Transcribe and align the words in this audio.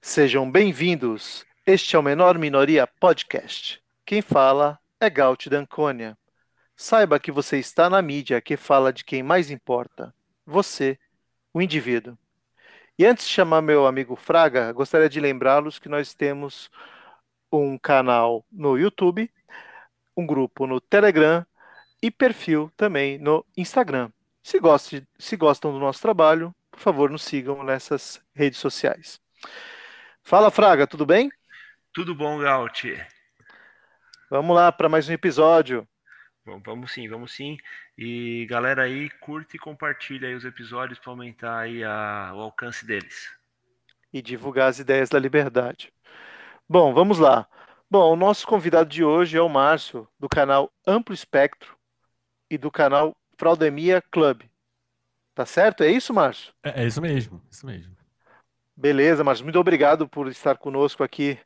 Sejam 0.00 0.50
bem-vindos. 0.50 1.44
Este 1.66 1.96
é 1.96 1.98
o 1.98 2.02
Menor 2.02 2.38
Minoria 2.38 2.86
Podcast. 2.86 3.82
Quem 4.06 4.22
fala 4.22 4.78
é 5.00 5.10
Gaut 5.10 5.50
Dancônia. 5.50 6.16
Saiba 6.74 7.18
que 7.18 7.32
você 7.32 7.58
está 7.58 7.90
na 7.90 8.00
mídia 8.00 8.40
que 8.40 8.56
fala 8.56 8.92
de 8.92 9.04
quem 9.04 9.22
mais 9.22 9.50
importa, 9.50 10.14
você, 10.46 10.98
o 11.52 11.60
indivíduo. 11.60 12.16
E 12.96 13.04
antes 13.04 13.26
de 13.26 13.32
chamar 13.32 13.60
meu 13.60 13.86
amigo 13.86 14.14
Fraga, 14.14 14.72
gostaria 14.72 15.08
de 15.08 15.20
lembrá-los 15.20 15.78
que 15.78 15.88
nós 15.88 16.14
temos 16.14 16.70
um 17.52 17.76
canal 17.76 18.46
no 18.50 18.78
YouTube, 18.78 19.30
um 20.16 20.24
grupo 20.24 20.66
no 20.66 20.80
Telegram 20.80 21.44
e 22.00 22.10
perfil 22.10 22.72
também 22.76 23.18
no 23.18 23.44
Instagram. 23.56 24.10
Se, 24.42 24.58
goste, 24.60 25.06
se 25.18 25.36
gostam 25.36 25.72
do 25.72 25.80
nosso 25.80 26.00
trabalho, 26.00 26.54
por 26.70 26.80
favor, 26.80 27.10
nos 27.10 27.24
sigam 27.24 27.62
nessas 27.64 28.22
redes 28.32 28.58
sociais. 28.60 29.20
Fala, 30.28 30.50
Fraga, 30.50 30.86
tudo 30.86 31.06
bem? 31.06 31.32
Tudo 31.90 32.14
bom, 32.14 32.38
Gaut? 32.38 32.94
Vamos 34.28 34.54
lá 34.54 34.70
para 34.70 34.86
mais 34.86 35.08
um 35.08 35.12
episódio. 35.14 35.88
Bom, 36.44 36.60
vamos 36.62 36.92
sim, 36.92 37.08
vamos 37.08 37.32
sim. 37.32 37.56
E 37.96 38.44
galera 38.44 38.82
aí, 38.82 39.08
curte 39.08 39.56
e 39.56 39.58
compartilha 39.58 40.28
aí 40.28 40.34
os 40.34 40.44
episódios 40.44 40.98
para 40.98 41.12
aumentar 41.12 41.60
aí 41.60 41.82
a, 41.82 42.32
o 42.34 42.40
alcance 42.40 42.84
deles. 42.84 43.34
E 44.12 44.20
divulgar 44.20 44.68
as 44.68 44.78
ideias 44.78 45.08
da 45.08 45.18
liberdade. 45.18 45.90
Bom, 46.68 46.92
vamos 46.92 47.18
lá. 47.18 47.48
Bom, 47.90 48.12
o 48.12 48.16
nosso 48.16 48.46
convidado 48.46 48.90
de 48.90 49.02
hoje 49.02 49.38
é 49.38 49.40
o 49.40 49.48
Márcio, 49.48 50.06
do 50.20 50.28
canal 50.28 50.70
Amplo 50.86 51.14
Espectro 51.14 51.74
e 52.50 52.58
do 52.58 52.70
canal 52.70 53.16
Fraudemia 53.38 54.02
Club. 54.10 54.42
Tá 55.34 55.46
certo? 55.46 55.84
É 55.84 55.90
isso, 55.90 56.12
Márcio? 56.12 56.52
É, 56.62 56.82
é 56.82 56.86
isso 56.86 57.00
mesmo, 57.00 57.42
isso 57.50 57.64
mesmo. 57.64 57.97
Beleza, 58.80 59.24
Márcio. 59.24 59.44
Muito 59.44 59.58
obrigado 59.58 60.08
por 60.08 60.28
estar 60.28 60.56
conosco 60.56 61.02
aqui 61.02 61.36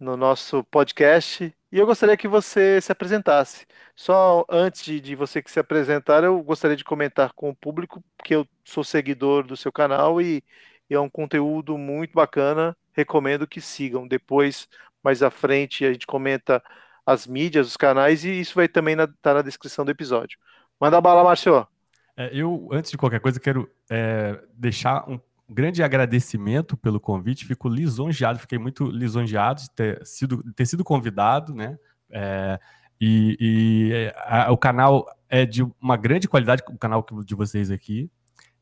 no 0.00 0.16
nosso 0.16 0.64
podcast. 0.64 1.54
E 1.70 1.78
eu 1.78 1.84
gostaria 1.84 2.16
que 2.16 2.26
você 2.26 2.80
se 2.80 2.90
apresentasse. 2.90 3.66
Só 3.94 4.46
antes 4.48 4.82
de, 5.02 5.14
você 5.14 5.42
que 5.42 5.50
se 5.50 5.60
apresentar, 5.60 6.24
eu 6.24 6.42
gostaria 6.42 6.74
de 6.74 6.82
comentar 6.82 7.34
com 7.34 7.50
o 7.50 7.54
público 7.54 8.02
que 8.24 8.34
eu 8.34 8.48
sou 8.64 8.82
seguidor 8.82 9.46
do 9.46 9.58
seu 9.58 9.70
canal 9.70 10.22
e, 10.22 10.42
e 10.88 10.94
é 10.94 10.98
um 11.00 11.10
conteúdo 11.10 11.76
muito 11.76 12.14
bacana. 12.14 12.74
Recomendo 12.94 13.46
que 13.46 13.60
sigam. 13.60 14.08
Depois, 14.08 14.66
mais 15.02 15.22
à 15.22 15.30
frente, 15.30 15.84
a 15.84 15.92
gente 15.92 16.06
comenta 16.06 16.62
as 17.04 17.26
mídias, 17.26 17.66
os 17.66 17.76
canais, 17.76 18.24
e 18.24 18.40
isso 18.40 18.54
vai 18.54 18.68
também 18.68 18.94
estar 18.94 19.06
na, 19.06 19.14
tá 19.20 19.34
na 19.34 19.42
descrição 19.42 19.84
do 19.84 19.90
episódio. 19.90 20.38
Manda 20.80 20.98
bala, 20.98 21.22
Márcio. 21.22 21.68
É, 22.16 22.30
eu, 22.32 22.70
antes 22.72 22.90
de 22.90 22.96
qualquer 22.96 23.20
coisa, 23.20 23.38
quero 23.38 23.70
é, 23.90 24.42
deixar 24.56 25.06
um 25.06 25.20
grande 25.48 25.82
agradecimento 25.82 26.76
pelo 26.76 27.00
convite. 27.00 27.46
Fico 27.46 27.68
lisonjeado, 27.68 28.38
fiquei 28.38 28.58
muito 28.58 28.86
lisonjeado 28.86 29.62
de 29.62 29.70
ter 29.70 30.06
sido, 30.06 30.42
ter 30.54 30.66
sido 30.66 30.84
convidado, 30.84 31.54
né? 31.54 31.78
É, 32.10 32.58
e, 33.00 33.36
e 33.40 34.12
a, 34.16 34.52
o 34.52 34.56
canal 34.56 35.06
é 35.28 35.44
de 35.44 35.62
uma 35.80 35.96
grande 35.96 36.28
qualidade, 36.28 36.62
o 36.68 36.78
canal 36.78 37.04
de 37.24 37.34
vocês 37.34 37.70
aqui. 37.70 38.10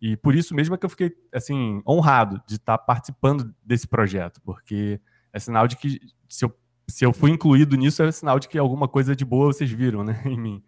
E 0.00 0.16
por 0.16 0.34
isso 0.34 0.55
mesmo 0.55 0.74
é 0.74 0.78
que 0.78 0.84
eu 0.84 0.91
fiquei 0.91 1.12
assim 1.33 1.80
honrado 1.86 2.42
de 2.47 2.56
estar 2.56 2.77
participando 2.78 3.55
desse 3.64 3.86
projeto, 3.86 4.41
porque 4.42 5.00
é 5.33 5.39
sinal 5.39 5.69
de 5.69 5.77
que 5.77 6.00
se 6.28 6.44
eu, 6.44 6.52
se 6.89 7.05
eu 7.05 7.12
fui 7.12 7.30
incluído 7.30 7.77
nisso, 7.77 8.02
é 8.02 8.11
sinal 8.11 8.41
de 8.41 8.48
que 8.48 8.58
alguma 8.58 8.89
coisa 8.89 9.14
de 9.14 9.24
boa 9.24 9.46
vocês 9.46 9.70
viram, 9.70 10.02
né, 10.02 10.20
em 10.27 10.36
mim. 10.36 10.64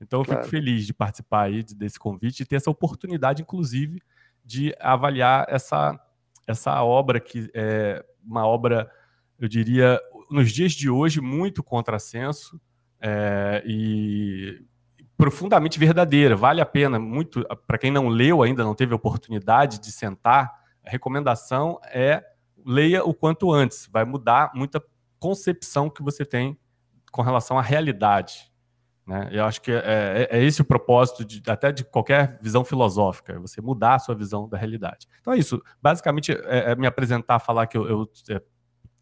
Então 0.00 0.20
eu 0.20 0.24
claro. 0.24 0.40
fico 0.40 0.50
feliz 0.50 0.86
de 0.86 0.94
participar 0.94 1.42
aí 1.42 1.62
desse 1.62 1.98
convite 1.98 2.42
e 2.42 2.46
ter 2.46 2.56
essa 2.56 2.70
oportunidade, 2.70 3.42
inclusive, 3.42 4.00
de 4.48 4.74
avaliar 4.80 5.44
essa, 5.46 6.00
essa 6.46 6.82
obra, 6.82 7.20
que 7.20 7.50
é 7.52 8.02
uma 8.24 8.46
obra, 8.46 8.90
eu 9.38 9.46
diria, 9.46 10.00
nos 10.30 10.50
dias 10.50 10.72
de 10.72 10.88
hoje, 10.88 11.20
muito 11.20 11.62
contrassenso 11.62 12.58
é, 12.98 13.62
e 13.66 14.64
profundamente 15.18 15.78
verdadeira. 15.78 16.34
Vale 16.34 16.62
a 16.62 16.66
pena, 16.66 16.98
muito, 16.98 17.46
para 17.66 17.76
quem 17.76 17.90
não 17.90 18.08
leu 18.08 18.42
ainda, 18.42 18.64
não 18.64 18.74
teve 18.74 18.94
oportunidade 18.94 19.78
de 19.78 19.92
sentar, 19.92 20.50
a 20.82 20.90
recomendação 20.90 21.78
é 21.84 22.24
leia 22.64 23.04
o 23.04 23.12
quanto 23.12 23.52
antes, 23.52 23.86
vai 23.92 24.06
mudar 24.06 24.50
muita 24.54 24.82
concepção 25.18 25.90
que 25.90 26.02
você 26.02 26.24
tem 26.24 26.58
com 27.12 27.20
relação 27.20 27.58
à 27.58 27.62
realidade. 27.62 28.50
Né? 29.08 29.30
Eu 29.32 29.46
acho 29.46 29.62
que 29.62 29.72
é, 29.72 30.28
é, 30.30 30.38
é, 30.38 30.44
esse 30.44 30.60
o 30.60 30.64
propósito 30.66 31.24
de, 31.24 31.42
até 31.50 31.72
de 31.72 31.82
qualquer 31.82 32.38
visão 32.42 32.62
filosófica, 32.62 33.32
é 33.32 33.38
você 33.38 33.58
mudar 33.58 33.94
a 33.94 33.98
sua 33.98 34.14
visão 34.14 34.46
da 34.46 34.58
realidade. 34.58 35.08
Então 35.18 35.32
é 35.32 35.38
isso. 35.38 35.62
Basicamente, 35.80 36.30
é, 36.30 36.72
é 36.72 36.76
me 36.76 36.86
apresentar, 36.86 37.38
falar 37.38 37.66
que 37.66 37.78
eu, 37.78 37.88
eu 37.88 38.10
é, 38.28 38.42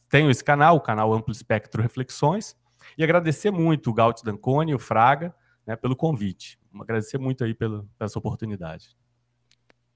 tenho 0.08 0.30
esse 0.30 0.44
canal, 0.44 0.76
o 0.76 0.80
canal 0.80 1.12
Amplo 1.12 1.32
Espectro 1.32 1.82
Reflexões, 1.82 2.54
e 2.96 3.02
agradecer 3.02 3.50
muito 3.50 3.90
o 3.90 3.92
Gaut 3.92 4.22
Danconi, 4.22 4.72
o 4.76 4.78
Fraga, 4.78 5.34
né, 5.66 5.74
pelo 5.74 5.96
convite. 5.96 6.56
Agradecer 6.80 7.18
muito 7.18 7.42
aí 7.42 7.52
pela 7.52 7.84
essa 7.98 8.16
oportunidade. 8.16 8.96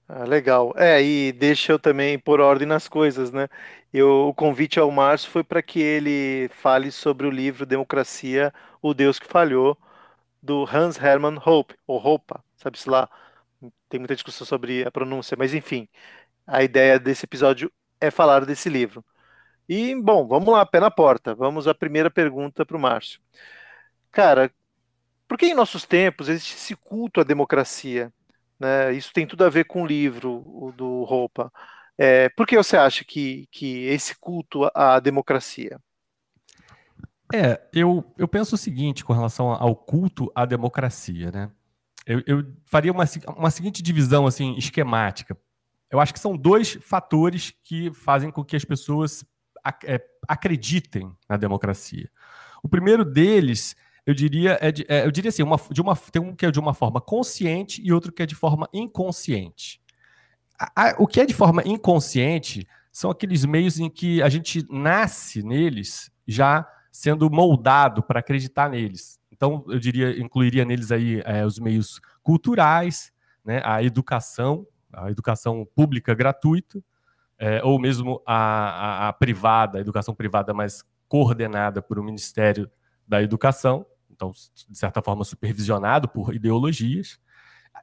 Ah, 0.08 0.24
legal. 0.24 0.74
É, 0.76 1.00
e 1.00 1.30
deixa 1.30 1.70
eu 1.70 1.78
também 1.78 2.18
pôr 2.18 2.40
ordem 2.40 2.66
nas 2.66 2.88
coisas, 2.88 3.30
né? 3.30 3.46
Eu, 3.92 4.26
o 4.26 4.34
convite 4.34 4.80
ao 4.80 4.90
Márcio 4.90 5.30
foi 5.30 5.44
para 5.44 5.62
que 5.62 5.78
ele 5.78 6.50
fale 6.52 6.90
sobre 6.90 7.28
o 7.28 7.30
livro 7.30 7.64
Democracia, 7.64 8.52
o 8.82 8.92
Deus 8.92 9.20
que 9.20 9.28
Falhou, 9.28 9.78
do 10.42 10.64
Hans 10.64 10.96
Hermann 10.98 11.38
Hope, 11.44 11.74
ou 11.86 11.98
Hopa, 12.04 12.42
sabe-se 12.56 12.88
lá. 12.88 13.08
Tem 13.88 14.00
muita 14.00 14.14
discussão 14.14 14.46
sobre 14.46 14.84
a 14.86 14.90
pronúncia, 14.90 15.36
mas 15.38 15.54
enfim, 15.54 15.88
a 16.46 16.62
ideia 16.62 16.98
desse 16.98 17.24
episódio 17.26 17.72
é 18.00 18.10
falar 18.10 18.44
desse 18.46 18.68
livro. 18.68 19.04
E, 19.68 19.94
bom, 19.94 20.26
vamos 20.26 20.52
lá, 20.52 20.66
pé 20.66 20.80
na 20.80 20.90
porta. 20.90 21.34
Vamos 21.34 21.68
à 21.68 21.74
primeira 21.74 22.10
pergunta 22.10 22.66
para 22.66 22.76
o 22.76 22.80
Márcio. 22.80 23.20
Cara, 24.10 24.52
por 25.28 25.38
que 25.38 25.46
em 25.46 25.54
nossos 25.54 25.86
tempos 25.86 26.28
existe 26.28 26.56
esse 26.56 26.76
culto 26.76 27.20
à 27.20 27.24
democracia? 27.24 28.12
Né? 28.58 28.92
Isso 28.94 29.12
tem 29.12 29.26
tudo 29.26 29.44
a 29.44 29.50
ver 29.50 29.64
com 29.64 29.82
o 29.82 29.86
livro 29.86 30.42
o 30.46 30.72
do 30.72 31.04
Roupa. 31.04 31.52
É, 31.98 32.28
por 32.30 32.46
que 32.46 32.56
você 32.56 32.76
acha 32.76 33.04
que, 33.04 33.46
que 33.52 33.86
esse 33.86 34.18
culto 34.18 34.70
à 34.74 35.00
democracia? 35.00 35.80
É, 37.32 37.60
eu, 37.72 38.04
eu 38.18 38.26
penso 38.26 38.54
o 38.54 38.58
seguinte 38.58 39.04
com 39.04 39.12
relação 39.12 39.52
ao 39.52 39.74
culto 39.76 40.30
à 40.34 40.44
democracia, 40.44 41.30
né? 41.30 41.50
Eu, 42.06 42.22
eu 42.26 42.46
faria 42.64 42.90
uma, 42.90 43.04
uma 43.36 43.50
seguinte 43.50 43.82
divisão 43.82 44.26
assim 44.26 44.56
esquemática. 44.56 45.36
Eu 45.90 46.00
acho 46.00 46.12
que 46.12 46.20
são 46.20 46.36
dois 46.36 46.78
fatores 46.80 47.52
que 47.62 47.92
fazem 47.92 48.30
com 48.30 48.44
que 48.44 48.56
as 48.56 48.64
pessoas 48.64 49.24
ac 49.62 49.86
é, 49.86 50.00
acreditem 50.28 51.12
na 51.28 51.36
democracia. 51.36 52.10
O 52.62 52.68
primeiro 52.68 53.04
deles, 53.04 53.76
eu 54.06 54.14
diria, 54.14 54.58
é, 54.60 54.72
de, 54.72 54.86
é 54.88 55.04
eu 55.04 55.10
diria 55.10 55.28
assim, 55.28 55.42
uma, 55.42 55.60
de 55.70 55.80
uma, 55.80 55.96
tem 55.96 56.22
um 56.22 56.34
que 56.34 56.46
é 56.46 56.50
de 56.50 56.60
uma 56.60 56.74
forma 56.74 57.00
consciente 57.00 57.82
e 57.84 57.92
outro 57.92 58.12
que 58.12 58.22
é 58.22 58.26
de 58.26 58.34
forma 58.34 58.68
inconsciente. 58.72 59.80
A, 60.58 60.90
a, 60.90 60.94
o 60.98 61.06
que 61.06 61.20
é 61.20 61.26
de 61.26 61.34
forma 61.34 61.62
inconsciente 61.66 62.66
são 62.92 63.10
aqueles 63.10 63.44
meios 63.44 63.78
em 63.78 63.88
que 63.88 64.22
a 64.22 64.28
gente 64.28 64.66
nasce 64.70 65.42
neles 65.42 66.10
já 66.26 66.66
sendo 66.90 67.30
moldado 67.30 68.02
para 68.02 68.20
acreditar 68.20 68.68
neles. 68.68 69.18
Então, 69.30 69.64
eu 69.68 69.78
diria, 69.78 70.18
incluiria 70.20 70.64
neles 70.64 70.90
aí 70.90 71.22
é, 71.24 71.44
os 71.46 71.58
meios 71.58 72.00
culturais, 72.22 73.12
né, 73.44 73.62
a 73.64 73.82
educação, 73.82 74.66
a 74.92 75.10
educação 75.10 75.66
pública 75.74 76.14
gratuita, 76.14 76.82
é, 77.38 77.62
ou 77.64 77.78
mesmo 77.78 78.20
a, 78.26 78.34
a, 78.34 79.08
a, 79.08 79.12
privada, 79.12 79.78
a 79.78 79.80
educação 79.80 80.14
privada 80.14 80.52
mais 80.52 80.84
coordenada 81.08 81.80
por 81.80 81.98
o 81.98 82.04
Ministério 82.04 82.70
da 83.08 83.22
Educação, 83.22 83.86
então, 84.10 84.30
de 84.68 84.78
certa 84.78 85.00
forma, 85.00 85.24
supervisionado 85.24 86.06
por 86.06 86.34
ideologias, 86.34 87.18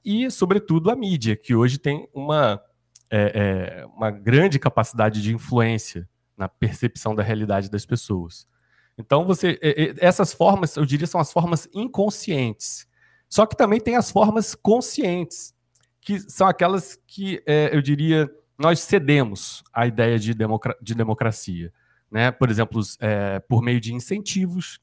e, 0.06 0.30
sobretudo, 0.30 0.92
a 0.92 0.96
mídia, 0.96 1.36
que 1.36 1.56
hoje 1.56 1.80
tem 1.80 2.08
uma, 2.14 2.62
é, 3.10 3.82
é 3.82 3.86
uma 3.88 4.12
grande 4.12 4.60
capacidade 4.60 5.22
de 5.22 5.34
influência 5.34 6.08
na 6.38 6.48
percepção 6.48 7.16
da 7.16 7.24
realidade 7.24 7.70
das 7.70 7.86
pessoas. 7.86 8.48
Então, 8.98 9.26
você, 9.26 9.60
essas 10.00 10.34
formas, 10.34 10.76
eu 10.76 10.86
diria, 10.86 11.06
são 11.06 11.22
as 11.22 11.32
formas 11.32 11.70
inconscientes. 11.74 12.88
Só 13.30 13.46
que 13.46 13.56
também 13.56 13.80
tem 13.80 13.96
as 13.96 14.10
formas 14.10 14.56
conscientes, 14.56 15.54
que 16.02 16.20
são 16.20 16.48
aquelas 16.48 16.98
que, 17.06 17.44
é, 17.46 17.70
eu 17.76 17.82
diria, 17.82 18.30
nós 18.58 18.80
cedemos 18.80 19.64
à 19.72 19.86
ideia 19.86 20.18
de, 20.18 20.34
democra 20.34 20.76
de 20.82 20.96
democracia. 20.96 21.72
Né? 22.10 22.32
Por 22.32 22.50
exemplo, 22.50 22.82
é, 23.00 23.40
por 23.40 23.62
meio 23.62 23.80
de 23.80 23.94
incentivos, 23.94 24.80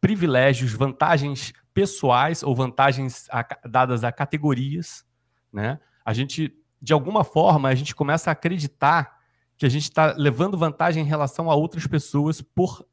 privilégios, 0.00 0.72
vantagens 0.72 1.52
pessoais 1.74 2.42
ou 2.42 2.54
vantagens 2.54 3.26
a, 3.30 3.46
dadas 3.68 4.04
a 4.04 4.12
categorias. 4.12 5.04
Né? 5.52 5.78
A 6.04 6.14
gente, 6.14 6.54
de 6.80 6.92
alguma 6.92 7.24
forma, 7.24 7.68
a 7.68 7.74
gente 7.74 7.94
começa 7.94 8.30
a 8.30 8.32
acreditar 8.32 9.18
que 9.58 9.66
a 9.66 9.68
gente 9.68 9.82
está 9.82 10.14
levando 10.16 10.56
vantagem 10.56 11.02
em 11.02 11.06
relação 11.06 11.50
a 11.50 11.54
outras 11.54 11.86
pessoas 11.86 12.40
por 12.40 12.86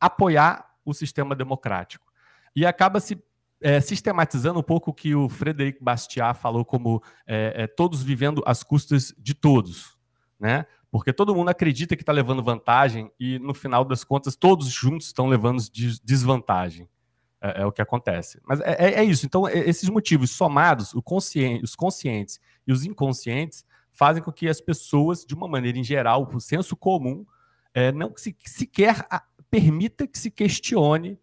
apoiar 0.00 0.66
o 0.84 0.94
sistema 0.94 1.34
democrático. 1.36 2.06
E 2.56 2.64
acaba 2.66 2.98
se 3.00 3.22
é, 3.62 3.80
sistematizando 3.80 4.58
um 4.58 4.62
pouco 4.62 4.90
o 4.90 4.94
que 4.94 5.14
o 5.14 5.28
Frederic 5.28 5.84
Bastiat 5.84 6.38
falou 6.38 6.64
como 6.64 7.02
é, 7.26 7.52
é, 7.64 7.66
todos 7.66 8.02
vivendo 8.02 8.42
às 8.46 8.62
custas 8.62 9.14
de 9.18 9.34
todos. 9.34 9.98
Né? 10.38 10.64
porque 10.90 11.12
todo 11.12 11.34
mundo 11.34 11.48
acredita 11.48 11.94
que 11.94 12.02
está 12.02 12.12
levando 12.12 12.42
vantagem 12.42 13.10
e, 13.18 13.38
no 13.38 13.54
final 13.54 13.84
das 13.84 14.02
contas, 14.02 14.34
todos 14.34 14.68
juntos 14.68 15.06
estão 15.06 15.28
levando 15.28 15.62
desvantagem. 16.02 16.88
É, 17.40 17.62
é 17.62 17.66
o 17.66 17.72
que 17.72 17.80
acontece. 17.80 18.40
Mas 18.44 18.60
é, 18.60 18.76
é, 18.78 18.94
é 18.94 19.04
isso. 19.04 19.24
Então, 19.24 19.48
esses 19.48 19.88
motivos 19.88 20.32
somados, 20.32 20.92
consciente, 21.04 21.62
os 21.62 21.76
conscientes 21.76 22.40
e 22.66 22.72
os 22.72 22.84
inconscientes, 22.84 23.64
fazem 23.92 24.22
com 24.22 24.32
que 24.32 24.48
as 24.48 24.60
pessoas, 24.60 25.24
de 25.24 25.34
uma 25.34 25.46
maneira 25.46 25.78
em 25.78 25.84
geral, 25.84 26.28
o 26.32 26.40
senso 26.40 26.76
comum, 26.76 27.24
não 27.94 28.12
se, 28.16 28.36
sequer 28.44 29.06
permita 29.50 30.06
que 30.06 30.18
se 30.18 30.30
questione 30.30 31.18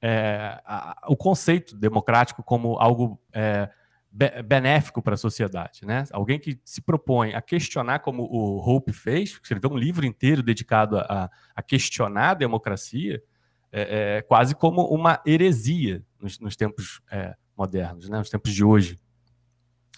é, 0.00 0.60
a, 0.64 1.06
o 1.08 1.16
conceito 1.16 1.76
democrático 1.76 2.42
como 2.42 2.76
algo 2.78 3.20
é, 3.32 3.70
be, 4.10 4.42
benéfico 4.42 5.00
para 5.00 5.14
a 5.14 5.16
sociedade. 5.16 5.86
Né? 5.86 6.04
Alguém 6.12 6.38
que 6.38 6.60
se 6.64 6.82
propõe 6.82 7.34
a 7.34 7.40
questionar, 7.40 8.00
como 8.00 8.24
o 8.24 8.58
Hope 8.58 8.92
fez, 8.92 9.30
escreveu 9.30 9.70
um 9.70 9.76
livro 9.76 10.04
inteiro 10.04 10.42
dedicado 10.42 10.98
a, 10.98 11.30
a 11.54 11.62
questionar 11.62 12.30
a 12.30 12.34
democracia, 12.34 13.22
é, 13.70 14.16
é, 14.18 14.22
quase 14.22 14.54
como 14.54 14.82
uma 14.88 15.22
heresia 15.24 16.04
nos, 16.20 16.38
nos 16.38 16.56
tempos 16.56 17.00
é, 17.10 17.34
modernos, 17.56 18.08
né? 18.08 18.18
nos 18.18 18.28
tempos 18.28 18.52
de 18.52 18.62
hoje. 18.62 18.98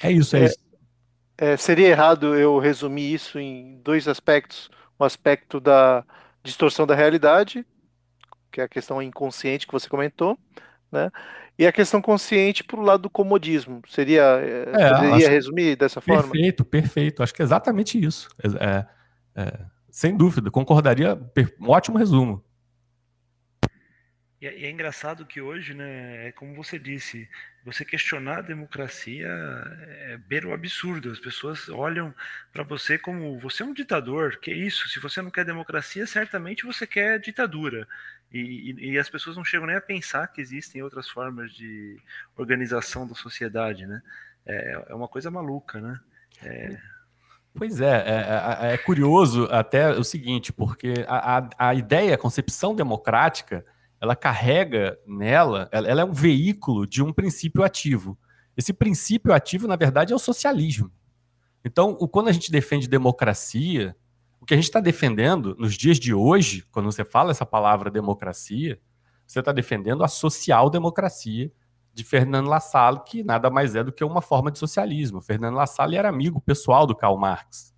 É 0.00 0.12
isso, 0.12 0.36
é, 0.36 0.40
é, 0.40 0.44
isso. 0.44 0.58
É, 1.36 1.56
seria 1.56 1.88
errado 1.88 2.36
eu 2.36 2.58
resumir 2.58 3.12
isso 3.12 3.38
em 3.38 3.80
dois 3.82 4.06
aspectos: 4.06 4.70
o 4.98 5.04
aspecto 5.04 5.58
da 5.58 6.04
distorção 6.44 6.86
da 6.86 6.94
realidade, 6.94 7.66
que 8.52 8.60
é 8.60 8.64
a 8.64 8.68
questão 8.68 9.02
inconsciente 9.02 9.66
que 9.66 9.72
você 9.72 9.88
comentou, 9.88 10.38
né? 10.92 11.10
E 11.58 11.66
a 11.66 11.72
questão 11.72 12.02
consciente 12.02 12.64
para 12.64 12.78
o 12.78 12.82
lado 12.82 13.02
do 13.02 13.10
comodismo. 13.10 13.80
Seria, 13.88 14.22
é, 14.22 14.70
é 14.72 14.94
poderia 14.94 15.30
resumir 15.30 15.76
dessa 15.76 16.00
perfeito, 16.00 16.20
forma? 16.20 16.32
Perfeito, 16.32 16.64
perfeito. 16.64 17.22
Acho 17.22 17.32
que 17.32 17.42
é 17.42 17.44
exatamente 17.44 18.02
isso. 18.02 18.28
É, 18.60 18.84
é, 19.36 19.60
sem 19.88 20.16
dúvida, 20.16 20.50
concordaria. 20.50 21.18
Um 21.60 21.70
ótimo 21.70 21.96
resumo. 21.96 22.44
E 24.44 24.46
é, 24.46 24.58
e 24.58 24.64
é, 24.66 24.70
engraçado 24.70 25.24
que 25.24 25.40
hoje, 25.40 25.72
né, 25.72 26.28
é 26.28 26.32
como 26.32 26.54
você 26.54 26.78
disse, 26.78 27.26
você 27.64 27.82
questionar 27.82 28.40
a 28.40 28.42
democracia 28.42 29.26
é 29.26 30.18
beira 30.18 30.48
o 30.48 30.52
absurdo. 30.52 31.10
As 31.10 31.18
pessoas 31.18 31.70
olham 31.70 32.14
para 32.52 32.62
você 32.62 32.98
como 32.98 33.38
você 33.38 33.62
é 33.62 33.66
um 33.66 33.72
ditador. 33.72 34.38
Que 34.38 34.52
isso? 34.52 34.86
Se 34.90 35.00
você 35.00 35.22
não 35.22 35.30
quer 35.30 35.46
democracia, 35.46 36.06
certamente 36.06 36.66
você 36.66 36.86
quer 36.86 37.18
ditadura. 37.18 37.88
E, 38.30 38.38
e, 38.38 38.90
e, 38.90 38.98
as 38.98 39.08
pessoas 39.08 39.34
não 39.34 39.44
chegam 39.44 39.66
nem 39.66 39.76
a 39.76 39.80
pensar 39.80 40.26
que 40.26 40.42
existem 40.42 40.82
outras 40.82 41.08
formas 41.08 41.50
de 41.54 41.96
organização 42.36 43.06
da 43.06 43.14
sociedade, 43.14 43.86
né? 43.86 44.02
É, 44.44 44.84
é 44.88 44.94
uma 44.94 45.08
coisa 45.08 45.30
maluca, 45.30 45.80
né? 45.80 45.98
É... 46.42 46.76
Pois 47.56 47.80
é, 47.80 47.96
é, 48.04 48.68
é, 48.68 48.74
é, 48.74 48.78
curioso 48.78 49.44
até 49.50 49.90
o 49.90 50.02
seguinte, 50.02 50.52
porque 50.52 50.92
a, 51.06 51.38
a, 51.38 51.68
a 51.68 51.74
ideia, 51.74 52.14
a 52.14 52.18
concepção 52.18 52.74
democrática 52.74 53.64
ela 54.04 54.14
carrega 54.14 54.98
nela, 55.06 55.66
ela, 55.72 55.88
ela 55.88 56.00
é 56.02 56.04
um 56.04 56.12
veículo 56.12 56.86
de 56.86 57.02
um 57.02 57.12
princípio 57.12 57.64
ativo. 57.64 58.18
Esse 58.54 58.72
princípio 58.72 59.32
ativo, 59.32 59.66
na 59.66 59.76
verdade, 59.76 60.12
é 60.12 60.16
o 60.16 60.18
socialismo. 60.18 60.92
Então, 61.64 61.94
quando 61.94 62.28
a 62.28 62.32
gente 62.32 62.52
defende 62.52 62.86
democracia, 62.86 63.96
o 64.38 64.44
que 64.44 64.52
a 64.52 64.56
gente 64.58 64.66
está 64.66 64.78
defendendo 64.78 65.56
nos 65.58 65.74
dias 65.74 65.98
de 65.98 66.12
hoje, 66.12 66.62
quando 66.70 66.84
você 66.84 67.02
fala 67.02 67.30
essa 67.30 67.46
palavra 67.46 67.90
democracia, 67.90 68.78
você 69.26 69.40
está 69.40 69.52
defendendo 69.52 70.04
a 70.04 70.08
social-democracia 70.08 71.50
de 71.94 72.04
Fernando 72.04 72.48
Lassalle, 72.48 73.00
que 73.06 73.24
nada 73.24 73.48
mais 73.48 73.74
é 73.74 73.82
do 73.82 73.90
que 73.90 74.04
uma 74.04 74.20
forma 74.20 74.50
de 74.50 74.58
socialismo. 74.58 75.22
Fernando 75.22 75.54
Lassalle 75.54 75.96
era 75.96 76.10
amigo 76.10 76.42
pessoal 76.42 76.86
do 76.86 76.94
Karl 76.94 77.16
Marx. 77.16 77.74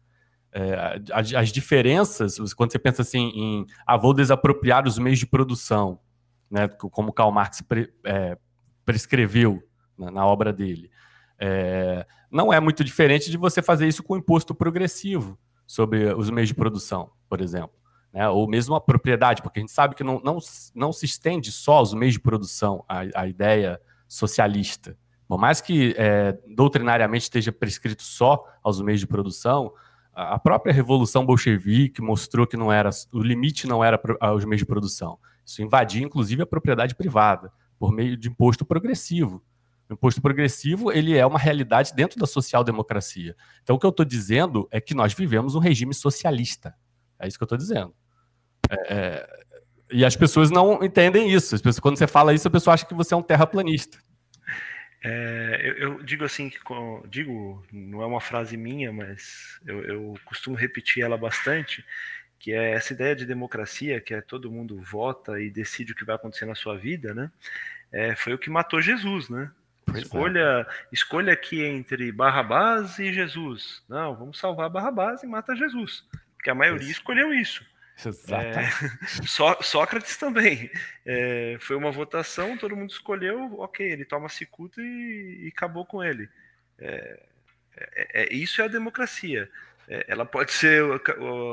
É, 0.51 1.01
as, 1.13 1.33
as, 1.35 1.53
diferenças, 1.53 2.53
quando 2.55 2.73
você 2.73 2.79
pensa 2.79 3.03
assim 3.03 3.31
em 3.35 3.67
ah, 3.87 3.97
vou 3.97 4.15
desapropriar 4.15 4.89
os 4.89 4.99
meios 4.99 5.19
de 5.19 5.27
produção, 5.27 6.01
né, 6.51 6.69
como 6.69 7.13
Karl 7.13 7.33
Marx 7.33 7.61
pre, 7.61 7.93
é, 8.05 8.37
prescreveu 8.85 9.63
na, 9.99 10.11
na, 10.11 10.27
obra 10.27 10.53
dele. 10.53 10.91
É, 11.39 12.07
não 12.31 12.53
é 12.53 12.61
muito 12.61 12.83
diferente 12.85 13.31
de 13.31 13.37
você 13.37 13.61
fazer 13.61 13.87
isso 13.87 14.03
com 14.03 14.17
imposto 14.17 14.55
progressivo 14.55 15.39
sobre 15.67 16.13
os 16.15 16.31
meios 16.31 16.49
de 16.49 16.55
produção, 16.55 17.11
por 17.29 17.41
exemplo. 17.41 17.77
Né, 18.13 18.29
ou 18.29 18.49
mesmo 18.49 18.75
a 18.75 18.81
propriedade, 18.81 19.43
porque 19.43 19.59
a 19.59 19.63
gente 19.63 19.73
sabe 19.73 19.95
que 19.95 20.05
não, 20.05 20.21
não, 20.25 20.39
não 20.75 20.93
se 20.93 21.05
estende 21.05 21.53
só 21.53 21.75
aos 21.75 21.93
meios 21.93 22.15
de 22.15 22.21
produção 22.21 22.85
a, 22.89 23.01
a 23.15 23.27
ideia 23.27 23.81
socialista. 24.09 24.97
Por 25.29 25.39
mais 25.39 25.61
que 25.61 25.95
é, 25.99 26.39
doutrinariamente 26.55 27.25
esteja 27.25 27.51
prescrito 27.51 28.03
só 28.03 28.45
aos 28.63 28.81
meios 28.81 29.01
de 29.01 29.07
produção, 29.07 29.73
a 30.17 30.39
própria 30.39 30.73
revolução 30.73 31.27
bolchevique 31.27 32.01
mostrou 32.01 32.47
que 32.47 32.57
não 32.57 32.73
era 32.73 32.89
o 33.13 33.21
limite 33.21 33.67
não 33.67 33.85
era 33.85 34.01
os 34.35 34.45
meios 34.47 34.61
de 34.61 34.67
produção. 34.67 35.19
Isso 35.47 35.63
invadia, 35.63 36.03
inclusive, 36.05 36.43
a 36.43 36.47
propriedade 36.47 36.97
privada, 36.97 37.53
por 37.79 37.93
meio 37.93 38.17
de 38.17 38.29
imposto 38.29 38.65
progressivo. 38.65 39.43
O 39.89 39.93
imposto 39.93 40.21
progressivo 40.21 40.91
ele 40.91 41.17
é 41.17 41.25
uma 41.25 41.39
realidade 41.39 41.95
dentro 41.95 42.19
da 42.19 42.27
social-democracia. 42.27 43.37
Então, 43.63 43.77
o 43.77 43.79
que 43.79 43.87
eu 43.87 43.91
estou 43.91 44.05
dizendo 44.05 44.67
é 44.73 44.81
que 44.81 44.95
nós 44.95 45.15
vivemos 45.15 45.55
um 45.55 45.61
regime 45.61 45.95
socialista. 45.95 46.75
É 47.19 47.29
isso 47.29 47.39
que 47.39 47.45
eu 47.45 47.47
estou 47.47 47.57
dizendo. 47.59 47.95
É, 48.69 48.95
é, 48.95 49.29
e 49.93 50.05
as 50.05 50.17
pessoas 50.17 50.51
não 50.51 50.83
entendem 50.83 51.31
isso. 51.31 51.55
As 51.55 51.63
pessoas, 51.63 51.81
quando 51.81 51.97
você 51.97 52.09
fala 52.09 52.35
isso, 52.35 52.49
a 52.49 52.51
pessoa 52.51 52.75
acha 52.75 52.85
que 52.85 52.95
você 52.95 53.15
é 53.15 53.17
um 53.17 53.23
terraplanista. 53.23 53.99
É, 55.05 55.61
eu, 55.63 55.75
eu, 55.75 56.03
digo 56.03 56.25
assim, 56.25 56.51
digo, 57.09 57.65
não 57.73 58.03
é 58.03 58.07
uma 58.07 58.21
frase 58.21 58.57
minha, 58.57 58.93
mas 58.93 59.61
eu, 59.65 59.85
eu 59.85 60.15
costumo 60.25 60.57
repetir 60.57 61.05
ela 61.05 61.17
bastante, 61.17 61.85
que 62.39 62.53
é 62.53 62.73
essa 62.73 62.93
ideia 62.93 63.15
de 63.17 63.27
democracia, 63.27 64.01
que 64.01 64.15
é 64.15 64.21
todo 64.21 64.51
mundo 64.51 64.81
vota 64.81 65.41
e 65.41 65.51
decide 65.51 65.93
o 65.93 65.95
que 65.95 66.05
vai 66.05 66.17
acontecer 66.17 66.47
na 66.47 66.55
sua 66.55 66.77
vida, 66.77 67.15
né? 67.15 67.31
É, 67.93 68.15
foi 68.15 68.35
o 68.35 68.39
que 68.39 68.51
matou 68.51 68.81
Jesus, 68.81 69.29
né? 69.29 69.51
Pois 69.85 70.03
escolha, 70.03 70.67
é. 70.69 70.87
escolha 70.93 71.33
aqui 71.33 71.63
entre 71.63 72.11
Barrabás 72.11 72.99
e 72.99 73.13
Jesus. 73.13 73.83
Não, 73.89 74.15
vamos 74.17 74.39
salvar 74.39 74.69
Barrabás 74.69 75.23
e 75.23 75.27
mata 75.27 75.55
Jesus, 75.55 76.05
porque 76.35 76.51
a 76.51 76.55
maioria 76.55 76.83
isso. 76.83 76.99
escolheu 77.01 77.33
isso. 77.33 77.65
É, 78.05 78.69
Só, 79.27 79.61
Sócrates 79.63 80.17
também. 80.17 80.71
É, 81.05 81.57
foi 81.61 81.77
uma 81.77 81.91
votação, 81.91 82.59
todo 82.59 82.77
mundo 82.77 82.91
escolheu, 82.91 83.59
ok, 83.61 83.91
ele 83.91 84.05
toma 84.05 84.29
cicuta 84.29 84.83
e, 84.83 85.45
e 85.45 85.49
acabou 85.49 85.87
com 85.87 86.05
ele. 86.05 86.29
É, 86.79 87.23
é, 87.77 88.23
é 88.25 88.35
isso 88.35 88.61
é 88.61 88.65
a 88.65 88.69
democracia. 88.69 89.49
É, 89.89 90.07
ela 90.09 90.25
pode 90.25 90.53
ser 90.53 90.83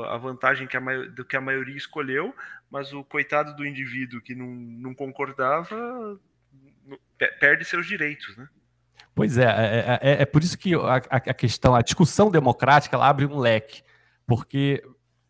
a 0.08 0.16
vantagem 0.16 0.66
que 0.66 0.76
a, 0.76 0.80
do 1.14 1.24
que 1.24 1.36
a 1.36 1.40
maioria 1.40 1.76
escolheu, 1.76 2.34
mas 2.70 2.92
o 2.92 3.04
coitado 3.04 3.54
do 3.54 3.66
indivíduo 3.66 4.20
que 4.20 4.34
não, 4.34 4.46
não 4.46 4.94
concordava 4.94 6.18
perde 7.40 7.64
seus 7.64 7.86
direitos, 7.86 8.36
né? 8.36 8.48
Pois 9.14 9.38
é, 9.38 9.44
é, 9.44 9.98
é, 10.02 10.22
é 10.22 10.26
por 10.26 10.42
isso 10.42 10.58
que 10.58 10.74
a, 10.74 10.96
a, 10.96 11.34
questão, 11.34 11.74
a 11.74 11.82
discussão 11.82 12.30
democrática, 12.30 12.96
ela 12.96 13.08
abre 13.08 13.24
um 13.24 13.38
leque, 13.38 13.82
porque 14.26 14.82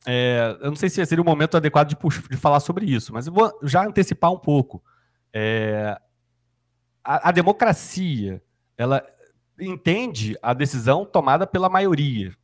é, 0.07 0.57
eu 0.61 0.69
não 0.71 0.77
sei 0.77 0.89
se 0.89 1.05
seria 1.05 1.21
o 1.21 1.25
momento 1.25 1.57
adequado 1.57 1.89
de, 1.89 2.29
de, 2.29 2.37
falar 2.37 2.61
sobre 2.61 2.87
isso, 2.87 3.13
mas 3.13 3.27
eu 3.27 3.33
vou 3.33 3.53
já 3.63 3.85
antecipar 3.85 4.33
um 4.33 4.39
pouco. 4.39 4.83
É, 5.33 5.99
a, 7.03 7.29
a 7.29 7.33
democracia, 7.33 8.43
ela 8.79 9.05
entende 9.61 10.37
a 10.43 10.55
decisão 10.55 11.05
tomada 11.05 11.47
pela 11.47 11.69
maioria, 11.69 12.35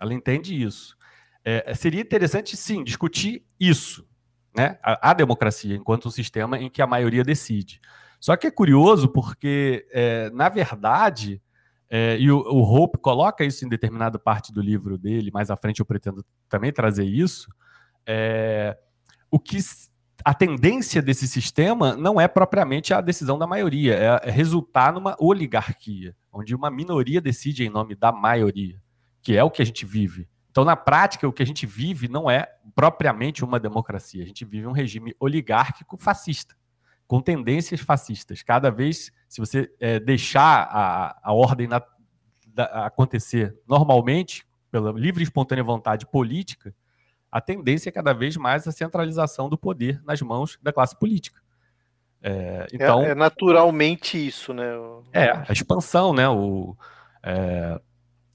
ela 0.00 0.14
entende 0.14 0.60
isso. 0.60 0.96
É, 1.44 1.74
seria 1.74 2.00
interessante, 2.00 2.56
sim, 2.56 2.82
discutir 2.82 3.44
isso, 3.58 4.06
né? 4.56 4.78
A, 4.82 5.10
a, 5.10 5.14
democracia 5.14 5.76
enquanto 5.76 6.08
um 6.08 6.10
sistema 6.10 6.58
em 6.58 6.70
que 6.70 6.82
a 6.82 6.86
maioria 6.86 7.22
decide. 7.22 7.80
Só 8.18 8.36
que 8.36 8.46
é 8.46 8.50
curioso 8.50 9.08
porque, 9.08 9.86
é, 9.90 10.30
na 10.30 10.48
verdade, 10.48 11.40
é, 11.88 12.18
e 12.18 12.30
o, 12.30 12.38
o 12.38 12.62
Hope 12.62 12.98
coloca 12.98 13.44
isso 13.44 13.64
em 13.64 13.68
determinada 13.68 14.18
parte 14.18 14.52
do 14.52 14.60
livro 14.60 14.98
dele, 14.98 15.30
mais 15.32 15.50
à 15.50 15.56
frente 15.56 15.80
eu 15.80 15.86
pretendo 15.86 16.24
também 16.48 16.72
trazer 16.72 17.04
isso, 17.04 17.48
é, 18.06 18.76
o 19.30 19.38
que 19.38 19.58
a 20.22 20.34
tendência 20.34 21.00
desse 21.00 21.26
sistema 21.26 21.96
não 21.96 22.20
é 22.20 22.28
propriamente 22.28 22.92
a 22.92 23.00
decisão 23.00 23.38
da 23.38 23.46
maioria, 23.46 23.94
é, 23.94 24.28
é 24.28 24.30
resultar 24.30 24.92
numa 24.92 25.16
oligarquia, 25.18 26.14
onde 26.30 26.54
uma 26.54 26.70
minoria 26.70 27.20
decide 27.20 27.64
em 27.64 27.70
nome 27.70 27.94
da 27.94 28.12
maioria 28.12 28.78
que 29.22 29.36
é 29.36 29.44
o 29.44 29.50
que 29.50 29.62
a 29.62 29.64
gente 29.64 29.84
vive. 29.84 30.28
Então, 30.50 30.64
na 30.64 30.76
prática, 30.76 31.28
o 31.28 31.32
que 31.32 31.42
a 31.42 31.46
gente 31.46 31.64
vive 31.66 32.08
não 32.08 32.30
é 32.30 32.48
propriamente 32.74 33.44
uma 33.44 33.60
democracia. 33.60 34.22
A 34.22 34.26
gente 34.26 34.44
vive 34.44 34.66
um 34.66 34.72
regime 34.72 35.14
oligárquico 35.20 35.96
fascista, 35.96 36.56
com 37.06 37.20
tendências 37.20 37.80
fascistas. 37.80 38.42
Cada 38.42 38.70
vez, 38.70 39.12
se 39.28 39.40
você 39.40 39.72
é, 39.78 40.00
deixar 40.00 40.68
a, 40.70 41.20
a 41.22 41.32
ordem 41.32 41.68
na, 41.68 41.82
da, 42.46 42.86
acontecer 42.86 43.56
normalmente, 43.66 44.44
pela 44.70 44.92
livre 44.92 45.22
e 45.22 45.24
espontânea 45.24 45.62
vontade 45.62 46.06
política, 46.06 46.74
a 47.30 47.40
tendência 47.40 47.88
é 47.88 47.92
cada 47.92 48.12
vez 48.12 48.36
mais 48.36 48.66
a 48.66 48.72
centralização 48.72 49.48
do 49.48 49.56
poder 49.56 50.02
nas 50.04 50.20
mãos 50.20 50.58
da 50.60 50.72
classe 50.72 50.98
política. 50.98 51.40
É, 52.22 52.66
então, 52.72 53.02
é, 53.02 53.10
é 53.10 53.14
naturalmente 53.14 54.18
isso, 54.18 54.52
né? 54.52 54.64
É, 55.12 55.30
a 55.30 55.52
expansão, 55.52 56.12
né? 56.12 56.28
O, 56.28 56.76
é, 57.22 57.80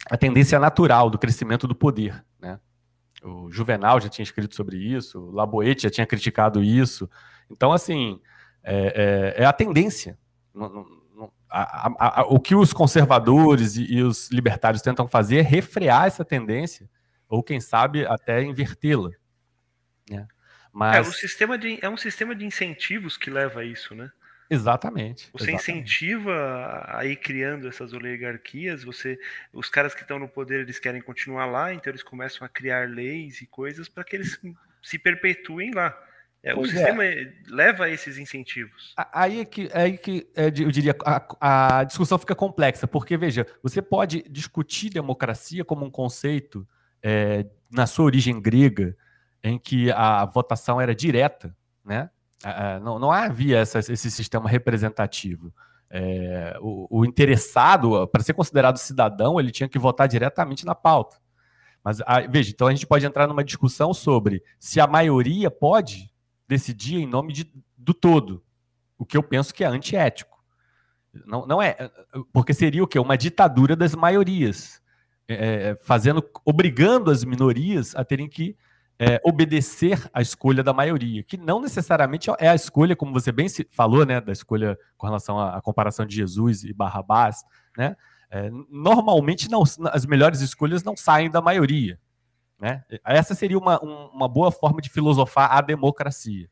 a 0.09 0.17
tendência 0.17 0.59
natural 0.59 1.09
do 1.09 1.17
crescimento 1.17 1.67
do 1.67 1.75
poder. 1.75 2.23
Né? 2.39 2.59
o 3.25 3.51
Juvenal 3.51 3.99
já 3.99 4.07
tinha 4.07 4.23
escrito 4.23 4.55
sobre 4.55 4.77
isso, 4.77 5.19
o 5.19 5.31
Laboete 5.31 5.83
já 5.83 5.89
tinha 5.89 6.05
criticado 6.05 6.63
isso. 6.63 7.09
Então, 7.49 7.71
assim, 7.71 8.21
é, 8.63 9.33
é, 9.37 9.43
é 9.43 9.45
a 9.45 9.53
tendência. 9.53 10.17
A, 11.49 11.87
a, 11.87 12.21
a, 12.21 12.25
o 12.25 12.39
que 12.39 12.55
os 12.55 12.71
conservadores 12.73 13.75
e, 13.77 13.95
e, 13.95 14.03
os 14.03 14.29
libertários 14.29 14.81
tentam 14.81 15.07
fazer 15.07 15.37
é 15.37 15.41
refrear 15.41 16.05
essa 16.05 16.23
tendência, 16.23 16.89
ou 17.27 17.41
quem 17.41 17.59
sabe 17.59 18.05
até 18.05 18.43
invertê-la. 18.43 19.09
Né? 20.09 20.27
Mas... 20.71 21.07
É, 21.07 21.09
o 21.09 21.13
sistema 21.13 21.57
de, 21.57 21.79
é 21.81 21.89
um 21.89 21.97
sistema 21.97 22.35
de 22.35 22.45
incentivos 22.45 23.17
que 23.17 23.29
leva 23.29 23.61
a 23.61 23.65
isso, 23.65 23.95
né? 23.95 24.09
Exatamente. 24.49 25.29
Você 25.33 25.51
exatamente. 25.51 25.71
incentiva 25.71 26.85
a 26.87 27.05
ir 27.05 27.15
criando 27.15 27.67
essas 27.67 27.93
oligarquias, 27.93 28.83
você, 28.83 29.19
os 29.51 29.69
caras 29.69 29.95
que 29.95 30.01
estão 30.01 30.19
no 30.19 30.27
poder 30.27 30.61
eles 30.61 30.79
querem 30.79 31.01
continuar 31.01 31.45
lá, 31.45 31.73
então 31.73 31.91
eles 31.91 32.03
começam 32.03 32.45
a 32.45 32.49
criar 32.49 32.89
leis 32.89 33.41
e 33.41 33.47
coisas 33.47 33.89
para 33.89 34.03
que 34.03 34.15
eles 34.15 34.39
se 34.83 34.99
perpetuem 34.99 35.71
lá. 35.71 35.97
É, 36.43 36.53
o 36.53 36.63
sistema 36.63 37.03
é. 37.03 37.33
leva 37.47 37.85
a 37.85 37.89
esses 37.89 38.19
incentivos. 38.19 38.93
Aí 39.11 39.39
é 39.39 39.45
que, 39.45 39.67
aí 39.73 39.97
que 39.97 40.27
é, 40.35 40.45
eu 40.45 40.69
diria 40.69 40.95
a, 41.03 41.79
a 41.79 41.83
discussão 41.85 42.19
fica 42.19 42.35
complexa, 42.35 42.85
porque 42.85 43.17
veja, 43.17 43.47
você 43.63 43.81
pode 43.81 44.23
discutir 44.29 44.91
democracia 44.91 45.65
como 45.65 45.83
um 45.83 45.89
conceito 45.89 46.67
é, 47.01 47.47
na 47.71 47.87
sua 47.87 48.05
origem 48.05 48.39
grega, 48.39 48.95
em 49.43 49.57
que 49.57 49.91
a 49.91 50.23
votação 50.25 50.79
era 50.79 50.93
direta, 50.93 51.55
né? 51.83 52.11
Não, 52.81 52.99
não 52.99 53.11
havia 53.11 53.59
essa, 53.59 53.79
esse 53.79 54.11
sistema 54.11 54.49
representativo. 54.49 55.53
É, 55.89 56.57
o, 56.61 56.99
o, 56.99 57.05
interessado, 57.05 58.07
para 58.07 58.23
ser 58.23 58.33
considerado 58.33 58.77
cidadão, 58.77 59.39
ele 59.39 59.51
tinha 59.51 59.69
que 59.69 59.79
votar 59.79 60.07
diretamente 60.07 60.65
na 60.65 60.75
pauta. 60.75 61.17
Mas 61.83 61.99
veja, 62.29 62.51
então 62.51 62.67
a 62.67 62.71
gente 62.71 62.87
pode 62.87 63.05
entrar 63.05 63.27
numa 63.27 63.43
discussão 63.43 63.93
sobre 63.93 64.43
se 64.59 64.79
a 64.81 64.87
maioria 64.87 65.51
pode 65.51 66.11
decidir 66.47 66.97
em 66.97 67.07
nome 67.07 67.31
de, 67.31 67.51
do 67.77 67.93
todo, 67.93 68.43
o 68.97 69.05
que 69.05 69.15
eu 69.15 69.23
penso 69.23 69.53
que 69.53 69.63
é 69.63 69.67
antiético. 69.67 70.43
Não, 71.25 71.45
não 71.45 71.61
é, 71.61 71.77
porque 72.33 72.53
seria 72.53 72.83
o 72.83 72.87
quê? 72.87 72.99
Uma 72.99 73.17
ditadura 73.17 73.75
das 73.75 73.95
maiorias, 73.95 74.81
é, 75.27 75.69
é, 75.69 75.75
fazendo, 75.75 76.23
obrigando 76.43 77.09
as 77.09 77.23
minorias 77.23 77.95
a 77.95 78.03
terem 78.03 78.27
que 78.27 78.57
é, 78.97 79.19
obedecer 79.23 80.09
à 80.13 80.21
escolha 80.21 80.63
da 80.63 80.73
maioria, 80.73 81.23
que 81.23 81.37
não 81.37 81.59
necessariamente 81.59 82.29
é 82.39 82.47
a 82.47 82.55
escolha, 82.55 82.95
como 82.95 83.13
você 83.13 83.31
bem 83.31 83.47
falou, 83.71 84.05
né, 84.05 84.21
da 84.21 84.31
escolha 84.31 84.77
com 84.97 85.05
relação 85.05 85.39
à, 85.39 85.61
comparação 85.61 86.05
de 86.05 86.15
Jesus 86.15 86.63
e 86.63 86.73
Barrabás, 86.73 87.43
né? 87.77 87.95
É, 88.31 88.49
normalmente 88.69 89.49
não, 89.49 89.63
as 89.93 90.05
melhores 90.05 90.41
escolhas 90.41 90.83
não 90.83 90.97
saem 90.97 91.29
da 91.29 91.41
maioria. 91.41 91.99
Né? 92.59 92.83
Essa 93.05 93.35
seria 93.35 93.57
uma, 93.57 93.83
um, 93.83 94.07
uma 94.07 94.27
boa 94.27 94.51
forma 94.51 94.81
de 94.81 94.89
filosofar 94.89 95.51
a 95.53 95.61
democracia. 95.61 96.49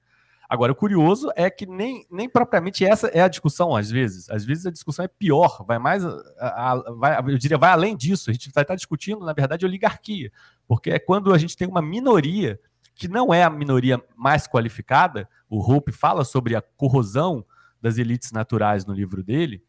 Agora, 0.53 0.71
o 0.71 0.75
curioso 0.75 1.31
é 1.35 1.50
que 1.50 1.65
nem, 1.65 2.05
nem 2.12 2.29
propriamente 2.29 2.85
essa 2.85 3.07
é 3.07 3.21
a 3.21 3.27
discussão, 3.27 3.75
às 3.75 3.89
vezes. 3.89 4.29
Às 4.29 4.45
vezes 4.45 4.67
a 4.67 4.71
discussão 4.71 5.03
é 5.03 5.07
pior, 5.07 5.65
vai 5.65 5.79
mais. 5.79 6.05
A, 6.05 6.71
a, 6.71 6.91
vai, 6.91 7.17
eu 7.19 7.38
diria, 7.39 7.57
vai 7.57 7.71
além 7.71 7.97
disso. 7.97 8.29
A 8.29 8.33
gente 8.33 8.51
vai 8.53 8.63
estar 8.63 8.75
discutindo, 8.75 9.25
na 9.25 9.33
verdade, 9.33 9.65
oligarquia. 9.65 10.31
Porque 10.67 10.91
é 10.91 11.00
quando 11.00 11.34
a 11.34 11.38
gente 11.38 11.58
tem 11.58 11.67
uma 11.67 11.82
minoria 11.82 12.60
que 12.96 13.08
não 13.08 13.34
é 13.34 13.43
a 13.43 13.50
minoria 13.50 14.01
mais 14.15 14.48
qualificada. 14.48 15.27
O 15.50 15.60
Hope 15.60 15.91
fala 15.91 16.24
sobre 16.24 16.55
a 16.55 16.62
corrosão 16.62 17.46
das 17.82 17.98
elites 17.98 18.32
naturais 18.32 18.86
no 18.86 18.93
livro 18.93 19.24
dele 19.24 19.63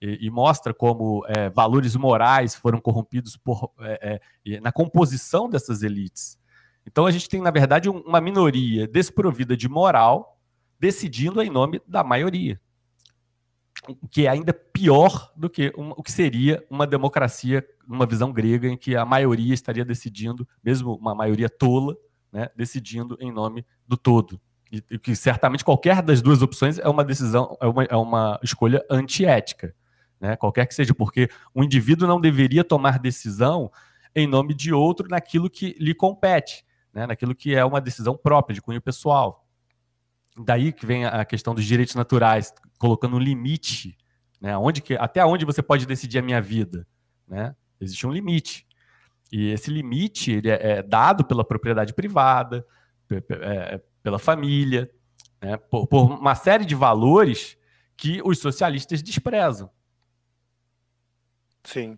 e, 0.00 0.26
e 0.26 0.30
mostra 0.30 0.74
como 0.74 1.24
é, 1.26 1.48
valores 1.48 1.96
morais 1.96 2.54
foram 2.54 2.80
corrompidos 2.80 3.36
por, 3.36 3.70
é, 3.80 4.20
é, 4.46 4.60
na 4.60 4.70
composição 4.70 5.48
dessas 5.48 5.82
elites. 5.82 6.38
Então 6.86 7.06
a 7.06 7.10
gente 7.10 7.28
tem, 7.28 7.40
na 7.40 7.50
verdade, 7.50 7.88
um, 7.88 8.00
uma 8.00 8.20
minoria 8.20 8.86
desprovida 8.86 9.56
de 9.56 9.68
moral 9.68 10.38
decidindo 10.78 11.40
em 11.40 11.48
nome 11.48 11.80
da 11.86 12.04
maioria. 12.04 12.60
O 13.88 14.08
que 14.08 14.26
é 14.26 14.30
ainda 14.30 14.52
pior 14.52 15.32
do 15.36 15.50
que 15.50 15.72
o 15.76 16.02
que 16.02 16.10
seria 16.10 16.64
uma 16.70 16.86
democracia, 16.86 17.66
uma 17.86 18.06
visão 18.06 18.32
grega, 18.32 18.68
em 18.68 18.76
que 18.76 18.96
a 18.96 19.04
maioria 19.04 19.52
estaria 19.52 19.84
decidindo, 19.84 20.46
mesmo 20.62 20.94
uma 20.94 21.14
maioria 21.14 21.48
tola, 21.48 21.96
né, 22.32 22.48
decidindo 22.56 23.16
em 23.20 23.30
nome 23.30 23.64
do 23.86 23.96
todo. 23.96 24.40
E, 24.72 24.82
e 24.90 24.98
que 24.98 25.14
certamente 25.14 25.64
qualquer 25.64 26.02
das 26.02 26.22
duas 26.22 26.42
opções 26.42 26.78
é 26.78 26.88
uma 26.88 27.04
decisão, 27.04 27.56
é 27.60 27.66
uma, 27.66 27.84
é 27.84 27.96
uma 27.96 28.40
escolha 28.42 28.84
antiética 28.90 29.74
né? 30.24 30.36
qualquer 30.36 30.66
que 30.66 30.74
seja, 30.74 30.94
porque 30.94 31.28
o 31.52 31.62
indivíduo 31.62 32.08
não 32.08 32.18
deveria 32.18 32.64
tomar 32.64 32.98
decisão 32.98 33.70
em 34.14 34.26
nome 34.26 34.54
de 34.54 34.72
outro 34.72 35.06
naquilo 35.08 35.50
que 35.50 35.76
lhe 35.78 35.94
compete, 35.94 36.64
né? 36.92 37.06
naquilo 37.06 37.34
que 37.34 37.54
é 37.54 37.62
uma 37.62 37.80
decisão 37.80 38.16
própria, 38.16 38.54
de 38.54 38.62
cunho 38.62 38.80
pessoal. 38.80 39.43
Daí 40.36 40.72
que 40.72 40.84
vem 40.84 41.04
a 41.04 41.24
questão 41.24 41.54
dos 41.54 41.64
direitos 41.64 41.94
naturais, 41.94 42.52
colocando 42.78 43.16
um 43.16 43.20
limite, 43.20 43.96
né? 44.40 44.56
onde 44.56 44.82
que, 44.82 44.94
até 44.94 45.24
onde 45.24 45.44
você 45.44 45.62
pode 45.62 45.86
decidir 45.86 46.18
a 46.18 46.22
minha 46.22 46.40
vida. 46.40 46.86
Né? 47.28 47.54
Existe 47.80 48.06
um 48.06 48.12
limite. 48.12 48.66
E 49.30 49.50
esse 49.50 49.70
limite 49.70 50.32
ele 50.32 50.50
é, 50.50 50.78
é 50.78 50.82
dado 50.82 51.24
pela 51.24 51.44
propriedade 51.44 51.94
privada, 51.94 52.66
é, 53.10 53.80
pela 54.02 54.18
família, 54.18 54.90
né? 55.40 55.56
por, 55.56 55.86
por 55.86 56.10
uma 56.10 56.34
série 56.34 56.64
de 56.64 56.74
valores 56.74 57.56
que 57.96 58.20
os 58.24 58.38
socialistas 58.38 59.02
desprezam. 59.02 59.70
Sim. 61.62 61.96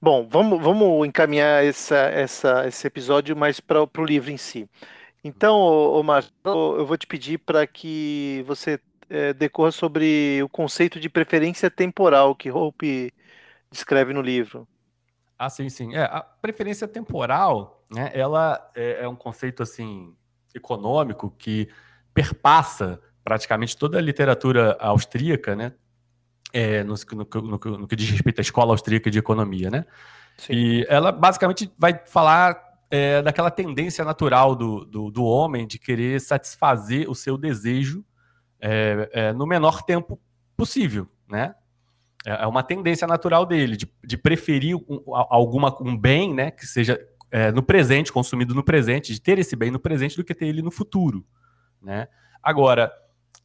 Bom, 0.00 0.28
vamos, 0.28 0.62
vamos 0.62 1.06
encaminhar 1.06 1.64
essa, 1.64 1.96
essa, 1.96 2.68
esse 2.68 2.86
episódio 2.86 3.36
mais 3.36 3.60
para 3.60 3.82
o 3.82 4.04
livro 4.04 4.30
em 4.30 4.36
si. 4.36 4.68
Então, 5.26 5.58
ô, 5.58 5.98
ô 5.98 6.02
Márcio, 6.02 6.32
eu 6.44 6.86
vou 6.86 6.96
te 6.96 7.06
pedir 7.06 7.38
para 7.38 7.66
que 7.66 8.44
você 8.46 8.80
é, 9.08 9.32
decorra 9.32 9.70
sobre 9.70 10.42
o 10.42 10.48
conceito 10.48 11.00
de 11.00 11.08
preferência 11.08 11.70
temporal 11.70 12.34
que 12.34 12.50
Hope 12.50 13.12
descreve 13.70 14.12
no 14.12 14.22
livro. 14.22 14.66
Ah, 15.38 15.50
sim, 15.50 15.68
sim. 15.68 15.94
É, 15.94 16.04
a 16.04 16.20
preferência 16.20 16.88
temporal, 16.88 17.84
né, 17.90 18.10
ela 18.14 18.70
é, 18.74 19.04
é 19.04 19.08
um 19.08 19.16
conceito 19.16 19.62
assim 19.62 20.14
econômico 20.54 21.30
que 21.38 21.68
perpassa 22.14 23.00
praticamente 23.22 23.76
toda 23.76 23.98
a 23.98 24.00
literatura 24.00 24.76
austríaca, 24.80 25.54
né? 25.54 25.72
é, 26.56 26.82
no, 26.84 26.94
no, 27.12 27.42
no, 27.42 27.78
no, 27.78 27.86
que 27.86 27.94
diz 27.94 28.08
respeito 28.10 28.38
à 28.38 28.42
escola 28.42 28.72
austríaca 28.72 29.10
de 29.10 29.18
economia, 29.18 29.70
né? 29.70 29.84
Sim. 30.38 30.52
E 30.54 30.86
ela 30.88 31.12
basicamente 31.12 31.70
vai 31.78 32.00
falar 32.06 32.65
é, 32.90 33.20
daquela 33.22 33.50
tendência 33.50 34.04
natural 34.04 34.54
do, 34.54 34.84
do, 34.84 35.10
do, 35.10 35.24
homem 35.24 35.66
de 35.66 35.78
querer 35.78 36.20
satisfazer 36.20 37.10
o 37.10 37.14
seu 37.14 37.36
desejo 37.36 38.04
é, 38.60 39.10
é 39.12 39.32
no 39.32 39.46
menor 39.46 39.82
tempo 39.82 40.20
possível, 40.56 41.08
né? 41.28 41.54
É, 42.24 42.44
é 42.44 42.46
uma 42.46 42.62
tendência 42.62 43.06
natural 43.06 43.44
dele, 43.44 43.76
de, 43.76 43.90
de 44.04 44.16
preferir 44.16 44.76
um, 44.76 45.02
alguma, 45.14 45.76
um 45.82 45.96
bem, 45.96 46.32
né, 46.32 46.50
que 46.50 46.66
seja 46.66 46.98
é, 47.30 47.50
no 47.52 47.62
presente, 47.62 48.12
consumido 48.12 48.54
no 48.54 48.64
presente, 48.64 49.12
de 49.12 49.20
ter 49.20 49.38
esse 49.38 49.56
bem 49.56 49.70
no 49.70 49.80
presente 49.80 50.16
do 50.16 50.24
que 50.24 50.34
ter 50.34 50.46
ele 50.46 50.62
no 50.62 50.70
futuro, 50.70 51.26
né? 51.82 52.08
Agora, 52.42 52.92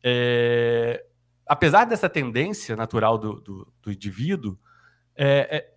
é, 0.04 1.04
apesar 1.48 1.86
dessa 1.86 2.08
tendência 2.08 2.76
natural 2.76 3.18
do, 3.18 3.42
do, 3.42 3.74
do 3.82 3.92
indivíduo, 3.92 4.58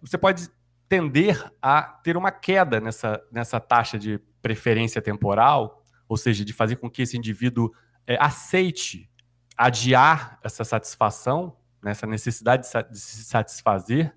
você 0.03 0.17
pode 0.17 0.49
tender 0.89 1.51
a 1.61 1.83
ter 1.83 2.17
uma 2.17 2.31
queda 2.31 2.81
nessa, 2.81 3.23
nessa 3.31 3.59
taxa 3.59 3.99
de 3.99 4.19
preferência 4.43 5.01
temporal, 5.01 5.83
ou 6.09 6.17
seja, 6.17 6.45
de 6.45 6.53
fazer 6.53 6.77
com 6.77 6.91
que 6.91 7.03
esse 7.03 7.17
indivíduo 7.17 7.71
é, 8.07 8.17
aceite 8.21 9.09
adiar 9.57 10.39
essa 10.43 10.65
satisfação, 10.65 11.57
né, 11.83 11.93
essa 11.93 12.07
necessidade 12.07 12.69
de, 12.91 12.99
se 12.99 13.25
satisfazer, 13.25 14.15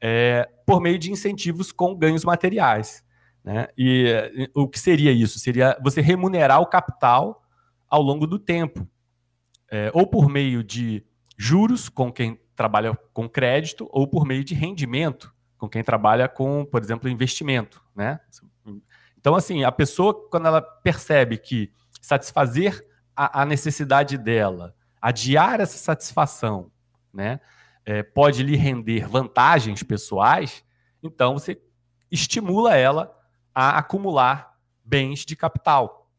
é, 0.00 0.48
por 0.66 0.80
meio 0.80 0.98
de 0.98 1.10
incentivos 1.10 1.72
com 1.72 1.94
ganhos 1.94 2.24
materiais. 2.24 3.04
Né? 3.42 3.66
E 3.76 4.50
o 4.54 4.68
que 4.68 4.78
seria 4.78 5.12
isso? 5.12 5.38
Seria 5.38 5.78
você 5.82 6.00
remunerar 6.00 6.60
o 6.60 6.66
capital 6.66 7.42
ao 7.88 8.02
longo 8.02 8.26
do 8.26 8.38
tempo 8.38 8.86
é, 9.70 9.90
ou 9.94 10.06
por 10.06 10.28
meio 10.28 10.62
de 10.62 11.04
juros 11.36 11.88
com 11.88 12.12
quem 12.12 12.40
trabalha 12.54 12.96
com 13.12 13.28
crédito, 13.28 13.86
ou 13.90 14.08
por 14.08 14.26
meio 14.26 14.42
de 14.42 14.54
rendimento 14.54 15.34
com 15.58 15.68
quem 15.68 15.82
trabalha 15.82 16.28
com, 16.28 16.64
por 16.64 16.82
exemplo, 16.82 17.08
investimento, 17.08 17.82
né? 17.94 18.20
Então, 19.18 19.34
assim, 19.34 19.64
a 19.64 19.72
pessoa, 19.72 20.28
quando 20.30 20.46
ela 20.46 20.62
percebe 20.62 21.36
que 21.38 21.72
satisfazer 22.00 22.86
a, 23.14 23.42
a 23.42 23.44
necessidade 23.44 24.16
dela, 24.16 24.74
adiar 25.00 25.60
essa 25.60 25.78
satisfação, 25.78 26.70
né, 27.12 27.40
é, 27.84 28.02
pode 28.02 28.42
lhe 28.42 28.56
render 28.56 29.08
vantagens 29.08 29.82
pessoais, 29.82 30.64
então 31.02 31.34
você 31.34 31.60
estimula 32.10 32.76
ela 32.76 33.12
a 33.54 33.78
acumular 33.78 34.54
bens 34.84 35.24
de 35.24 35.34
capital. 35.34 36.10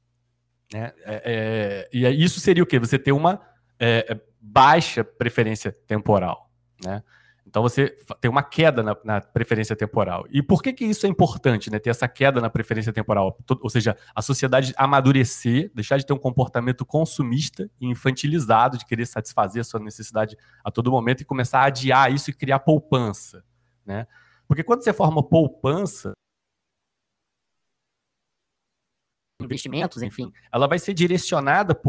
Né? 0.74 0.92
É, 1.06 1.22
é, 1.26 1.90
e 1.94 2.24
isso 2.24 2.40
seria 2.40 2.64
o 2.64 2.66
quê? 2.66 2.80
Você 2.80 3.00
ter 3.00 3.12
uma 3.12 3.42
é, 3.80 4.06
é, 4.10 4.22
baixa 4.40 5.04
preferência 5.04 5.72
temporal. 5.72 6.50
Né? 6.84 7.04
Então 7.48 7.62
você 7.62 7.98
tem 8.20 8.30
uma 8.30 8.44
queda 8.44 8.84
na, 8.84 8.96
na, 9.06 9.22
preferência 9.22 9.76
temporal. 9.76 10.26
E 10.30 10.44
por 10.44 10.62
que, 10.62 10.74
que 10.74 10.84
isso 10.84 11.06
é 11.06 11.10
importante, 11.10 11.72
né? 11.72 11.80
Ter 11.80 11.90
essa 11.90 12.08
queda 12.08 12.42
na 12.42 12.50
preferência 12.50 12.92
temporal? 12.92 13.38
Ou 13.62 13.70
seja, 13.70 13.98
a 14.14 14.22
sociedade 14.22 14.74
amadurecer, 14.78 15.72
deixar 15.74 15.98
de 15.98 16.06
ter 16.06 16.12
um 16.12 16.18
comportamento 16.20 16.86
consumista 16.86 17.70
e 17.80 17.88
infantilizado, 17.88 18.78
de 18.78 18.86
querer 18.86 19.06
satisfazer 19.06 19.62
a 19.62 19.64
sua 19.64 19.80
necessidade 19.80 20.38
a 20.62 20.70
todo 20.70 20.92
momento 20.92 21.22
e 21.22 21.26
começar 21.26 21.62
a 21.62 21.66
adiar 21.68 22.12
isso 22.12 22.30
e 22.30 22.34
criar 22.34 22.60
poupança. 22.60 23.44
Né? 23.86 24.06
Porque 24.46 24.64
quando 24.64 24.84
você 24.84 24.92
forma 24.92 25.24
poupança, 25.24 26.12
investimentos, 29.40 30.02
enfim, 30.02 30.34
ela 30.52 30.68
vai 30.68 30.80
ser 30.80 30.94
direcionada 30.94 31.80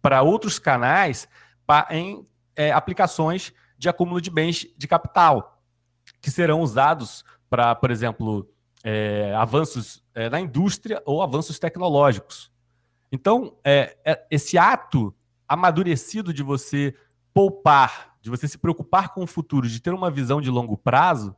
para 0.00 0.22
outros 0.22 0.60
canais 0.60 1.28
pra, 1.66 1.88
em 1.90 2.24
é, 2.54 2.70
aplicações 2.70 3.52
de 3.78 3.88
acúmulo 3.88 4.20
de 4.20 4.30
bens 4.30 4.66
de 4.76 4.88
capital, 4.88 5.62
que 6.20 6.30
serão 6.30 6.60
usados 6.60 7.24
para, 7.48 7.74
por 7.74 7.90
exemplo, 7.90 8.50
é, 8.82 9.34
avanços 9.34 10.02
é, 10.14 10.28
na 10.28 10.40
indústria 10.40 11.02
ou 11.06 11.22
avanços 11.22 11.58
tecnológicos. 11.58 12.50
Então, 13.10 13.56
é, 13.64 13.96
é, 14.04 14.26
esse 14.30 14.58
ato 14.58 15.14
amadurecido 15.46 16.34
de 16.34 16.42
você 16.42 16.94
poupar, 17.32 18.16
de 18.20 18.28
você 18.28 18.46
se 18.46 18.58
preocupar 18.58 19.14
com 19.14 19.22
o 19.22 19.26
futuro, 19.26 19.68
de 19.68 19.80
ter 19.80 19.94
uma 19.94 20.10
visão 20.10 20.40
de 20.40 20.50
longo 20.50 20.76
prazo, 20.76 21.34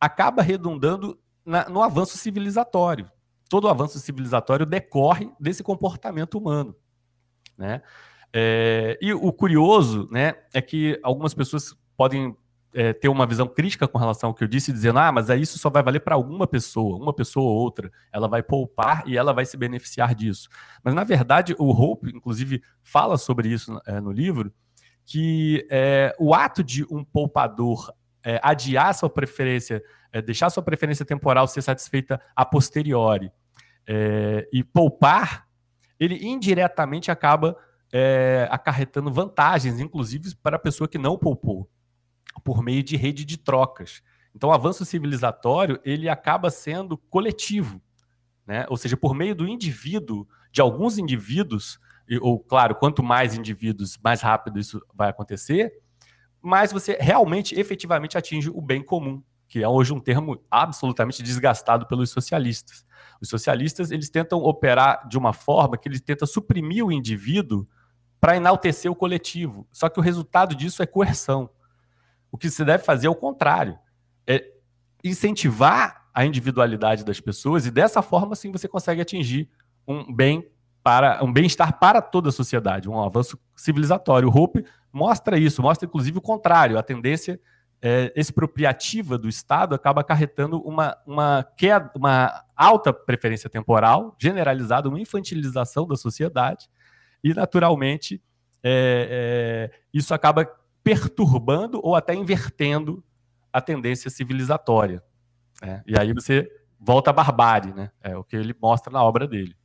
acaba 0.00 0.42
redundando 0.42 1.18
na, 1.44 1.68
no 1.68 1.82
avanço 1.82 2.18
civilizatório. 2.18 3.10
Todo 3.48 3.68
avanço 3.68 3.98
civilizatório 3.98 4.66
decorre 4.66 5.30
desse 5.38 5.62
comportamento 5.62 6.36
humano. 6.36 6.74
Né? 7.56 7.80
É, 8.32 8.98
e 9.00 9.12
o 9.14 9.32
curioso 9.32 10.08
né, 10.10 10.34
é 10.52 10.60
que 10.60 10.98
algumas 11.02 11.32
pessoas 11.32 11.74
podem 11.96 12.36
é, 12.74 12.92
ter 12.92 13.08
uma 13.08 13.26
visão 13.26 13.48
crítica 13.48 13.88
com 13.88 13.96
relação 13.96 14.28
ao 14.28 14.34
que 14.34 14.44
eu 14.44 14.48
disse, 14.48 14.70
dizendo, 14.70 14.98
ah, 14.98 15.10
mas 15.10 15.30
isso 15.30 15.58
só 15.58 15.70
vai 15.70 15.82
valer 15.82 16.00
para 16.00 16.14
alguma 16.14 16.46
pessoa, 16.46 16.98
uma 16.98 17.12
pessoa 17.12 17.50
ou 17.50 17.56
outra, 17.56 17.90
ela 18.12 18.28
vai 18.28 18.42
poupar 18.42 19.02
e 19.06 19.16
ela 19.16 19.32
vai 19.32 19.46
se 19.46 19.56
beneficiar 19.56 20.14
disso. 20.14 20.48
Mas, 20.84 20.94
na 20.94 21.02
verdade, 21.02 21.56
o 21.58 21.70
Hope, 21.70 22.10
inclusive, 22.14 22.62
fala 22.82 23.16
sobre 23.16 23.48
isso 23.48 23.80
é, 23.86 23.98
no 23.98 24.12
livro, 24.12 24.52
que 25.06 25.66
é, 25.70 26.14
o 26.18 26.34
ato 26.34 26.62
de 26.62 26.84
um 26.90 27.02
poupador 27.02 27.90
é, 28.22 28.38
adiar 28.42 28.92
sua 28.92 29.08
preferência, 29.08 29.82
é, 30.12 30.20
deixar 30.20 30.50
sua 30.50 30.62
preferência 30.62 31.06
temporal 31.06 31.48
ser 31.48 31.62
satisfeita 31.62 32.20
a 32.34 32.44
posteriori 32.44 33.32
é, 33.86 34.46
e 34.52 34.64
poupar, 34.64 35.46
ele 35.98 36.26
indiretamente 36.26 37.10
acaba 37.10 37.56
é, 37.92 38.48
acarretando 38.50 39.12
vantagens, 39.12 39.80
inclusive 39.80 40.34
para 40.36 40.56
a 40.56 40.60
pessoa 40.60 40.88
que 40.88 40.98
não 40.98 41.18
poupou, 41.18 41.68
por 42.44 42.62
meio 42.62 42.82
de 42.82 42.96
rede 42.96 43.24
de 43.24 43.36
trocas. 43.36 44.02
Então, 44.34 44.50
o 44.50 44.52
avanço 44.52 44.84
civilizatório 44.84 45.80
ele 45.84 46.08
acaba 46.08 46.50
sendo 46.50 46.98
coletivo, 46.98 47.80
né? 48.46 48.66
ou 48.68 48.76
seja, 48.76 48.96
por 48.96 49.14
meio 49.14 49.34
do 49.34 49.46
indivíduo, 49.46 50.28
de 50.52 50.60
alguns 50.60 50.98
indivíduos, 50.98 51.78
ou 52.20 52.38
claro, 52.38 52.74
quanto 52.74 53.02
mais 53.02 53.34
indivíduos, 53.34 53.98
mais 54.02 54.20
rápido 54.20 54.58
isso 54.58 54.80
vai 54.94 55.08
acontecer, 55.08 55.72
mais 56.42 56.72
você 56.72 56.96
realmente, 57.00 57.58
efetivamente 57.58 58.16
atinge 58.16 58.50
o 58.50 58.60
bem 58.60 58.82
comum, 58.82 59.22
que 59.48 59.62
é 59.62 59.68
hoje 59.68 59.92
um 59.92 60.00
termo 60.00 60.40
absolutamente 60.50 61.22
desgastado 61.22 61.86
pelos 61.86 62.10
socialistas. 62.10 62.84
Os 63.20 63.28
socialistas 63.28 63.90
eles 63.90 64.10
tentam 64.10 64.38
operar 64.40 65.08
de 65.08 65.16
uma 65.16 65.32
forma 65.32 65.78
que 65.78 65.88
eles 65.88 66.00
tentam 66.00 66.26
suprimir 66.26 66.84
o 66.84 66.92
indivíduo 66.92 67.66
para 68.26 68.34
enaltecer 68.34 68.90
o 68.90 68.96
coletivo. 68.96 69.68
Só 69.70 69.88
que 69.88 70.00
o 70.00 70.02
resultado 70.02 70.52
disso 70.56 70.82
é 70.82 70.86
coerção. 70.86 71.48
O 72.28 72.36
que 72.36 72.50
se 72.50 72.64
deve 72.64 72.82
fazer 72.82 73.06
é 73.06 73.10
o 73.10 73.14
contrário. 73.14 73.78
É 74.26 74.50
incentivar 75.04 76.08
a 76.12 76.26
individualidade 76.26 77.04
das 77.04 77.20
pessoas 77.20 77.66
e 77.66 77.70
dessa 77.70 78.02
forma 78.02 78.34
sim 78.34 78.50
você 78.50 78.66
consegue 78.66 79.00
atingir 79.00 79.48
um 79.86 80.12
bem 80.12 80.44
para 80.82 81.22
um 81.22 81.32
bem-estar 81.32 81.78
para 81.78 82.02
toda 82.02 82.30
a 82.30 82.32
sociedade, 82.32 82.88
um 82.88 83.00
avanço 83.00 83.38
civilizatório. 83.54 84.28
O 84.28 84.36
Hope 84.36 84.66
mostra 84.92 85.38
isso, 85.38 85.62
mostra 85.62 85.86
inclusive 85.86 86.18
o 86.18 86.20
contrário, 86.20 86.76
a 86.76 86.82
tendência 86.82 87.38
é, 87.80 88.12
expropriativa 88.16 89.16
do 89.16 89.28
Estado 89.28 89.72
acaba 89.72 90.00
acarretando 90.00 90.58
uma, 90.62 90.96
uma, 91.06 91.46
queda, 91.56 91.92
uma 91.94 92.42
alta 92.56 92.92
preferência 92.92 93.48
temporal 93.48 94.16
generalizada, 94.18 94.88
uma 94.88 94.98
infantilização 94.98 95.86
da 95.86 95.94
sociedade 95.94 96.68
e, 97.22 97.34
naturalmente, 97.34 98.22
é, 98.62 99.70
é, 99.72 99.80
isso 99.92 100.12
acaba 100.14 100.44
perturbando 100.82 101.80
ou 101.82 101.94
até 101.94 102.14
invertendo 102.14 103.02
a 103.52 103.60
tendência 103.60 104.10
civilizatória. 104.10 105.02
Né? 105.62 105.82
E 105.86 105.98
aí 105.98 106.12
você 106.12 106.50
volta 106.78 107.10
à 107.10 107.12
barbárie, 107.12 107.72
né? 107.72 107.90
É 108.02 108.16
o 108.16 108.22
que 108.22 108.36
ele 108.36 108.54
mostra 108.60 108.92
na 108.92 109.02
obra 109.02 109.26
dele. 109.26 109.56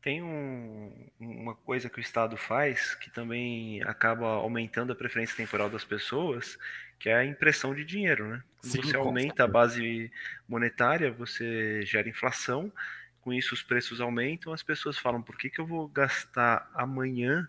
Tem 0.00 0.22
um, 0.22 1.08
uma 1.18 1.54
coisa 1.54 1.88
que 1.88 1.98
o 1.98 2.00
Estado 2.00 2.36
faz 2.36 2.94
que 2.94 3.10
também 3.10 3.82
acaba 3.84 4.26
aumentando 4.26 4.92
a 4.92 4.96
preferência 4.96 5.36
temporal 5.36 5.70
das 5.70 5.84
pessoas, 5.84 6.58
que 6.98 7.08
é 7.08 7.14
a 7.14 7.24
impressão 7.24 7.74
de 7.74 7.84
dinheiro, 7.84 8.28
né? 8.28 8.42
Quando 8.60 8.72
Sim, 8.72 8.82
você 8.82 8.96
aumenta 8.96 9.44
a 9.44 9.48
base 9.48 10.10
monetária, 10.48 11.12
você 11.12 11.84
gera 11.86 12.08
inflação 12.08 12.72
com 13.24 13.32
isso 13.32 13.54
os 13.54 13.62
preços 13.62 14.00
aumentam, 14.02 14.52
as 14.52 14.62
pessoas 14.62 14.98
falam, 14.98 15.22
por 15.22 15.38
que, 15.38 15.48
que 15.48 15.58
eu 15.58 15.66
vou 15.66 15.88
gastar 15.88 16.70
amanhã 16.74 17.48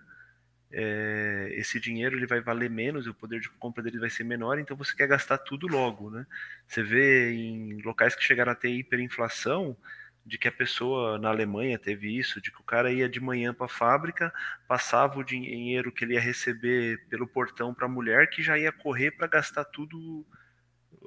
é, 0.71 1.49
esse 1.53 1.79
dinheiro 1.79 2.17
ele 2.17 2.25
vai 2.25 2.39
valer 2.39 2.69
menos, 2.69 3.05
o 3.07 3.13
poder 3.13 3.41
de 3.41 3.49
compra 3.49 3.83
dele 3.83 3.99
vai 3.99 4.09
ser 4.09 4.23
menor, 4.23 4.57
então 4.57 4.75
você 4.75 4.95
quer 4.95 5.07
gastar 5.07 5.37
tudo 5.37 5.67
logo, 5.67 6.09
né? 6.09 6.25
Você 6.67 6.81
vê 6.81 7.31
em 7.31 7.81
locais 7.81 8.15
que 8.15 8.23
chegaram 8.23 8.53
a 8.53 8.55
ter 8.55 8.69
hiperinflação, 8.69 9.77
de 10.25 10.39
que 10.39 10.47
a 10.47 10.51
pessoa 10.51 11.19
na 11.19 11.29
Alemanha 11.29 11.77
teve 11.77 12.17
isso, 12.17 12.41
de 12.41 12.51
que 12.51 12.59
o 12.59 12.63
cara 12.63 12.91
ia 12.91 13.07
de 13.07 13.19
manhã 13.19 13.53
para 13.53 13.67
a 13.67 13.69
fábrica, 13.69 14.33
passava 14.67 15.19
o 15.19 15.23
dinheiro 15.23 15.91
que 15.91 16.03
ele 16.03 16.15
ia 16.15 16.21
receber 16.21 17.05
pelo 17.09 17.27
portão 17.27 17.73
para 17.75 17.85
a 17.85 17.89
mulher, 17.89 18.29
que 18.29 18.41
já 18.41 18.57
ia 18.57 18.71
correr 18.71 19.11
para 19.11 19.27
gastar 19.27 19.65
tudo 19.65 20.25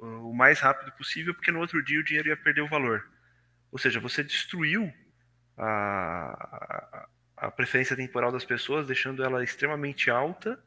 o 0.01 0.33
mais 0.33 0.61
rápido 0.61 0.91
possível, 0.93 1.33
porque 1.33 1.51
no 1.51 1.59
outro 1.59 1.83
dia 1.83 1.99
o 1.99 2.03
dinheiro 2.03 2.29
ia 2.29 2.37
perder 2.37 2.61
o 2.61 2.69
valor. 2.69 3.05
Ou 3.71 3.77
seja, 3.77 3.99
você 3.99 4.23
destruiu 4.23 4.91
a, 5.57 7.07
a 7.37 7.51
preferência 7.51 7.95
temporal 7.95 8.31
das 8.31 8.45
pessoas, 8.45 8.87
deixando 8.87 9.23
ela 9.23 9.43
extremamente 9.43 10.09
alta, 10.09 10.59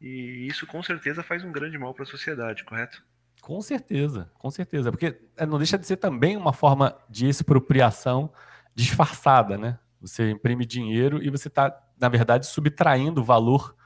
e 0.00 0.46
isso 0.46 0.66
com 0.66 0.82
certeza 0.82 1.22
faz 1.22 1.44
um 1.44 1.52
grande 1.52 1.78
mal 1.78 1.94
para 1.94 2.02
a 2.02 2.06
sociedade, 2.06 2.64
correto? 2.64 3.02
Com 3.40 3.60
certeza, 3.60 4.30
com 4.38 4.50
certeza. 4.50 4.90
Porque 4.90 5.20
é, 5.36 5.46
não 5.46 5.58
deixa 5.58 5.78
de 5.78 5.86
ser 5.86 5.96
também 5.96 6.36
uma 6.36 6.52
forma 6.52 6.96
de 7.08 7.28
expropriação 7.28 8.32
disfarçada, 8.74 9.58
né? 9.58 9.78
Você 10.00 10.30
imprime 10.30 10.66
dinheiro 10.66 11.22
e 11.22 11.30
você 11.30 11.48
está, 11.48 11.76
na 11.98 12.08
verdade, 12.08 12.46
subtraindo 12.46 13.20
o 13.20 13.24
valor 13.24 13.76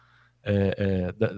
é, 0.43 0.75
é, 0.79 1.13
da, 1.13 1.31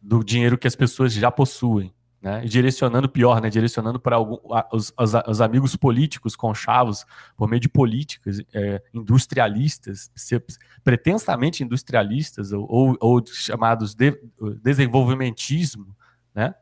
do 0.00 0.24
dinheiro 0.24 0.58
que 0.58 0.66
as 0.66 0.76
pessoas 0.76 1.12
já 1.12 1.30
possuem 1.30 1.94
né? 2.26 2.40
Direcionando 2.44 3.08
pior, 3.08 3.40
né? 3.40 3.48
Direcionando 3.48 4.00
para 4.00 4.18
os, 4.18 4.92
os, 4.98 5.14
os, 5.28 5.40
amigos 5.40 5.76
políticos 5.76 6.34
conchavos 6.34 7.06
por 7.36 7.48
meio 7.48 7.60
de 7.60 7.68
políticas 7.68 8.40
é, 8.52 8.82
industrialistas, 8.92 10.10
pretensamente 10.82 11.62
industrialistas 11.62 12.50
ou, 12.50 12.66
ou, 12.68 12.96
ou 12.98 13.26
chamados 13.28 13.94
de 13.94 14.20
desenvolvimentismo, 14.60 15.94
né? 16.34 16.52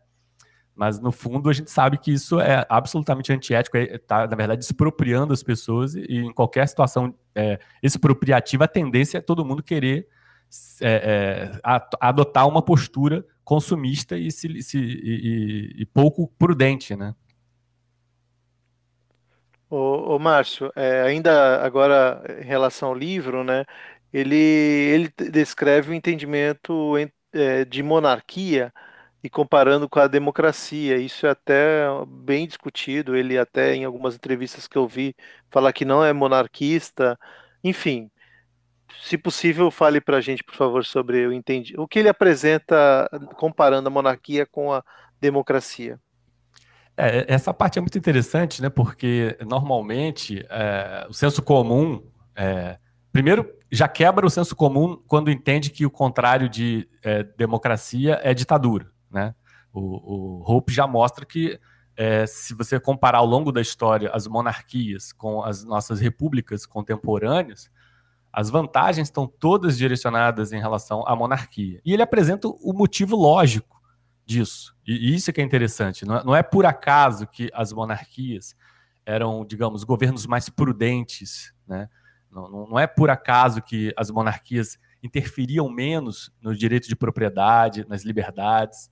Mas 0.76 1.00
no 1.00 1.10
fundo 1.10 1.48
a 1.48 1.52
gente 1.54 1.70
sabe 1.70 1.96
que 1.96 2.12
isso 2.12 2.38
é 2.38 2.66
absolutamente 2.68 3.32
antiético, 3.32 3.78
está 3.78 4.26
na 4.26 4.36
verdade 4.36 4.62
expropriando 4.62 5.32
as 5.32 5.42
pessoas 5.42 5.94
e, 5.94 6.04
e 6.10 6.18
em 6.18 6.32
qualquer 6.34 6.68
situação 6.68 7.14
é, 7.34 7.58
expropriativa 7.82 8.64
a 8.64 8.68
tendência 8.68 9.16
é 9.16 9.20
todo 9.22 9.46
mundo 9.46 9.62
querer 9.62 10.06
é, 10.80 11.52
é, 11.52 11.60
adotar 12.00 12.48
uma 12.48 12.62
postura 12.62 13.24
consumista 13.44 14.16
e, 14.16 14.30
se, 14.30 14.62
se, 14.62 14.78
e, 14.78 15.82
e 15.82 15.86
pouco 15.86 16.28
prudente, 16.38 16.96
né? 16.96 17.14
Ô, 19.68 20.14
ô 20.14 20.18
Márcio, 20.18 20.70
é, 20.76 21.02
ainda 21.02 21.62
agora 21.64 22.22
em 22.40 22.44
relação 22.44 22.90
ao 22.90 22.94
livro, 22.94 23.42
né? 23.42 23.64
Ele, 24.12 24.36
ele 24.36 25.12
descreve 25.30 25.90
o 25.90 25.94
entendimento 25.94 26.94
é, 27.32 27.64
de 27.64 27.82
monarquia 27.82 28.72
e 29.22 29.30
comparando 29.30 29.88
com 29.88 29.98
a 29.98 30.06
democracia. 30.06 30.96
Isso 30.98 31.26
é 31.26 31.30
até 31.30 31.86
bem 32.06 32.46
discutido. 32.46 33.16
Ele 33.16 33.38
até 33.38 33.74
em 33.74 33.84
algumas 33.84 34.14
entrevistas 34.14 34.68
que 34.68 34.78
eu 34.78 34.86
vi 34.86 35.16
falar 35.50 35.72
que 35.72 35.84
não 35.84 36.04
é 36.04 36.12
monarquista. 36.12 37.18
Enfim, 37.64 38.10
se 39.02 39.18
possível, 39.18 39.70
fale 39.70 40.00
para 40.00 40.18
a 40.18 40.20
gente, 40.20 40.42
por 40.42 40.54
favor, 40.54 40.84
sobre 40.84 41.26
o 41.26 41.32
entendi, 41.32 41.74
o 41.78 41.86
que 41.86 41.98
ele 41.98 42.08
apresenta 42.08 43.08
comparando 43.36 43.88
a 43.88 43.90
monarquia 43.90 44.46
com 44.46 44.72
a 44.72 44.82
democracia. 45.20 45.98
É, 46.96 47.24
essa 47.28 47.52
parte 47.52 47.78
é 47.78 47.80
muito 47.80 47.98
interessante, 47.98 48.62
né? 48.62 48.68
Porque 48.68 49.36
normalmente 49.46 50.44
é, 50.48 51.06
o 51.08 51.12
senso 51.12 51.42
comum, 51.42 52.02
é, 52.36 52.78
primeiro, 53.12 53.50
já 53.70 53.88
quebra 53.88 54.24
o 54.24 54.30
senso 54.30 54.54
comum 54.54 54.96
quando 55.08 55.30
entende 55.30 55.70
que 55.70 55.84
o 55.84 55.90
contrário 55.90 56.48
de 56.48 56.88
é, 57.02 57.24
democracia 57.24 58.20
é 58.22 58.32
ditadura, 58.32 58.86
né? 59.10 59.34
O, 59.72 60.40
o 60.40 60.42
Hope 60.46 60.72
já 60.72 60.86
mostra 60.86 61.26
que 61.26 61.58
é, 61.96 62.26
se 62.26 62.54
você 62.54 62.78
comparar 62.78 63.18
ao 63.18 63.26
longo 63.26 63.50
da 63.50 63.60
história 63.60 64.10
as 64.12 64.26
monarquias 64.26 65.12
com 65.12 65.42
as 65.42 65.64
nossas 65.64 66.00
repúblicas 66.00 66.64
contemporâneas, 66.64 67.70
as 68.34 68.50
vantagens 68.50 69.06
estão 69.06 69.28
todas 69.28 69.78
direcionadas 69.78 70.52
em 70.52 70.60
relação 70.60 71.06
à 71.06 71.14
monarquia. 71.14 71.80
E 71.84 71.92
ele 71.92 72.02
apresenta 72.02 72.48
o 72.48 72.72
motivo 72.72 73.14
lógico 73.14 73.80
disso. 74.26 74.74
E 74.84 75.14
isso 75.14 75.30
é 75.30 75.32
que 75.32 75.40
é 75.40 75.44
interessante. 75.44 76.04
Não 76.04 76.16
é, 76.16 76.24
não 76.24 76.36
é 76.36 76.42
por 76.42 76.66
acaso 76.66 77.28
que 77.28 77.48
as 77.54 77.72
monarquias 77.72 78.56
eram, 79.06 79.44
digamos, 79.46 79.84
governos 79.84 80.26
mais 80.26 80.48
prudentes. 80.48 81.54
Né? 81.64 81.88
Não, 82.28 82.48
não 82.68 82.78
é 82.78 82.88
por 82.88 83.08
acaso 83.08 83.62
que 83.62 83.94
as 83.96 84.10
monarquias 84.10 84.78
interferiam 85.00 85.68
menos 85.68 86.32
no 86.42 86.56
direito 86.56 86.88
de 86.88 86.96
propriedade, 86.96 87.86
nas 87.88 88.02
liberdades 88.02 88.90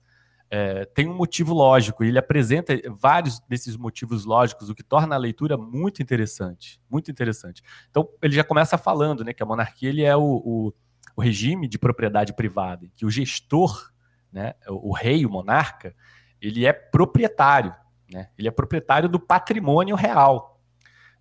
é, 0.55 0.85
tem 0.85 1.09
um 1.09 1.15
motivo 1.15 1.51
lógico, 1.51 2.03
e 2.03 2.09
ele 2.09 2.19
apresenta 2.19 2.79
vários 2.91 3.39
desses 3.49 3.75
motivos 3.75 4.23
lógicos, 4.23 4.69
o 4.69 4.75
que 4.75 4.83
torna 4.83 5.15
a 5.15 5.17
leitura 5.17 5.57
muito 5.57 5.99
interessante, 5.99 6.79
muito 6.87 7.09
interessante. 7.09 7.63
Então, 7.89 8.07
ele 8.21 8.35
já 8.35 8.43
começa 8.43 8.77
falando 8.77 9.23
né, 9.23 9.33
que 9.33 9.41
a 9.41 9.47
monarquia 9.47 9.89
ele 9.89 10.03
é 10.03 10.15
o, 10.15 10.21
o, 10.21 10.73
o 11.15 11.21
regime 11.23 11.67
de 11.67 11.79
propriedade 11.79 12.35
privada, 12.35 12.87
que 12.93 13.03
o 13.03 13.09
gestor, 13.09 13.91
né, 14.31 14.53
o, 14.67 14.89
o 14.89 14.93
rei, 14.93 15.25
o 15.25 15.29
monarca, 15.31 15.95
ele 16.39 16.67
é 16.67 16.71
proprietário, 16.71 17.73
né, 18.13 18.29
ele 18.37 18.47
é 18.47 18.51
proprietário 18.51 19.09
do 19.09 19.19
patrimônio 19.19 19.95
real. 19.95 20.61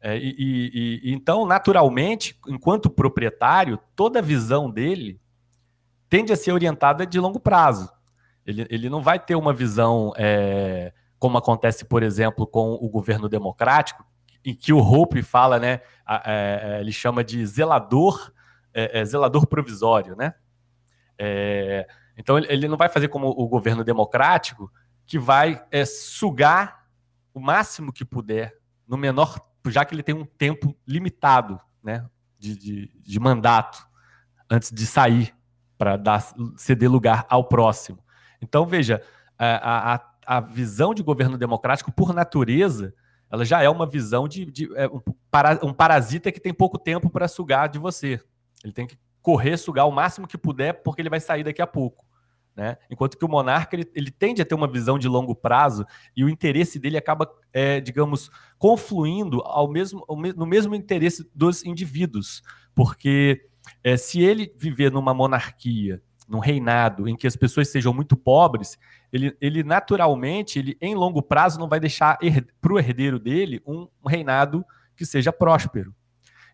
É, 0.02 0.18
e, 0.18 1.00
e, 1.02 1.10
então, 1.10 1.46
naturalmente, 1.46 2.38
enquanto 2.46 2.90
proprietário, 2.90 3.78
toda 3.96 4.18
a 4.18 4.22
visão 4.22 4.70
dele 4.70 5.18
tende 6.10 6.34
a 6.34 6.36
ser 6.36 6.52
orientada 6.52 7.06
de 7.06 7.18
longo 7.18 7.40
prazo. 7.40 7.90
Ele, 8.46 8.66
ele 8.68 8.88
não 8.88 9.02
vai 9.02 9.18
ter 9.18 9.34
uma 9.34 9.52
visão, 9.52 10.12
é, 10.16 10.92
como 11.18 11.38
acontece, 11.38 11.84
por 11.84 12.02
exemplo, 12.02 12.46
com 12.46 12.72
o 12.72 12.88
governo 12.88 13.28
democrático, 13.28 14.04
em 14.44 14.54
que 14.54 14.72
o 14.72 14.78
Hope 14.78 15.22
fala, 15.22 15.58
né, 15.58 15.80
é, 16.24 16.78
ele 16.80 16.92
chama 16.92 17.22
de 17.22 17.44
zelador, 17.46 18.32
é, 18.74 19.00
é, 19.00 19.04
zelador 19.04 19.46
provisório, 19.46 20.16
né? 20.16 20.34
É, 21.18 21.86
então 22.16 22.38
ele 22.38 22.66
não 22.66 22.76
vai 22.76 22.88
fazer 22.88 23.08
como 23.08 23.28
o 23.28 23.46
governo 23.46 23.84
democrático, 23.84 24.72
que 25.06 25.18
vai 25.18 25.64
é, 25.70 25.84
sugar 25.84 26.86
o 27.32 27.40
máximo 27.40 27.92
que 27.92 28.04
puder, 28.04 28.56
no 28.86 28.96
menor, 28.96 29.40
já 29.66 29.84
que 29.84 29.94
ele 29.94 30.02
tem 30.02 30.14
um 30.14 30.24
tempo 30.24 30.76
limitado, 30.86 31.60
né, 31.82 32.04
de, 32.38 32.56
de, 32.56 33.00
de 33.00 33.20
mandato 33.20 33.86
antes 34.50 34.70
de 34.70 34.86
sair 34.86 35.34
para 35.78 35.98
ceder 36.56 36.90
lugar 36.90 37.26
ao 37.28 37.44
próximo. 37.44 37.98
Então, 38.42 38.66
veja, 38.66 39.00
a, 39.38 39.94
a, 39.94 40.12
a 40.26 40.40
visão 40.40 40.92
de 40.92 41.02
governo 41.02 41.38
democrático, 41.38 41.92
por 41.92 42.12
natureza, 42.12 42.94
ela 43.30 43.44
já 43.44 43.62
é 43.62 43.68
uma 43.68 43.86
visão 43.86 44.28
de, 44.28 44.44
de 44.44 44.68
é 44.76 44.86
um, 44.86 45.00
para, 45.30 45.58
um 45.64 45.72
parasita 45.72 46.30
que 46.30 46.40
tem 46.40 46.52
pouco 46.52 46.78
tempo 46.78 47.08
para 47.08 47.28
sugar 47.28 47.68
de 47.68 47.78
você. 47.78 48.20
Ele 48.62 48.72
tem 48.72 48.86
que 48.86 48.98
correr, 49.22 49.56
sugar 49.56 49.86
o 49.86 49.92
máximo 49.92 50.26
que 50.26 50.36
puder, 50.36 50.82
porque 50.82 51.00
ele 51.00 51.08
vai 51.08 51.20
sair 51.20 51.44
daqui 51.44 51.62
a 51.62 51.66
pouco. 51.66 52.04
Né? 52.54 52.76
Enquanto 52.90 53.16
que 53.16 53.24
o 53.24 53.28
monarca 53.28 53.74
ele, 53.74 53.90
ele, 53.94 54.10
tende 54.10 54.42
a 54.42 54.44
ter 54.44 54.54
uma 54.54 54.70
visão 54.70 54.98
de 54.98 55.08
longo 55.08 55.34
prazo 55.34 55.86
e 56.14 56.22
o 56.22 56.28
interesse 56.28 56.78
dele 56.78 56.98
acaba, 56.98 57.26
é, 57.50 57.80
digamos, 57.80 58.30
confluindo 58.58 59.40
ao 59.40 59.66
mesmo, 59.66 60.04
ao 60.06 60.16
no 60.16 60.44
mesmo 60.44 60.74
interesse 60.74 61.26
dos 61.34 61.64
indivíduos. 61.64 62.42
Porque 62.74 63.48
é, 63.82 63.96
se 63.96 64.20
ele 64.20 64.52
viver 64.58 64.92
numa 64.92 65.14
monarquia 65.14 66.02
num 66.32 66.38
reinado 66.38 67.06
em 67.06 67.14
que 67.14 67.26
as 67.26 67.36
pessoas 67.36 67.68
sejam 67.68 67.92
muito 67.92 68.16
pobres, 68.16 68.78
ele, 69.12 69.36
ele 69.38 69.62
naturalmente, 69.62 70.58
ele 70.58 70.78
em 70.80 70.94
longo 70.94 71.20
prazo 71.20 71.60
não 71.60 71.68
vai 71.68 71.78
deixar 71.78 72.18
para 72.58 72.72
o 72.72 72.78
herdeiro 72.78 73.18
dele 73.18 73.60
um, 73.66 73.86
um, 74.02 74.08
reinado 74.08 74.64
que 74.96 75.04
seja 75.04 75.30
próspero. 75.30 75.94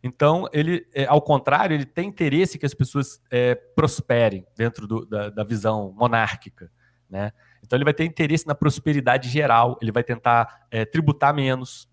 Então, 0.02 0.48
ele, 0.52 0.84
é, 0.92 1.06
ao 1.06 1.22
contrário, 1.22 1.74
ele 1.74 1.84
tem 1.84 2.08
interesse 2.08 2.58
que 2.58 2.66
as 2.66 2.74
pessoas 2.74 3.20
é, 3.30 3.54
prosperem 3.54 4.44
dentro 4.56 4.84
do, 4.84 5.06
da, 5.06 5.30
da, 5.30 5.44
visão 5.44 5.94
monárquica. 5.96 6.68
Né? 7.08 7.32
Então, 7.64 7.76
ele 7.76 7.84
vai 7.84 7.94
ter 7.94 8.04
interesse 8.04 8.48
na 8.48 8.56
prosperidade 8.56 9.28
geral, 9.28 9.78
ele 9.80 9.92
vai 9.92 10.02
tentar 10.02 10.66
é, 10.72 10.84
tributar 10.84 11.32
menos, 11.32 11.88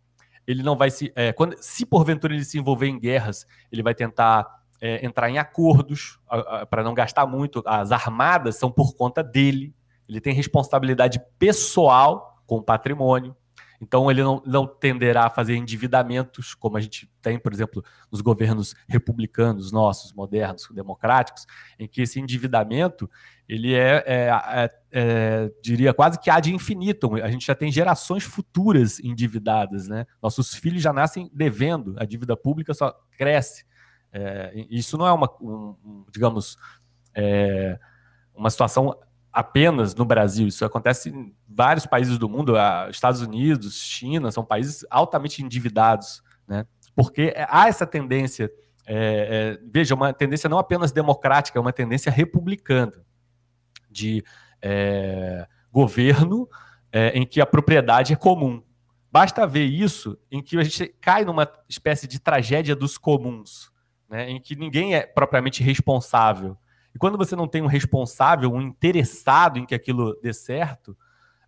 ele 0.47 0.63
não 0.63 0.75
vai 0.75 0.89
se. 0.89 1.11
É, 1.15 1.31
quando, 1.31 1.55
se 1.59 1.85
porventura 1.85 2.33
ele 2.33 2.45
se 2.45 2.57
envolver 2.57 2.87
em 2.87 2.99
guerras, 2.99 3.45
ele 3.71 3.83
vai 3.83 3.93
tentar 3.93 4.64
é, 4.85 5.03
entrar 5.03 5.31
em 5.31 5.39
acordos 5.39 6.19
para 6.69 6.83
não 6.83 6.93
gastar 6.93 7.25
muito. 7.25 7.63
As 7.65 7.91
armadas 7.91 8.55
são 8.55 8.71
por 8.71 8.95
conta 8.95 9.23
dele. 9.23 9.73
Ele 10.07 10.21
tem 10.21 10.31
responsabilidade 10.31 11.19
pessoal 11.39 12.43
com 12.45 12.57
o 12.57 12.63
patrimônio. 12.63 13.35
Então, 13.81 14.09
ele 14.09 14.23
não, 14.23 14.41
não 14.45 14.65
tenderá 14.65 15.25
a 15.25 15.29
fazer 15.29 15.55
endividamentos, 15.55 16.53
como 16.53 16.77
a 16.77 16.79
gente 16.79 17.11
tem, 17.21 17.37
por 17.37 17.51
exemplo, 17.51 17.83
nos 18.11 18.21
governos 18.21 18.75
republicanos 18.87 19.71
nossos, 19.71 20.13
modernos, 20.13 20.67
democráticos, 20.71 21.45
em 21.77 21.87
que 21.87 22.03
esse 22.03 22.19
endividamento 22.19 23.09
ele 23.49 23.73
é, 23.73 24.03
é, 24.07 24.29
é, 24.29 24.71
é 24.91 25.51
diria, 25.61 25.93
quase 25.93 26.19
que 26.19 26.29
há 26.29 26.39
de 26.39 26.53
infinito. 26.53 27.15
A 27.15 27.29
gente 27.29 27.45
já 27.45 27.55
tem 27.55 27.71
gerações 27.71 28.23
futuras 28.23 28.99
endividadas. 28.99 29.87
Né? 29.87 30.05
Nossos 30.21 30.53
filhos 30.53 30.81
já 30.81 30.93
nascem 30.93 31.29
devendo, 31.33 31.95
a 31.97 32.05
dívida 32.05 32.37
pública 32.37 32.73
só 32.73 32.95
cresce. 33.17 33.65
É, 34.17 34.65
isso 34.69 34.97
não 34.97 35.05
é 35.05 35.11
uma, 35.11 35.29
um, 35.41 36.05
digamos, 36.09 36.57
é, 37.13 37.77
uma 38.33 38.49
situação 38.49 38.97
apenas 39.31 39.93
no 39.93 40.05
Brasil. 40.05 40.47
Isso 40.47 40.63
acontece 40.63 41.09
em 41.09 41.35
vários 41.45 41.85
países 41.85 42.17
do 42.17 42.29
mundo, 42.29 42.53
Estados 42.89 43.19
Unidos, 43.19 43.75
China, 43.75 44.31
são 44.31 44.45
países 44.45 44.85
altamente 44.89 45.43
endividados, 45.43 46.23
né? 46.47 46.65
Porque 46.95 47.33
há 47.49 47.67
essa 47.67 47.85
tendência, 47.85 48.49
é, 48.87 49.57
é, 49.59 49.69
veja, 49.69 49.93
uma 49.93 50.13
tendência 50.13 50.49
não 50.49 50.59
apenas 50.59 50.93
democrática, 50.93 51.59
é 51.59 51.61
uma 51.61 51.73
tendência 51.73 52.09
republicana 52.09 53.05
de 53.91 54.23
é, 54.61 55.45
governo 55.69 56.47
é, 56.89 57.09
em 57.09 57.25
que 57.25 57.41
a 57.41 57.45
propriedade 57.45 58.13
é 58.13 58.15
comum. 58.15 58.63
Basta 59.11 59.45
ver 59.45 59.65
isso 59.65 60.17
em 60.31 60.41
que 60.41 60.57
a 60.57 60.63
gente 60.63 60.87
cai 61.01 61.25
numa 61.25 61.51
espécie 61.67 62.07
de 62.07 62.17
tragédia 62.17 62.77
dos 62.77 62.97
comuns 62.97 63.74
né, 64.15 64.29
em 64.29 64.39
que 64.39 64.55
ninguém 64.55 64.95
é 64.95 65.01
propriamente 65.05 65.61
responsável. 65.61 66.57
E 66.93 66.97
quando 66.97 67.17
você 67.17 67.35
não 67.35 67.49
tem 67.49 67.61
um 67.61 67.67
responsável, 67.67 68.49
um 68.49 68.61
interessado 68.61 69.59
em 69.59 69.65
que 69.65 69.75
aquilo 69.75 70.17
dê 70.21 70.33
certo, 70.33 70.97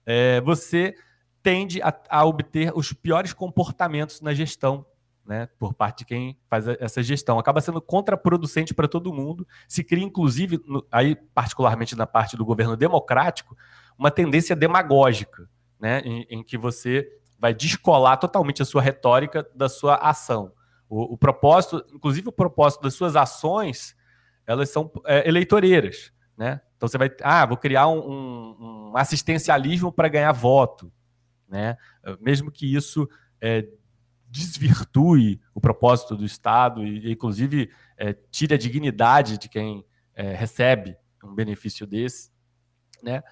é, 0.05 0.41
você 0.41 0.93
tende 1.41 1.81
a, 1.81 1.97
a, 2.09 2.25
obter 2.25 2.73
os 2.75 2.91
piores 2.91 3.31
comportamentos 3.31 4.19
na 4.19 4.33
gestão, 4.33 4.85
né, 5.25 5.47
por 5.57 5.73
parte 5.73 5.99
de 5.99 6.05
quem 6.05 6.37
faz 6.49 6.67
essa 6.67 7.01
gestão. 7.01 7.39
Acaba 7.39 7.61
sendo 7.61 7.81
contraproducente 7.81 8.73
para 8.73 8.87
todo 8.87 9.13
mundo. 9.13 9.47
Se 9.65 9.81
cria, 9.81 10.03
inclusive, 10.03 10.59
no, 10.65 10.85
aí 10.91 11.15
particularmente 11.15 11.95
na 11.95 12.05
parte 12.05 12.35
do 12.35 12.43
governo 12.43 12.75
democrático, 12.75 13.55
uma 13.97 14.11
tendência 14.11 14.57
demagógica, 14.57 15.49
né, 15.79 16.01
em, 16.01 16.27
em 16.29 16.43
que 16.43 16.57
você 16.57 17.07
vai 17.39 17.53
descolar 17.53 18.17
totalmente 18.17 18.61
a 18.61 18.65
sua 18.65 18.81
retórica 18.81 19.47
da 19.55 19.69
sua 19.69 19.95
ação. 19.95 20.51
O, 20.89 21.13
o, 21.13 21.17
propósito, 21.17 21.85
inclusive 21.93 22.29
o 22.29 22.31
propósito 22.31 22.81
das 22.81 22.93
suas 22.93 23.15
ações, 23.15 23.95
elas 24.45 24.69
são 24.69 24.91
é, 25.05 25.27
eleitoreiras, 25.27 26.11
né? 26.37 26.61
Então 26.75 26.87
você 26.87 26.97
vai, 26.97 27.09
ah, 27.21 27.45
vou 27.45 27.57
criar 27.57 27.87
um, 27.87 27.99
um, 27.99 28.89
um 28.91 28.97
assistencialismo 28.97 29.91
para 29.91 30.07
ganhar 30.07 30.31
voto, 30.31 30.91
né? 31.47 31.77
Mesmo 32.21 32.51
que 32.51 32.73
isso 32.73 33.09
é, 33.41 33.67
desvirtue 34.29 35.41
o 35.53 35.61
propósito 35.61 36.15
do 36.15 36.25
Estado 36.25 36.85
e, 36.85 37.11
inclusive, 37.11 37.71
é, 37.97 38.13
tire 38.13 38.53
a 38.53 38.57
dignidade 38.57 39.37
de 39.37 39.49
quem 39.49 39.85
é, 40.13 40.33
recebe 40.33 40.95
um 41.23 41.33
benefício 41.33 41.85
desse, 41.85 42.31
né? 43.01 43.23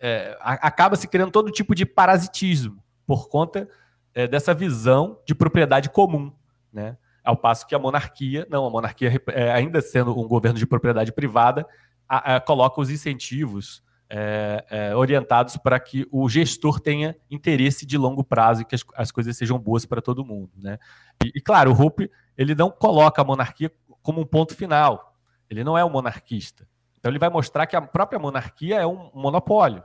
É, 0.00 0.36
acaba 0.40 0.96
se 0.96 1.06
criando 1.06 1.30
todo 1.30 1.50
tipo 1.50 1.74
de 1.74 1.84
parasitismo 1.84 2.82
por 3.06 3.28
conta 3.28 3.68
é, 4.14 4.26
dessa 4.26 4.54
visão 4.54 5.20
de 5.26 5.34
propriedade 5.34 5.90
comum, 5.90 6.32
né? 6.74 6.98
Ao 7.22 7.36
passo 7.36 7.66
que 7.66 7.74
a 7.74 7.78
monarquia, 7.78 8.46
não, 8.50 8.66
a 8.66 8.70
monarquia, 8.70 9.22
é, 9.28 9.50
ainda 9.52 9.80
sendo 9.80 10.10
um 10.18 10.28
governo 10.28 10.58
de 10.58 10.66
propriedade 10.66 11.10
privada, 11.10 11.66
a, 12.06 12.36
a, 12.36 12.40
coloca 12.40 12.80
os 12.80 12.90
incentivos 12.90 13.82
é, 14.10 14.64
é, 14.68 14.96
orientados 14.96 15.56
para 15.56 15.80
que 15.80 16.06
o 16.10 16.28
gestor 16.28 16.80
tenha 16.80 17.16
interesse 17.30 17.86
de 17.86 17.96
longo 17.96 18.22
prazo 18.22 18.62
e 18.62 18.64
que 18.64 18.74
as, 18.74 18.84
as 18.94 19.10
coisas 19.10 19.36
sejam 19.36 19.58
boas 19.58 19.86
para 19.86 20.02
todo 20.02 20.24
mundo. 20.24 20.50
Né? 20.56 20.78
E, 21.24 21.32
e, 21.36 21.40
claro, 21.40 21.72
o 21.72 21.80
Hope 21.80 22.10
ele 22.36 22.54
não 22.54 22.70
coloca 22.70 23.22
a 23.22 23.24
monarquia 23.24 23.72
como 24.02 24.20
um 24.20 24.26
ponto 24.26 24.54
final. 24.54 25.16
Ele 25.48 25.64
não 25.64 25.78
é 25.78 25.84
um 25.84 25.90
monarquista. 25.90 26.68
Então 26.98 27.10
ele 27.10 27.18
vai 27.18 27.30
mostrar 27.30 27.66
que 27.66 27.76
a 27.76 27.82
própria 27.82 28.18
monarquia 28.18 28.76
é 28.76 28.86
um 28.86 29.10
monopólio. 29.14 29.82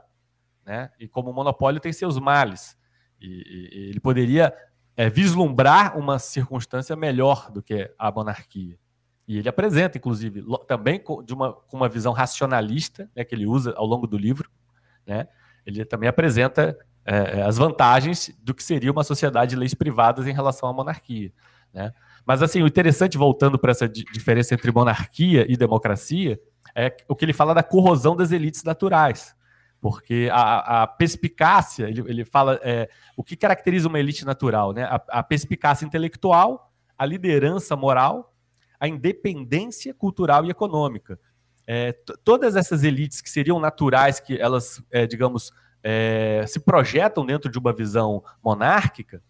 Né? 0.64 0.90
E 0.98 1.08
como 1.08 1.32
monopólio 1.32 1.80
tem 1.80 1.92
seus 1.92 2.18
males. 2.18 2.76
E, 3.20 3.26
e, 3.26 3.88
ele 3.90 4.00
poderia 4.00 4.54
é, 4.96 5.08
vislumbrar 5.08 5.98
uma 5.98 6.18
circunstância 6.18 6.94
melhor 6.96 7.50
do 7.50 7.62
que 7.62 7.90
a 7.98 8.10
monarquia. 8.10 8.78
E 9.26 9.38
ele 9.38 9.48
apresenta, 9.48 9.96
inclusive, 9.96 10.44
também 10.66 11.02
de 11.24 11.32
uma, 11.32 11.52
com 11.52 11.76
uma 11.76 11.88
visão 11.88 12.12
racionalista, 12.12 13.08
né, 13.14 13.24
que 13.24 13.34
ele 13.34 13.46
usa 13.46 13.72
ao 13.76 13.86
longo 13.86 14.06
do 14.06 14.18
livro, 14.18 14.50
né? 15.06 15.28
ele 15.64 15.84
também 15.84 16.08
apresenta 16.08 16.76
é, 17.04 17.42
as 17.42 17.56
vantagens 17.56 18.30
do 18.42 18.52
que 18.52 18.62
seria 18.62 18.90
uma 18.90 19.04
sociedade 19.04 19.50
de 19.50 19.56
leis 19.56 19.74
privadas 19.74 20.26
em 20.26 20.32
relação 20.32 20.68
à 20.68 20.72
monarquia. 20.72 21.32
Né? 21.72 21.92
Mas 22.26 22.42
assim, 22.42 22.62
o 22.62 22.66
interessante, 22.66 23.16
voltando 23.16 23.58
para 23.58 23.70
essa 23.70 23.88
diferença 23.88 24.54
entre 24.54 24.72
monarquia 24.72 25.46
e 25.48 25.56
democracia, 25.56 26.40
é 26.74 26.96
o 27.08 27.16
que 27.16 27.24
ele 27.24 27.32
fala 27.32 27.54
da 27.54 27.62
corrosão 27.62 28.14
das 28.14 28.32
elites 28.32 28.62
naturais. 28.62 29.34
Porque 29.80 30.28
a, 30.30 30.82
a 30.82 30.86
perspicácia, 30.86 31.88
ele, 31.88 32.00
ele 32.06 32.24
fala 32.24 32.60
é, 32.62 32.88
o 33.16 33.24
que 33.24 33.36
caracteriza 33.36 33.88
uma 33.88 33.98
elite 33.98 34.24
natural, 34.24 34.72
né? 34.72 34.84
A, 34.84 35.02
a 35.08 35.22
perspicácia 35.22 35.86
intelectual, 35.86 36.70
a 36.98 37.06
liderança 37.06 37.74
moral, 37.74 38.34
a 38.78 38.86
independência 38.86 39.94
cultural 39.94 40.44
e 40.44 40.50
econômica. 40.50 41.18
É, 41.66 41.92
todas 42.24 42.56
essas 42.56 42.82
elites 42.82 43.20
que 43.20 43.30
seriam 43.30 43.58
naturais, 43.60 44.20
que 44.20 44.38
elas, 44.38 44.82
é, 44.90 45.06
digamos, 45.06 45.52
é, 45.82 46.44
se 46.46 46.60
projetam 46.60 47.24
dentro 47.24 47.50
de 47.50 47.58
uma 47.58 47.72
visão 47.72 48.22
monárquica, 48.44 49.22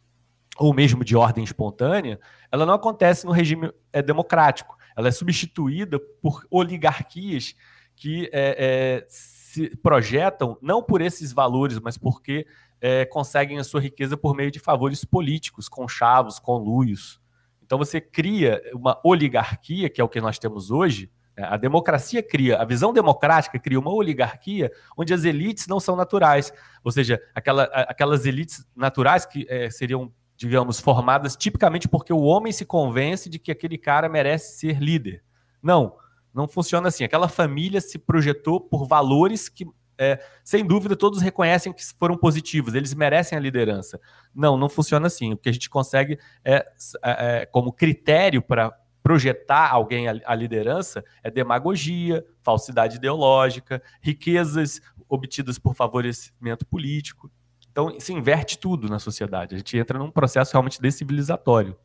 ou 0.59 0.75
mesmo 0.75 1.05
de 1.05 1.17
ordem 1.17 1.45
espontânea, 1.45 2.19
ela 2.51 2.67
não 2.67 2.75
acontece 2.75 3.25
no 3.25 3.33
regime 3.33 3.73
é, 3.93 4.03
democrático. 4.03 4.77
Ela 4.97 5.09
é 5.09 5.13
substituída 5.13 5.99
por 6.21 6.45
oligarquias 6.51 7.55
que 7.95 8.29
é, 8.33 9.07
se 9.51 9.77
projetam 9.79 10.57
não 10.63 10.81
por 10.81 11.01
esses 11.01 11.33
valores, 11.33 11.81
mas 11.81 11.99
porque 11.99 12.47
é, 12.81 13.05
conseguem 13.05 13.59
a 13.59 13.65
sua 13.65 13.81
riqueza 13.81 14.17
por 14.17 14.33
meio 14.33 14.49
de 14.49 14.61
favores 14.61 15.05
políticos, 15.05 15.69
conchavos, 15.69 16.39
conluios. 16.39 17.21
Então 17.61 17.77
você 17.77 18.01
cria 18.01 18.63
uma 18.73 19.01
oligarquia, 19.05 19.91
que 19.91 20.01
é 20.01 20.05
o 20.05 20.09
que 20.09 20.21
nós 20.21 20.39
temos 20.39 20.71
hoje. 20.71 21.11
Né? 21.37 21.45
A 21.51 21.57
democracia 21.57 22.23
cria, 22.23 22.59
a 22.59 22.65
visão 22.65 22.93
democrática 22.93 23.59
cria 23.59 23.81
uma 23.81 23.93
oligarquia 23.93 24.71
onde 24.97 25.13
as 25.13 25.25
elites 25.25 25.67
não 25.67 25.81
são 25.81 25.97
naturais, 25.97 26.53
ou 26.85 26.93
seja, 26.93 27.21
aquela, 27.35 27.65
aquelas 27.65 28.27
elites 28.27 28.65
naturais 28.77 29.27
que 29.27 29.47
é, 29.49 29.69
seriam 29.69 30.13
digamos, 30.37 30.79
formadas 30.81 31.37
tipicamente 31.37 31.89
porque 31.89 32.13
o 32.13 32.23
homem 32.23 32.53
se 32.53 32.65
convence 32.65 33.29
de 33.29 33.39
que 33.39 33.51
aquele 33.51 33.77
cara 33.77 34.09
merece 34.09 34.61
ser 34.61 34.81
líder. 34.81 35.23
Não, 35.61 35.97
não 36.33 36.49
funciona 36.49 36.89
assim. 36.89 37.05
Aquela 37.05 37.29
família 37.29 37.81
se 37.81 37.99
projetou 37.99 38.61
por 38.61 38.87
valores 38.87 39.49
que, 39.49 39.67
é, 39.99 40.23
sem 40.45 40.65
dúvida, 40.65 40.97
todos 40.97 41.21
reconhecem 41.21 41.73
que 41.73 41.85
foram 41.99 42.17
positivos, 42.17 42.75
eles 42.75 42.95
merecem 42.95 43.37
a 43.37 43.41
liderança. 43.41 44.01
Não, 44.35 44.57
não 44.57 44.69
funciona 44.69 45.07
assim. 45.07 45.33
O 45.33 45.37
que 45.37 45.49
a 45.49 45.53
gente 45.53 45.69
consegue 45.69 46.19
é, 46.45 46.67
é, 47.05 47.41
é 47.43 47.47
como 47.47 47.73
critério 47.73 48.41
para 48.43 48.73
projetar 49.03 49.71
alguém 49.71 50.09
à 50.09 50.35
liderança 50.35 51.03
é 51.23 51.31
demagogia, 51.31 52.25
falsidade 52.43 52.97
ideológica, 52.97 53.83
riquezas 54.01 54.81
obtidas 55.09 55.59
por 55.59 55.75
favorecimento 55.75 56.67
político. 56.67 57.31
Então, 57.71 57.99
se 57.99 58.13
inverte 58.13 58.59
tudo 58.59 58.89
na 58.89 58.99
sociedade. 58.99 59.55
A 59.55 59.59
gente 59.59 59.77
entra 59.77 59.99
num 59.99 60.11
processo 60.11 60.53
realmente 60.53 60.81
decivilizatório. 60.81 61.77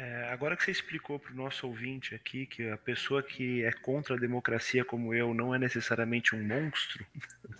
É, 0.00 0.28
agora 0.30 0.56
que 0.56 0.62
você 0.62 0.70
explicou 0.70 1.18
para 1.18 1.32
o 1.32 1.36
nosso 1.36 1.66
ouvinte 1.66 2.14
aqui 2.14 2.46
que 2.46 2.70
a 2.70 2.78
pessoa 2.78 3.20
que 3.20 3.64
é 3.64 3.72
contra 3.72 4.14
a 4.14 4.18
democracia 4.18 4.84
como 4.84 5.12
eu 5.12 5.34
não 5.34 5.52
é 5.52 5.58
necessariamente 5.58 6.36
um 6.36 6.46
monstro. 6.46 7.04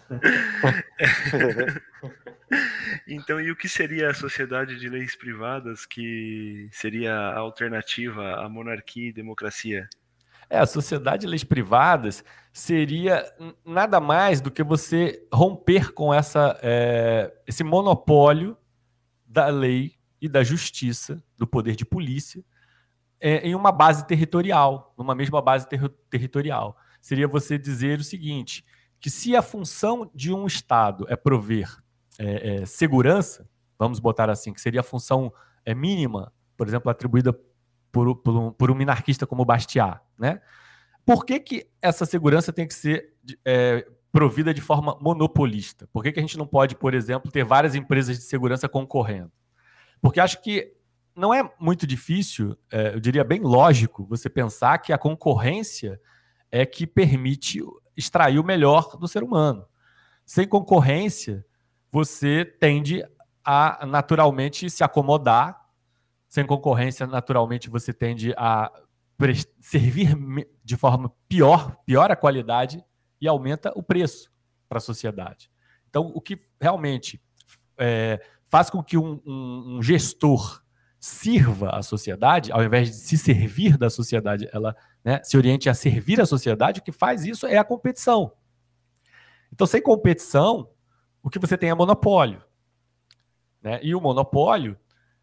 então, 3.09 3.40
e 3.40 3.51
o 3.51 3.57
que 3.57 3.68
seria 3.68 4.11
a 4.11 4.14
sociedade 4.14 4.79
de 4.79 4.88
leis 4.88 5.16
privadas 5.16 5.85
que 5.85 6.68
seria 6.70 7.12
a 7.12 7.38
alternativa 7.38 8.37
à 8.37 8.48
monarquia 8.48 9.09
e 9.09 9.12
democracia? 9.12 9.88
É, 10.48 10.61
a 10.61 10.66
sociedade 10.66 11.22
de 11.22 11.27
leis 11.27 11.42
privadas 11.42 12.24
seria 12.53 13.24
nada 13.64 13.98
mais 13.98 14.40
do 14.40 14.48
que 14.48 14.62
você 14.62 15.27
romper 15.35 15.92
com 15.92 16.14
essa, 16.14 16.57
é, 16.62 17.35
esse 17.48 17.64
monopólio 17.64 18.57
da 19.27 19.48
lei 19.48 19.98
e 20.21 20.29
da 20.29 20.43
justiça, 20.43 21.23
do 21.37 21.47
poder 21.47 21.77
de 21.77 21.85
polícia, 21.85 22.45
é, 23.21 23.49
em 23.49 23.55
uma 23.55 23.73
base 23.73 24.07
territorial, 24.07 24.95
numa 24.97 25.15
mesma 25.15 25.43
base 25.43 25.69
ter 25.69 25.89
territorial. 26.11 26.77
Seria 27.01 27.29
você 27.29 27.59
dizer 27.59 27.99
o 27.99 28.05
seguinte: 28.05 28.65
que 29.01 29.11
se 29.11 29.37
a 29.37 29.43
função 29.43 30.11
de 30.15 30.33
um 30.33 30.47
Estado 30.47 31.07
é 31.09 31.17
prover 31.17 31.77
é, 32.19 32.63
é 32.63 32.67
segurança, 32.67 33.49
vamos 33.79 34.01
botar 34.01 34.31
assim, 34.31 34.53
que 34.53 34.61
seria 34.61 34.81
a 34.81 34.85
função 34.85 35.33
é, 35.65 35.75
mínima, 35.75 36.33
por 36.57 36.67
exemplo, 36.67 36.91
atribuída 36.91 37.33
por, 37.93 38.17
por, 38.17 38.37
um, 38.37 38.53
por 38.53 38.71
um 38.71 38.75
minarquista 38.75 39.27
como 39.27 39.45
Bastiat, 39.45 40.01
né? 40.19 40.41
Por 41.07 41.25
que, 41.25 41.41
que 41.41 41.67
essa 41.81 42.05
segurança 42.05 42.53
tem 42.53 42.67
que 42.67 42.75
ser 42.75 43.15
é, 43.45 43.87
provida 44.13 44.53
de 44.53 44.61
forma 44.61 44.99
monopolista? 45.01 45.89
Por 45.91 46.03
que, 46.03 46.13
que 46.13 46.19
a 46.19 46.23
gente 46.23 46.37
não 46.37 46.47
pode, 46.47 46.75
por 46.75 46.93
exemplo, 46.93 47.31
ter 47.31 47.45
várias 47.45 47.75
empresas 47.75 48.19
de 48.19 48.25
segurança 48.25 48.69
concorrendo? 48.69 49.33
Porque 50.01 50.21
acho 50.21 50.41
que 50.43 50.75
não 51.15 51.35
é 51.35 51.51
muito 51.59 51.87
difícil, 51.87 52.57
é, 52.71 52.95
eu 52.95 53.01
diria 53.01 53.25
bem 53.25 53.41
lógico, 53.41 54.07
você 54.07 54.29
pensar 54.29 54.79
que 54.79 54.93
a 54.93 54.99
concorrência 54.99 56.01
é 56.51 56.65
que 56.65 56.87
permite 56.87 57.61
extrair 57.97 58.39
o 58.39 58.45
melhor 58.45 58.97
do 58.97 59.09
ser 59.09 59.23
humano. 59.23 59.67
Sem 60.25 60.47
concorrência, 60.47 61.45
você 61.91 62.45
tende 62.45 63.05
a 63.45 63.85
naturalmente 63.87 64.71
se 64.71 64.85
acomodar 64.85 65.69
sem 66.29 66.45
concorrência, 66.45 67.07
naturalmente, 67.07 67.71
você 67.71 67.93
tende 67.93 68.35
a 68.37 68.71
servir 69.61 70.15
de 70.63 70.77
forma 70.77 71.11
pior, 71.27 71.77
pior 71.87 72.11
a 72.11 72.17
qualidade 72.17 72.85
e 73.21 73.27
aumenta 73.27 73.73
o 73.75 73.83
preço 73.83 74.31
para 74.69 74.79
a 74.79 74.81
sociedade. 74.81 75.51
Então, 75.89 76.13
o 76.15 76.21
que 76.21 76.39
realmente 76.61 77.21
é, 77.79 78.21
faz 78.49 78.71
com 78.71 78.83
que 78.83 78.97
um, 78.97 79.21
um, 79.25 79.77
um, 79.77 79.83
gestor 79.83 80.63
sirva 80.99 81.71
a 81.71 81.83
sociedade, 81.83 82.51
ao 82.51 82.63
invés 82.63 82.89
de 82.89 82.97
se 82.97 83.17
servir 83.17 83.77
da 83.77 83.89
sociedade, 83.89 84.49
ela 84.53 84.75
né, 85.05 85.21
se 85.23 85.37
oriente 85.37 85.69
a 85.69 85.75
servir 85.75 86.21
a 86.21 86.27
sociedade, 86.27 86.81
o 86.81 86.83
que 86.83 86.93
faz 86.93 87.25
isso 87.25 87.47
é 87.47 87.57
a 87.57 87.65
competição. 87.65 88.33
Então, 89.53 89.67
sem 89.67 89.81
competição, 89.81 90.71
o 91.23 91.31
que 91.31 91.39
você 91.39 91.57
tem 91.57 91.71
é 91.71 91.75
monopólio. 91.75 92.43
Né? 93.63 93.81
E 93.83 93.95
o 93.95 94.01
monopólio 94.01 94.79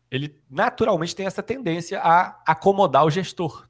ele 0.10 0.42
naturalmente 0.50 1.16
tem 1.16 1.26
essa 1.26 1.44
tendência 1.44 2.00
a 2.00 2.42
acomodar 2.48 3.06
o 3.06 3.10
gestor. 3.10 3.68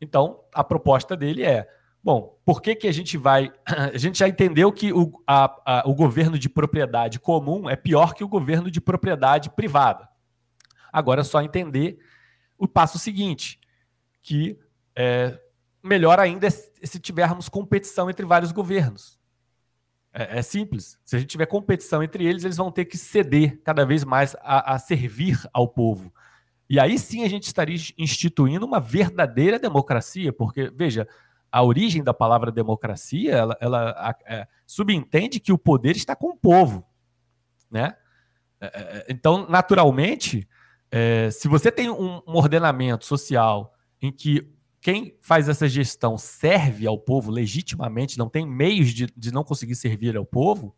Então, 0.00 0.44
a 0.52 0.62
proposta 0.62 1.16
dele 1.16 1.42
é: 1.42 1.68
bom, 2.04 2.38
por 2.44 2.60
que, 2.60 2.74
que 2.76 2.86
a 2.86 2.92
gente 2.92 3.16
vai. 3.16 3.50
A 3.66 3.96
gente 3.96 4.18
já 4.18 4.28
entendeu 4.28 4.70
que 4.70 4.92
o, 4.92 5.22
a, 5.26 5.44
a, 5.64 5.88
o 5.88 5.94
governo 5.94 6.38
de 6.38 6.50
propriedade 6.50 7.18
comum 7.18 7.68
é 7.68 7.74
pior 7.74 8.14
que 8.14 8.22
o 8.22 8.28
governo 8.28 8.70
de 8.70 8.80
propriedade 8.80 9.48
privada. 9.50 10.06
Agora 10.92 11.22
é 11.22 11.24
só 11.24 11.40
entender 11.40 11.98
o 12.58 12.68
passo 12.68 12.98
seguinte, 12.98 13.58
que 14.22 14.58
é, 14.94 15.40
melhor 15.82 16.20
ainda 16.20 16.46
é 16.46 16.50
se 16.50 17.00
tivermos 17.00 17.48
competição 17.48 18.10
entre 18.10 18.26
vários 18.26 18.52
governos. 18.52 19.18
É, 20.12 20.38
é, 20.38 20.42
simples. 20.42 20.98
Se 21.04 21.16
a 21.16 21.18
gente 21.18 21.30
tiver 21.30 21.46
competição 21.46 22.02
entre 22.02 22.24
eles, 22.24 22.44
eles 22.44 22.56
vão 22.56 22.70
ter 22.70 22.84
que 22.84 22.96
ceder 22.96 23.60
cada 23.64 23.84
vez 23.84 24.04
mais 24.04 24.36
a, 24.40 24.74
a 24.74 24.78
servir 24.78 25.40
ao 25.52 25.66
povo. 25.66 26.12
E 26.68 26.78
aí 26.78 26.98
sim 26.98 27.24
a 27.24 27.28
gente 27.28 27.44
estaria 27.44 27.76
instituindo 27.98 28.64
uma 28.64 28.78
verdadeira 28.78 29.58
democracia, 29.58 30.32
porque, 30.32 30.70
veja, 30.74 31.08
a 31.54 31.62
origem 31.62 32.02
da 32.02 32.12
palavra 32.12 32.50
democracia, 32.50 33.30
ela, 33.30 33.56
ela 33.60 34.16
é, 34.26 34.44
subentende 34.66 35.38
que 35.38 35.52
o 35.52 35.58
poder 35.58 35.94
está 35.94 36.16
com 36.16 36.30
o 36.30 36.36
povo, 36.36 36.84
né? 37.70 37.94
É, 38.60 38.66
é, 38.66 39.06
então, 39.08 39.46
naturalmente, 39.48 40.48
é, 40.90 41.30
se 41.30 41.46
você 41.46 41.70
tem 41.70 41.88
um, 41.88 42.20
um 42.26 42.34
ordenamento 42.34 43.04
social 43.04 43.72
em 44.02 44.10
que 44.10 44.52
quem 44.80 45.16
faz 45.22 45.48
essa 45.48 45.68
gestão 45.68 46.18
serve 46.18 46.88
ao 46.88 46.98
povo 46.98 47.30
legitimamente, 47.30 48.18
não 48.18 48.28
tem 48.28 48.44
meios 48.44 48.88
de, 48.88 49.06
de 49.16 49.32
não 49.32 49.44
conseguir 49.44 49.76
servir 49.76 50.16
ao 50.16 50.26
povo, 50.26 50.74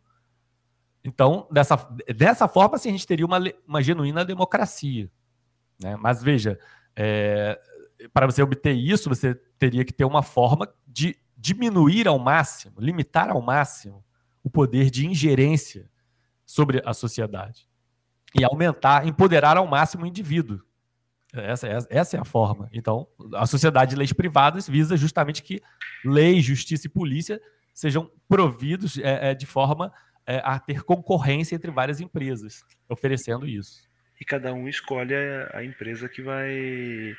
então, 1.03 1.47
dessa, 1.49 1.89
dessa 2.15 2.47
forma, 2.47 2.77
sim, 2.77 2.89
a 2.89 2.91
gente 2.91 3.07
teria 3.07 3.25
uma, 3.25 3.39
uma 3.67 3.81
genuína 3.81 4.23
democracia. 4.23 5.09
Né? 5.81 5.95
Mas 5.95 6.21
veja, 6.21 6.59
é, 6.95 7.59
para 8.13 8.25
você 8.25 8.41
obter 8.41 8.73
isso, 8.73 9.09
você 9.09 9.35
teria 9.57 9.83
que 9.83 9.93
ter 9.93 10.05
uma 10.05 10.21
forma 10.23 10.67
de 10.87 11.17
diminuir 11.37 12.07
ao 12.07 12.17
máximo, 12.17 12.75
limitar 12.79 13.29
ao 13.29 13.41
máximo 13.41 14.03
o 14.43 14.49
poder 14.49 14.89
de 14.89 15.05
ingerência 15.05 15.89
sobre 16.45 16.81
a 16.85 16.93
sociedade 16.93 17.67
e 18.33 18.43
aumentar, 18.43 19.05
empoderar 19.05 19.57
ao 19.57 19.67
máximo 19.67 20.03
o 20.03 20.07
indivíduo. 20.07 20.61
Essa, 21.33 21.67
essa 21.89 22.17
é 22.17 22.19
a 22.19 22.25
forma. 22.25 22.69
Então, 22.71 23.07
a 23.35 23.45
sociedade 23.45 23.91
de 23.91 23.97
leis 23.97 24.13
privadas 24.13 24.67
visa 24.67 24.95
justamente 24.95 25.43
que 25.43 25.61
lei, 26.03 26.41
justiça 26.41 26.87
e 26.87 26.89
polícia 26.89 27.41
sejam 27.73 28.09
providos 28.27 28.97
é, 28.97 29.31
é, 29.31 29.35
de 29.35 29.45
forma 29.45 29.91
é, 30.25 30.41
a 30.43 30.57
ter 30.57 30.83
concorrência 30.83 31.55
entre 31.55 31.69
várias 31.69 31.99
empresas, 31.99 32.63
oferecendo 32.89 33.45
isso. 33.45 33.87
E 34.19 34.25
cada 34.25 34.53
um 34.53 34.67
escolhe 34.67 35.13
a 35.53 35.63
empresa 35.63 36.09
que 36.09 36.21
vai 36.21 37.15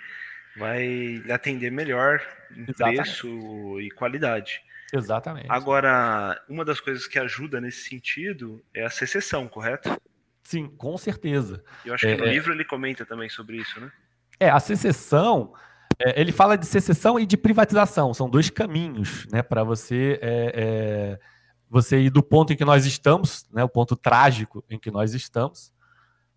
vai 0.59 1.23
atender 1.31 1.71
melhor 1.71 2.21
em 2.57 2.63
Exatamente. 2.63 2.97
preço 2.97 3.81
e 3.81 3.91
qualidade. 3.91 4.61
Exatamente. 4.93 5.47
Agora, 5.49 6.41
uma 6.49 6.65
das 6.65 6.81
coisas 6.81 7.07
que 7.07 7.19
ajuda 7.19 7.61
nesse 7.61 7.89
sentido 7.89 8.63
é 8.73 8.85
a 8.85 8.91
secessão, 8.91 9.47
correto? 9.47 9.97
Sim, 10.43 10.67
com 10.67 10.97
certeza. 10.97 11.63
Eu 11.85 11.95
acho 11.95 12.07
que 12.07 12.17
no 12.17 12.25
é, 12.25 12.29
é. 12.29 12.33
livro 12.33 12.53
ele 12.53 12.65
comenta 12.65 13.05
também 13.05 13.29
sobre 13.29 13.59
isso, 13.59 13.79
né? 13.81 13.93
É, 14.41 14.49
a 14.49 14.59
secessão, 14.59 15.53
é, 15.99 16.19
ele 16.19 16.33
fala 16.33 16.57
de 16.57 16.65
secessão 16.65 17.19
e 17.19 17.27
de 17.27 17.37
privatização, 17.37 18.15
são 18.15 18.31
dois 18.31 18.49
caminhos, 18.49 19.27
né, 19.33 19.43
para 19.43 19.65
você 19.65 20.19
é, 20.23 20.53
é, 20.55 21.21
você 21.69 21.99
ir 22.01 22.11
do 22.11 22.23
ponto 22.23 22.53
em 22.53 22.57
que 22.57 22.65
nós 22.65 22.87
estamos, 22.87 23.47
né, 23.53 23.65
o 23.65 23.69
ponto 23.69 23.97
trágico 23.97 24.65
em 24.71 24.79
que 24.79 24.91
nós 24.91 25.13
estamos, 25.13 25.73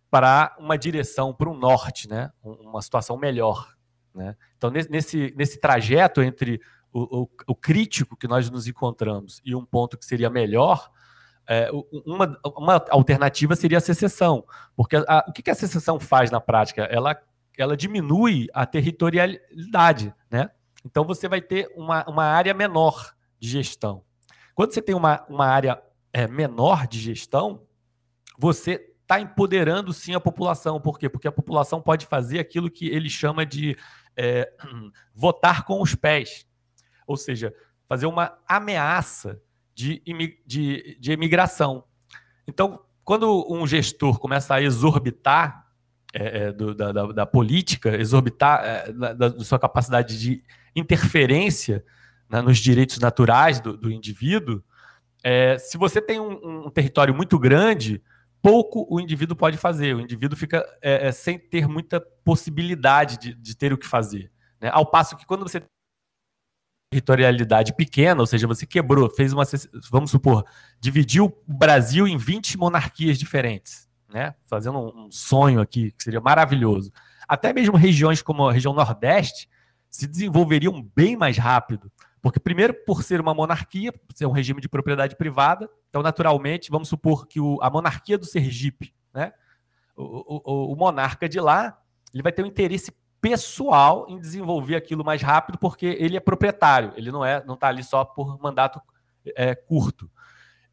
para 0.10 0.56
uma 0.60 0.78
direção 0.78 1.34
para 1.34 1.48
o 1.48 1.56
norte, 1.56 2.10
né, 2.10 2.32
uma 2.44 2.82
situação 2.82 3.16
melhor. 3.18 3.74
Né? 4.14 4.36
Então, 4.58 4.70
nesse, 4.70 5.34
nesse 5.38 5.60
trajeto 5.60 6.22
entre 6.22 6.62
o, 6.92 7.22
o, 7.22 7.30
o, 7.48 7.56
crítico 7.56 8.18
que 8.18 8.28
nós 8.28 8.50
nos 8.50 8.68
encontramos 8.68 9.42
e 9.46 9.56
um 9.56 9.66
ponto 9.66 9.98
que 9.98 10.06
seria 10.06 10.30
melhor, 10.30 10.92
é, 11.48 11.70
uma, 12.06 12.40
uma 12.46 12.86
alternativa 12.90 13.56
seria 13.56 13.78
a 13.78 13.82
secessão. 13.82 14.46
Porque 14.76 14.96
a, 14.96 15.26
o 15.28 15.32
que 15.32 15.50
a 15.50 15.56
secessão 15.56 16.00
faz 16.00 16.30
na 16.30 16.42
prática? 16.42 16.84
Ela, 16.84 17.18
ela 17.58 17.78
diminui 17.78 18.48
a 18.54 18.66
territorialidade. 18.66 20.14
Né? 20.30 20.50
Então, 20.86 21.06
você 21.06 21.28
vai 21.28 21.42
ter 21.42 21.72
uma, 21.76 22.04
uma 22.08 22.26
área 22.26 22.54
menor 22.54 23.16
de 23.40 23.50
gestão. 23.50 24.04
Quando 24.54 24.74
você 24.74 24.82
tem 24.82 24.94
uma, 24.94 25.26
uma 25.30 25.48
área 25.48 25.82
é, 26.12 26.28
menor 26.28 26.88
de 26.88 27.00
gestão, 27.00 27.62
você 28.38 28.92
está 29.12 29.20
empoderando 29.20 29.92
sim 29.92 30.14
a 30.14 30.20
população. 30.20 30.80
Por 30.80 30.98
quê? 30.98 31.10
Porque 31.10 31.28
a 31.28 31.32
população 31.32 31.82
pode 31.82 32.06
fazer 32.06 32.40
aquilo 32.40 32.72
que 32.72 32.88
ele 32.88 33.10
chama 33.10 33.46
de 33.46 33.78
é, 34.16 34.52
votar 35.14 35.66
com 35.66 35.82
os 35.82 35.96
pés. 35.96 36.48
Ou 37.06 37.18
seja, 37.18 37.54
fazer 37.88 38.06
uma 38.06 38.38
ameaça 38.48 39.42
de, 39.74 40.02
de, 40.46 40.98
de 41.00 41.12
imigração. 41.12 41.84
Então, 42.48 42.82
quando 43.04 43.46
um 43.52 43.66
gestor 43.66 44.20
começa 44.20 44.56
a 44.56 44.62
exorbitar 44.62 45.68
é, 46.14 46.44
é 46.44 46.52
do, 46.52 46.76
da, 46.76 46.92
da, 46.92 47.06
da, 47.08 47.26
política, 47.26 47.96
exorbitar 47.96 48.64
é, 48.64 48.92
da, 48.92 49.14
da, 49.14 49.40
sua 49.40 49.58
capacidade 49.58 50.20
de 50.20 50.44
interferência 50.76 51.86
né, 52.30 52.42
nos 52.42 52.58
direitos 52.58 53.00
naturais 53.00 53.60
do, 53.60 53.78
do 53.78 53.90
indivíduo, 53.90 54.62
é, 55.24 55.58
se 55.58 55.78
você 55.78 56.02
tem 56.02 56.20
um, 56.20 56.66
um, 56.66 56.70
território 56.70 57.14
muito 57.14 57.38
grande, 57.38 58.02
pouco 58.42 58.88
o 58.90 59.00
indivíduo 59.00 59.36
pode 59.36 59.58
fazer. 59.58 59.96
O 59.96 60.02
indivíduo 60.02 60.38
fica 60.38 60.66
é, 60.82 61.08
é, 61.08 61.12
sem 61.12 61.38
ter 61.38 61.68
muita 61.68 62.02
possibilidade 62.24 63.18
de, 63.18 63.34
de 63.34 63.56
ter 63.56 63.72
o 63.72 63.78
que 63.78 63.88
fazer. 63.88 64.32
Né? 64.60 64.70
Ao 64.72 64.86
passo 64.86 65.16
que 65.16 65.26
quando 65.26 65.44
você 65.44 65.60
tem 65.60 65.70
territorialidade 66.92 67.74
pequena, 67.74 68.20
ou 68.20 68.28
seja, 68.28 68.46
você 68.46 68.66
quebrou, 68.66 69.10
fez 69.10 69.32
uma, 69.32 69.44
vamos 69.90 70.12
supor, 70.12 70.46
dividiu 70.80 71.26
o 71.26 71.54
Brasil 71.54 72.06
em 72.06 72.18
20 72.18 72.58
monarquias 72.58 73.18
diferentes, 73.18 73.90
né? 74.14 74.36
Fazendo 74.46 74.78
um 74.78 75.10
sonho 75.10 75.62
aqui 75.62 75.92
que 75.92 76.04
seria 76.04 76.20
maravilhoso. 76.20 76.92
Até 77.26 77.54
mesmo 77.54 77.78
regiões 77.78 78.22
como 78.22 78.46
a 78.46 78.52
região 78.52 78.74
Nordeste 78.74 79.48
se 79.90 80.06
desenvolveriam 80.06 80.82
bem 80.94 81.16
mais 81.16 81.38
rápido 81.38 81.90
porque, 82.22 82.40
primeiro, 82.40 82.74
por 82.86 83.02
ser 83.02 83.20
uma 83.20 83.34
monarquia, 83.34 83.92
ser 84.14 84.28
um 84.28 84.32
regime 84.32 84.62
de 84.62 84.70
propriedade 84.70 85.16
privada, 85.16 85.70
então, 85.90 86.04
naturalmente, 86.04 86.70
vamos 86.70 86.88
supor 86.88 87.26
que 87.26 87.40
o, 87.40 87.58
a 87.62 87.70
monarquia 87.70 88.18
do 88.18 88.26
Sergipe, 88.26 88.94
né, 89.14 89.34
o, 89.96 90.04
o, 90.52 90.74
o, 90.74 90.76
monarca 90.76 91.28
de 91.28 91.40
lá, 91.40 91.78
ele 92.14 92.22
vai 92.22 92.32
ter 92.32 92.44
um 92.44 92.48
interesse 92.48 92.94
pessoal 93.20 94.06
em 94.08 94.20
desenvolver 94.20 94.76
aquilo 94.76 95.04
mais 95.04 95.22
rápido, 95.22 95.58
porque 95.58 95.86
ele 95.86 96.16
é 96.16 96.20
proprietário, 96.20 96.94
ele 96.96 97.12
não 97.12 97.26
é, 97.26 97.44
não 97.44 97.56
está 97.56 97.68
ali 97.68 97.84
só 97.84 98.06
por 98.06 98.40
mandato 98.40 98.80
é, 99.36 99.56
curto. 99.56 100.10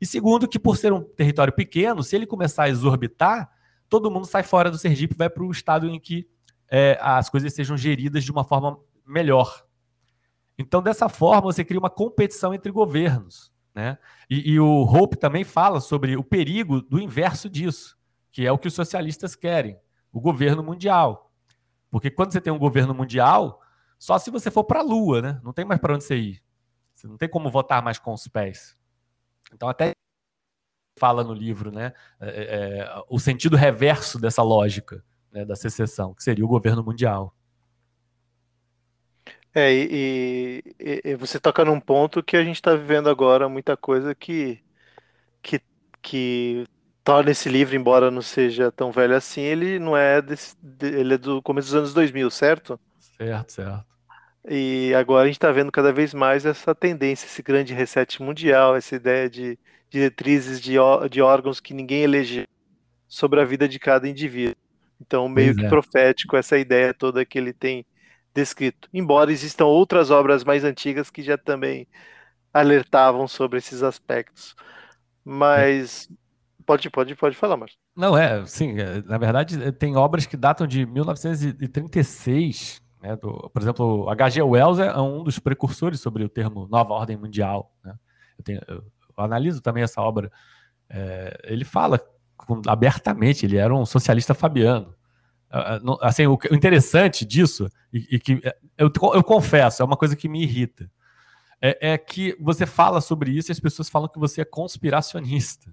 E 0.01 0.07
segundo, 0.07 0.47
que 0.47 0.59
por 0.59 0.77
ser 0.77 0.93
um 0.93 1.03
território 1.03 1.53
pequeno, 1.53 2.03
se 2.03 2.15
ele 2.15 2.27
começar 2.27 2.65
a 2.65 2.69
exorbitar, 2.69 3.51
todo 3.89 4.11
mundo 4.11 4.27
sai 4.27 4.43
fora 4.43 4.71
do 4.71 4.79
Sergipe 4.79 5.15
e 5.15 5.19
vai 5.19 5.29
para 5.29 5.43
o 5.43 5.51
estado 5.51 5.89
em 5.89 5.99
que 5.99 6.29
é, 6.71 6.99
as 7.01 7.29
coisas 7.29 7.53
sejam 7.55 7.77
geridas 7.77 8.23
de 8.23 8.31
uma 8.31 8.45
forma 8.45 8.79
melhor, 9.07 9.67
então, 10.59 10.83
dessa 10.83 11.09
forma, 11.09 11.43
você 11.43 11.65
cria 11.65 11.79
uma 11.79 11.89
competição 11.89 12.53
entre 12.53 12.73
governos. 12.73 13.53
Né? 13.75 13.97
E, 14.29 14.53
e, 14.53 14.61
o 14.61 14.83
Hope 14.83 15.17
também 15.17 15.45
fala 15.45 15.81
sobre 15.81 16.17
o 16.17 16.25
perigo 16.25 16.83
do 16.83 16.99
inverso 16.99 17.49
disso, 17.49 17.97
que 18.33 18.45
é 18.45 18.51
o 18.51 18.59
que 18.59 18.67
os 18.67 18.75
socialistas 18.75 19.37
querem, 19.37 19.79
o 20.13 20.21
governo 20.21 20.63
mundial. 20.65 21.31
Porque 21.89 22.11
quando 22.11 22.33
você 22.33 22.41
tem 22.41 22.53
um 22.53 22.59
governo 22.59 22.93
mundial, 22.93 23.61
só 23.99 24.19
se 24.19 24.33
você 24.33 24.51
for 24.51 24.65
para 24.65 24.81
a 24.81 24.83
Lua, 24.83 25.23
né? 25.23 25.41
não 25.45 25.53
tem 25.53 25.65
mais 25.65 25.81
para 25.81 25.95
onde 25.95 26.03
você 26.03 26.17
ir. 26.17 26.43
Você 26.93 27.07
não 27.07 27.17
tem 27.17 27.29
como 27.29 27.49
votar 27.49 27.81
mais 27.81 28.01
com 28.01 28.13
os 28.13 28.27
pés. 28.27 28.77
Então, 29.53 29.69
até 29.69 29.93
fala 30.99 31.23
no 31.23 31.33
livro 31.33 31.71
né, 31.71 31.93
é, 32.21 32.29
é, 32.29 32.79
é 32.81 33.03
o 33.09 33.21
sentido 33.21 33.57
reverso 33.57 34.19
dessa 34.19 34.43
lógica 34.43 35.05
né, 35.31 35.45
da 35.45 35.55
secessão, 35.55 36.13
que 36.13 36.25
seria 36.25 36.45
o 36.45 36.49
governo 36.49 36.83
mundial. 36.83 37.38
É, 39.55 39.73
e, 39.73 40.63
e, 40.79 41.03
e 41.05 41.15
você 41.17 41.41
toca 41.41 41.65
num 41.65 41.81
ponto 41.81 42.23
que 42.23 42.37
a 42.37 42.45
gente 42.45 42.57
está 42.57 42.75
vivendo 42.75 43.09
agora 43.09 43.49
muita 43.49 43.77
coisa 43.77 44.15
que, 44.15 44.63
que, 45.43 45.61
que 46.03 46.67
torna 47.03 47.31
esse 47.31 47.49
livro, 47.49 47.75
embora 47.75 48.11
não 48.11 48.23
seja 48.23 48.71
tão 48.71 48.93
velho 48.93 49.17
assim, 49.17 49.41
ele 49.41 49.79
não 49.79 49.97
é 49.97 50.21
desse, 50.21 50.55
ele 50.83 51.15
é 51.15 51.19
do 51.19 51.41
começo 51.43 51.69
dos 51.69 51.75
anos 51.75 51.95
2000, 51.95 52.31
certo? 52.31 52.79
Certo, 52.99 53.53
certo. 53.53 53.87
E 54.49 54.95
agora 54.95 55.25
a 55.25 55.27
gente 55.27 55.37
está 55.37 55.51
vendo 55.51 55.73
cada 55.73 55.93
vez 55.93 56.15
mais 56.15 56.47
essa 56.47 56.75
tendência, 56.75 57.27
esse 57.27 57.43
grande 57.43 57.75
reset 57.75 58.23
mundial, 58.23 58.77
essa 58.77 58.95
ideia 58.95 59.29
de 59.29 59.59
diretrizes 59.91 60.61
de, 60.61 60.77
de 61.11 61.21
órgãos 61.21 61.61
que 61.61 61.75
ninguém 61.75 62.03
elegeu 62.03 62.47
sobre 63.07 63.41
a 63.41 63.45
vida 63.45 63.69
de 63.69 63.79
cada 63.79 64.09
indivíduo. 64.09 64.57
Então, 65.01 65.29
meio 65.29 65.49
pois 65.49 65.59
que 65.59 65.67
é. 65.67 65.69
profético 65.69 66.37
essa 66.37 66.59
ideia 66.59 66.93
toda 66.93 67.25
que 67.25 67.39
ele 67.39 67.53
tem 67.53 67.87
descrito. 68.39 68.89
Embora 68.93 69.33
existam 69.33 69.65
outras 69.65 70.11
obras 70.11 70.45
mais 70.45 70.65
antigas 70.65 71.11
que 71.11 71.23
já 71.23 71.37
também 71.37 71.87
alertavam 72.53 73.27
sobre 73.27 73.59
esses 73.59 73.83
aspectos. 73.83 74.55
Mas 75.25 76.09
pode, 76.65 76.89
pode, 76.91 77.15
pode 77.17 77.37
falar, 77.37 77.57
Marcos. 77.57 77.77
Não, 77.97 78.17
é, 78.17 78.45
sim, 78.47 78.79
é, 78.79 79.03
na 79.03 79.19
verdade 79.19 79.63
é, 79.63 79.73
tem 79.73 79.97
obras 79.97 80.25
que 80.25 80.37
datam 80.37 80.67
de 80.67 80.87
1936, 80.87 82.81
né, 83.03 83.17
do, 83.17 83.51
por 83.51 83.61
exemplo, 83.61 84.09
H.G. 84.09 84.43
Wells 84.43 84.79
é 84.81 84.97
um 84.99 85.25
dos 85.25 85.39
precursores 85.39 86.01
sobre 86.01 86.25
o 86.25 86.29
termo 86.29 86.69
Nova 86.69 86.95
Ordem 86.95 87.17
Mundial. 87.17 87.73
Né? 87.85 87.95
Eu, 88.39 88.45
tenho, 88.45 88.61
eu 88.69 88.85
analiso 89.17 89.61
também 89.61 89.83
essa 89.83 90.01
obra. 90.01 90.31
É, 90.89 91.41
ele 91.45 91.65
fala 91.65 92.01
com, 92.37 92.63
abertamente, 92.67 93.45
ele 93.45 93.57
era 93.57 93.75
um 93.75 93.85
socialista 93.85 94.33
fabiano. 94.33 94.95
Ah, 95.51 95.77
ah, 95.77 96.09
assim, 96.09 96.27
o 96.27 96.39
interessante 96.53 97.25
disso, 97.25 97.71
e, 97.93 98.17
e 98.17 98.21
que 98.21 98.41
é, 98.45 98.57
eu, 98.77 98.93
eu, 99.15 99.25
confesso, 99.25 99.83
é 99.83 99.85
uma 99.85 99.97
coisa 99.97 100.15
que 100.15 100.29
me 100.29 100.43
irrita, 100.43 100.91
é, 101.61 101.93
é, 101.93 101.99
que 101.99 102.37
você 102.39 102.67
fala 102.67 103.01
sobre 103.01 103.31
isso 103.31 103.51
e 103.51 103.53
as 103.53 103.61
pessoas 103.61 103.89
falam 103.89 104.09
que 104.09 104.19
você 104.19 104.43
é 104.43 104.45
conspiracionista. 104.45 105.73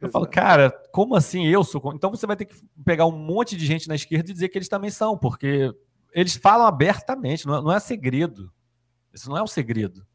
Eu 0.00 0.08
falo, 0.08 0.26
cara, 0.26 0.70
como 0.92 1.16
assim 1.16 1.46
eu 1.46 1.64
sou? 1.64 1.92
Então 1.94 2.10
você 2.10 2.26
vai 2.26 2.36
ter 2.36 2.44
que 2.44 2.54
pegar 2.84 3.06
um 3.06 3.16
monte 3.16 3.56
de 3.56 3.66
gente 3.66 3.88
na 3.88 3.94
esquerda 3.94 4.30
e 4.30 4.34
dizer 4.34 4.48
que 4.48 4.58
eles 4.58 4.68
também 4.68 4.90
são, 4.90 5.16
porque 5.16 5.72
eles 6.12 6.36
falam 6.36 6.66
abertamente, 6.66 7.46
não 7.46 7.56
é, 7.56 7.62
não 7.62 7.72
é 7.72 7.80
segredo. 7.80 8.52
Isso 9.12 9.28
não 9.28 9.36
é 9.36 9.42
um 9.42 9.46
segredo. 9.46 10.06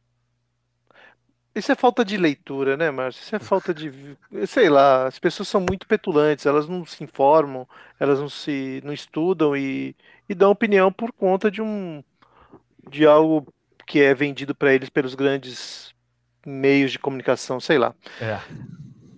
Isso 1.56 1.72
é 1.72 1.76
falta 1.76 2.04
de 2.04 2.18
leitura, 2.18 2.76
né, 2.76 2.90
Márcio? 2.90 3.22
Isso 3.22 3.36
é 3.36 3.40
falta 3.40 3.74
de. 3.74 4.18
Sei 4.48 4.70
lá, 4.70 5.06
as 5.06 5.20
pessoas 5.20 5.48
são 5.48 5.62
muito 5.62 5.88
petulantes, 5.88 6.46
elas 6.46 6.68
não 6.68 6.84
se 6.86 7.04
informam, 7.04 7.68
elas 8.00 8.20
não 8.20 8.28
se 8.28 8.82
não 8.84 8.92
estudam 8.92 9.56
e, 9.56 9.96
e 10.28 10.34
dão 10.34 10.50
opinião 10.50 10.92
por 10.92 11.12
conta 11.12 11.52
de 11.52 11.62
um 11.62 12.04
de 12.90 13.06
algo 13.06 13.48
que 13.86 14.02
é 14.02 14.14
vendido 14.14 14.56
para 14.56 14.74
eles 14.74 14.90
pelos 14.90 15.14
grandes 15.14 15.94
meios 16.46 16.92
de 16.92 17.00
comunicação, 17.00 17.60
sei 17.60 17.78
lá. 17.78 17.94
É. 18.20 18.40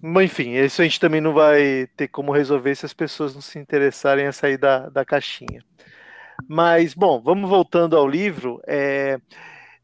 Mas 0.01 0.25
enfim, 0.25 0.51
isso 0.51 0.81
a 0.81 0.85
gente 0.85 0.99
também 0.99 1.21
não 1.21 1.33
vai 1.33 1.87
ter 1.95 2.07
como 2.09 2.31
resolver 2.31 2.75
se 2.75 2.85
as 2.85 2.93
pessoas 2.93 3.33
não 3.33 3.41
se 3.41 3.57
interessarem 3.57 4.27
a 4.27 4.31
sair 4.31 4.57
da, 4.57 4.89
da 4.89 5.05
caixinha. 5.05 5.63
Mas, 6.47 6.93
bom, 6.93 7.21
vamos 7.21 7.49
voltando 7.49 7.97
ao 7.97 8.07
livro. 8.07 8.61
É, 8.67 9.19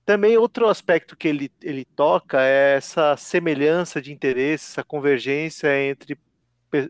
também 0.06 0.38
outro 0.38 0.68
aspecto 0.68 1.16
que 1.16 1.28
ele, 1.28 1.52
ele 1.62 1.86
toca 1.86 2.42
é 2.42 2.76
essa 2.76 3.16
semelhança 3.16 4.02
de 4.02 4.12
interesse, 4.12 4.72
essa 4.72 4.84
convergência 4.84 5.68
entre 5.90 6.18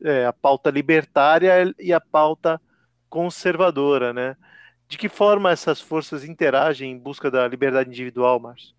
é, 0.04 0.26
a 0.26 0.34
pauta 0.34 0.70
libertária 0.70 1.74
e 1.80 1.92
a 1.92 2.00
pauta 2.00 2.62
conservadora, 3.10 4.14
né? 4.14 4.38
De 4.88 4.98
que 4.98 5.10
forma 5.10 5.52
essas 5.52 5.82
forças 5.82 6.24
interagem 6.24 6.92
em 6.92 6.98
busca 6.98 7.32
da 7.32 7.48
liberdade 7.48 7.90
individual, 7.90 8.40
Márcio? 8.40 8.74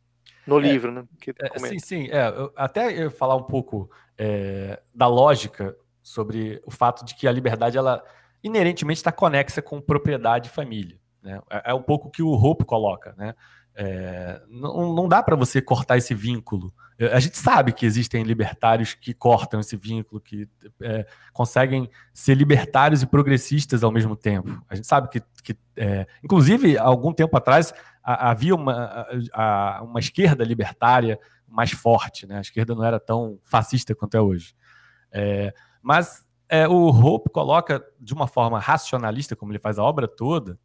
No 0.46 0.58
é, 0.58 0.62
livro, 0.62 0.92
né? 0.92 1.04
É, 1.40 1.58
sim, 1.58 1.78
sim. 1.78 2.08
É, 2.10 2.28
eu, 2.28 2.52
até 2.56 2.92
eu 2.92 3.10
falar 3.10 3.36
um 3.36 3.44
pouco 3.44 3.90
é, 4.18 4.80
da 4.94 5.06
lógica 5.06 5.76
sobre 6.02 6.60
o 6.66 6.70
fato 6.70 7.04
de 7.04 7.14
que 7.14 7.28
a 7.28 7.32
liberdade 7.32 7.78
ela 7.78 8.02
inerentemente 8.42 8.98
está 8.98 9.12
conexa 9.12 9.62
com 9.62 9.80
propriedade 9.80 10.48
e 10.48 10.52
família. 10.52 10.98
Né? 11.22 11.40
É, 11.48 11.70
é 11.70 11.74
um 11.74 11.82
pouco 11.82 12.08
o 12.08 12.10
que 12.10 12.22
o 12.22 12.32
Hope 12.32 12.64
coloca. 12.64 13.14
Né? 13.16 13.34
É, 13.74 14.42
não, 14.48 14.94
não 14.94 15.08
dá 15.08 15.22
para 15.22 15.34
você 15.34 15.62
cortar 15.62 15.96
esse 15.96 16.14
vínculo. 16.14 16.72
A 17.12 17.18
gente 17.18 17.36
sabe 17.36 17.72
que 17.72 17.86
existem 17.86 18.22
libertários 18.22 18.94
que 18.94 19.12
cortam 19.12 19.58
esse 19.58 19.76
vínculo, 19.76 20.20
que 20.20 20.48
é, 20.80 21.06
conseguem 21.32 21.90
ser 22.12 22.34
libertários 22.34 23.02
e 23.02 23.06
progressistas 23.06 23.82
ao 23.82 23.90
mesmo 23.90 24.14
tempo. 24.14 24.62
A 24.68 24.74
gente 24.74 24.86
sabe 24.86 25.08
que, 25.08 25.20
que 25.42 25.56
é, 25.76 26.06
inclusive, 26.22 26.78
algum 26.78 27.12
tempo 27.12 27.36
atrás, 27.36 27.74
a, 28.02 28.30
havia 28.30 28.54
uma, 28.54 29.06
a, 29.32 29.80
uma 29.82 29.98
esquerda 30.00 30.44
libertária 30.44 31.18
mais 31.48 31.72
forte, 31.72 32.26
né? 32.26 32.38
A 32.38 32.42
esquerda 32.42 32.74
não 32.74 32.84
era 32.84 33.00
tão 33.00 33.38
fascista 33.42 33.94
quanto 33.94 34.16
é 34.16 34.20
hoje. 34.20 34.54
É, 35.10 35.52
mas 35.82 36.24
é, 36.48 36.68
o 36.68 36.88
Hope 36.88 37.30
coloca 37.30 37.84
de 37.98 38.14
uma 38.14 38.26
forma 38.26 38.60
racionalista, 38.60 39.34
como 39.34 39.50
ele 39.50 39.58
faz 39.58 39.78
a 39.78 39.82
obra 39.82 40.06
toda, 40.06 40.58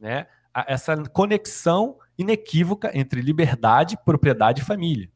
né? 0.00 0.26
essa 0.66 0.96
conexão 1.08 1.96
inequívoca 2.22 2.90
entre 2.94 3.20
liberdade, 3.20 3.98
propriedade 4.04 4.62
e 4.62 4.64
família, 4.64 5.10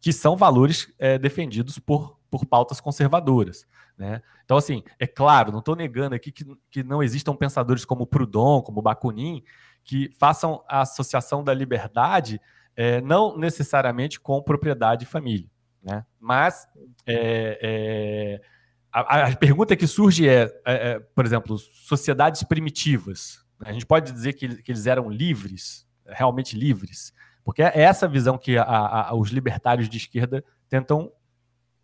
que 0.00 0.12
são 0.12 0.36
valores 0.36 0.92
é, 0.98 1.18
defendidos 1.18 1.78
por, 1.78 2.18
por 2.30 2.46
pautas 2.46 2.80
conservadoras. 2.80 3.66
Né? 3.96 4.22
Então, 4.44 4.56
assim, 4.56 4.82
é 4.98 5.06
claro, 5.06 5.52
não 5.52 5.60
estou 5.60 5.76
negando 5.76 6.14
aqui 6.14 6.32
que, 6.32 6.44
que 6.70 6.82
não 6.82 7.02
existam 7.02 7.34
pensadores 7.34 7.84
como 7.84 8.06
Proudhon, 8.06 8.62
como 8.62 8.82
Bakunin, 8.82 9.42
que 9.84 10.10
façam 10.18 10.64
a 10.68 10.80
associação 10.80 11.44
da 11.44 11.54
liberdade 11.54 12.40
é, 12.74 13.00
não 13.00 13.38
necessariamente 13.38 14.20
com 14.20 14.42
propriedade 14.42 15.04
e 15.04 15.06
família. 15.06 15.48
Né? 15.82 16.04
Mas 16.20 16.66
é, 17.06 17.58
é 17.62 18.56
a, 18.92 19.28
a, 19.28 19.36
pergunta 19.36 19.76
que 19.76 19.86
surge 19.86 20.28
é, 20.28 20.44
é, 20.64 20.90
é, 20.90 21.00
por 21.14 21.24
exemplo, 21.24 21.58
sociedades 21.58 22.42
primitivas. 22.42 23.44
A 23.60 23.72
gente 23.72 23.86
pode 23.86 24.10
dizer 24.10 24.32
que, 24.32 24.62
que 24.62 24.72
eles 24.72 24.86
eram 24.86 25.10
livres, 25.10 25.85
realmente 26.08 26.56
livres, 26.56 27.12
porque 27.44 27.62
é 27.62 27.80
essa 27.80 28.08
visão 28.08 28.36
que 28.36 28.58
a, 28.58 28.64
a, 28.64 29.14
os 29.14 29.30
libertários 29.30 29.88
de 29.88 29.96
esquerda 29.96 30.44
tentam 30.68 31.12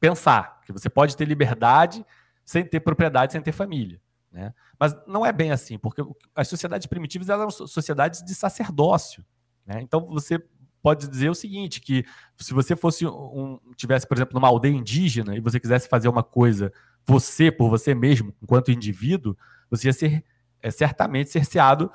pensar, 0.01 0.61
que 0.66 0.73
você 0.73 0.91
pode 0.91 1.16
ter 1.16 1.25
liberdade 1.25 2.05
sem 2.45 2.64
ter 2.64 2.81
propriedade, 2.81 3.33
sem 3.33 3.41
ter 3.41 3.53
família. 3.53 4.01
Né? 4.33 4.53
Mas 4.79 4.97
não 5.07 5.25
é 5.25 5.33
bem 5.33 5.53
assim, 5.53 5.79
porque 5.79 6.03
as 6.35 6.49
sociedades 6.49 6.87
primitivas 6.87 7.29
eram 7.29 7.51
sociedades 7.51 8.23
de 8.25 8.35
sacerdócio. 8.35 9.25
Né? 9.64 9.81
Então 9.81 10.07
você 10.07 10.43
pode 10.83 11.07
dizer 11.07 11.31
o 11.31 11.35
seguinte, 11.35 11.81
que 11.81 12.05
se 12.37 12.53
você 12.53 12.75
fosse 12.75 13.07
um, 13.07 13.61
tivesse, 13.77 14.07
por 14.07 14.16
exemplo, 14.16 14.35
numa 14.35 14.49
aldeia 14.49 14.75
indígena 14.75 15.37
e 15.37 15.41
você 15.41 15.61
quisesse 15.61 15.89
fazer 15.89 16.09
uma 16.09 16.25
coisa 16.25 16.73
você 17.07 17.51
por 17.51 17.70
você 17.70 17.95
mesmo, 17.95 18.35
enquanto 18.43 18.73
indivíduo, 18.73 19.37
você 19.70 19.89
ia 19.89 19.93
ser 19.93 20.25
é, 20.61 20.70
certamente 20.70 21.31
cerceado 21.31 21.91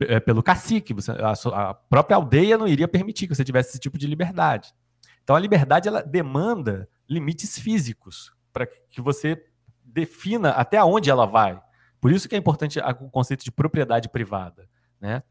é, 0.00 0.20
pelo 0.20 0.42
cacique. 0.42 0.94
Você, 0.94 1.10
a, 1.12 1.32
a, 1.32 1.74
própria 1.74 2.16
aldeia 2.16 2.58
não 2.58 2.68
iria 2.68 2.88
permitir 2.88 3.26
que 3.26 3.34
você 3.34 3.44
tivesse 3.44 3.70
esse 3.70 3.78
tipo 3.78 3.98
de 3.98 4.06
liberdade. 4.06 4.74
Então 5.22 5.34
a 5.34 5.40
liberdade 5.40 5.88
ela 5.88 6.02
demanda 6.02 6.88
limites 7.08 7.58
físicos 7.58 8.32
para 8.52 8.66
que 8.66 9.00
você 9.00 9.44
defina 9.84 10.50
até 10.50 10.82
onde 10.82 11.10
ela 11.10 11.26
vai. 11.26 11.60
Por 12.00 12.12
isso 12.12 12.28
que 12.28 12.34
é 12.34 12.38
importante 12.38 12.78
o 12.78 13.10
conceito 13.10 13.44
de 13.44 13.50
propriedade 13.50 14.08
privada, 14.08 14.68
né? 15.00 15.22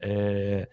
É, 0.00 0.68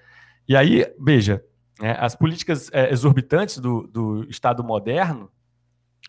e 0.47 0.55
aí, 0.55 0.85
veja, 0.99 1.43
né, 1.79 1.95
as 1.99 2.15
políticas 2.15 2.69
é, 2.73 2.91
exorbitantes 2.91 3.59
do, 3.59 3.87
do 3.87 4.29
Estado 4.29 4.63
moderno, 4.63 5.31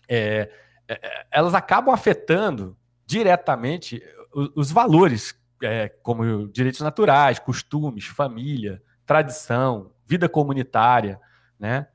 é, 0.09 0.51
é 0.87 1.25
elas 1.31 1.53
acabam 1.53 1.93
afetando 1.93 2.75
diretamente 3.05 4.01
os, 4.33 4.51
os 4.55 4.71
valores 4.71 5.39
é, 5.61 5.89
como 5.89 6.47
direitos 6.47 6.81
naturais, 6.81 7.39
costumes, 7.39 8.05
família, 8.05 8.81
tradição, 9.05 9.91
vida 10.05 10.27
comunitária, 10.29 11.19
né? 11.59 11.87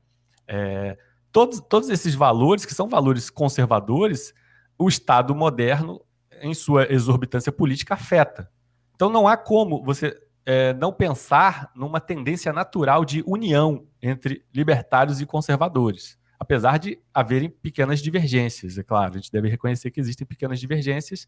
É, 0.47 0.97
todos, 1.31 1.59
todos 1.61 1.89
esses 1.89 2.15
valores, 2.15 2.65
que 2.65 2.73
são 2.73 2.87
valores 2.87 3.29
conservadores, 3.29 4.33
o 4.77 4.87
Estado 4.87 5.35
moderno, 5.35 6.01
em 6.41 6.53
sua 6.53 6.91
exorbitância 6.91 7.51
política, 7.51 7.95
afeta. 7.95 8.49
Então 8.95 9.09
não 9.09 9.27
há 9.27 9.35
como 9.35 9.83
você 9.83 10.15
é, 10.45 10.73
não 10.73 10.93
pensar 10.93 11.71
numa 11.75 11.99
tendência 11.99 12.53
natural 12.53 13.03
de 13.03 13.23
união 13.27 13.85
entre 14.01 14.45
libertários 14.53 15.19
e 15.19 15.25
conservadores. 15.25 16.17
Apesar 16.39 16.77
de 16.77 16.99
haverem 17.13 17.49
pequenas 17.49 17.99
divergências, 17.99 18.77
é 18.77 18.83
claro, 18.83 19.13
a 19.13 19.17
gente 19.17 19.31
deve 19.31 19.49
reconhecer 19.49 19.91
que 19.91 19.99
existem 19.99 20.25
pequenas 20.25 20.59
divergências, 20.59 21.27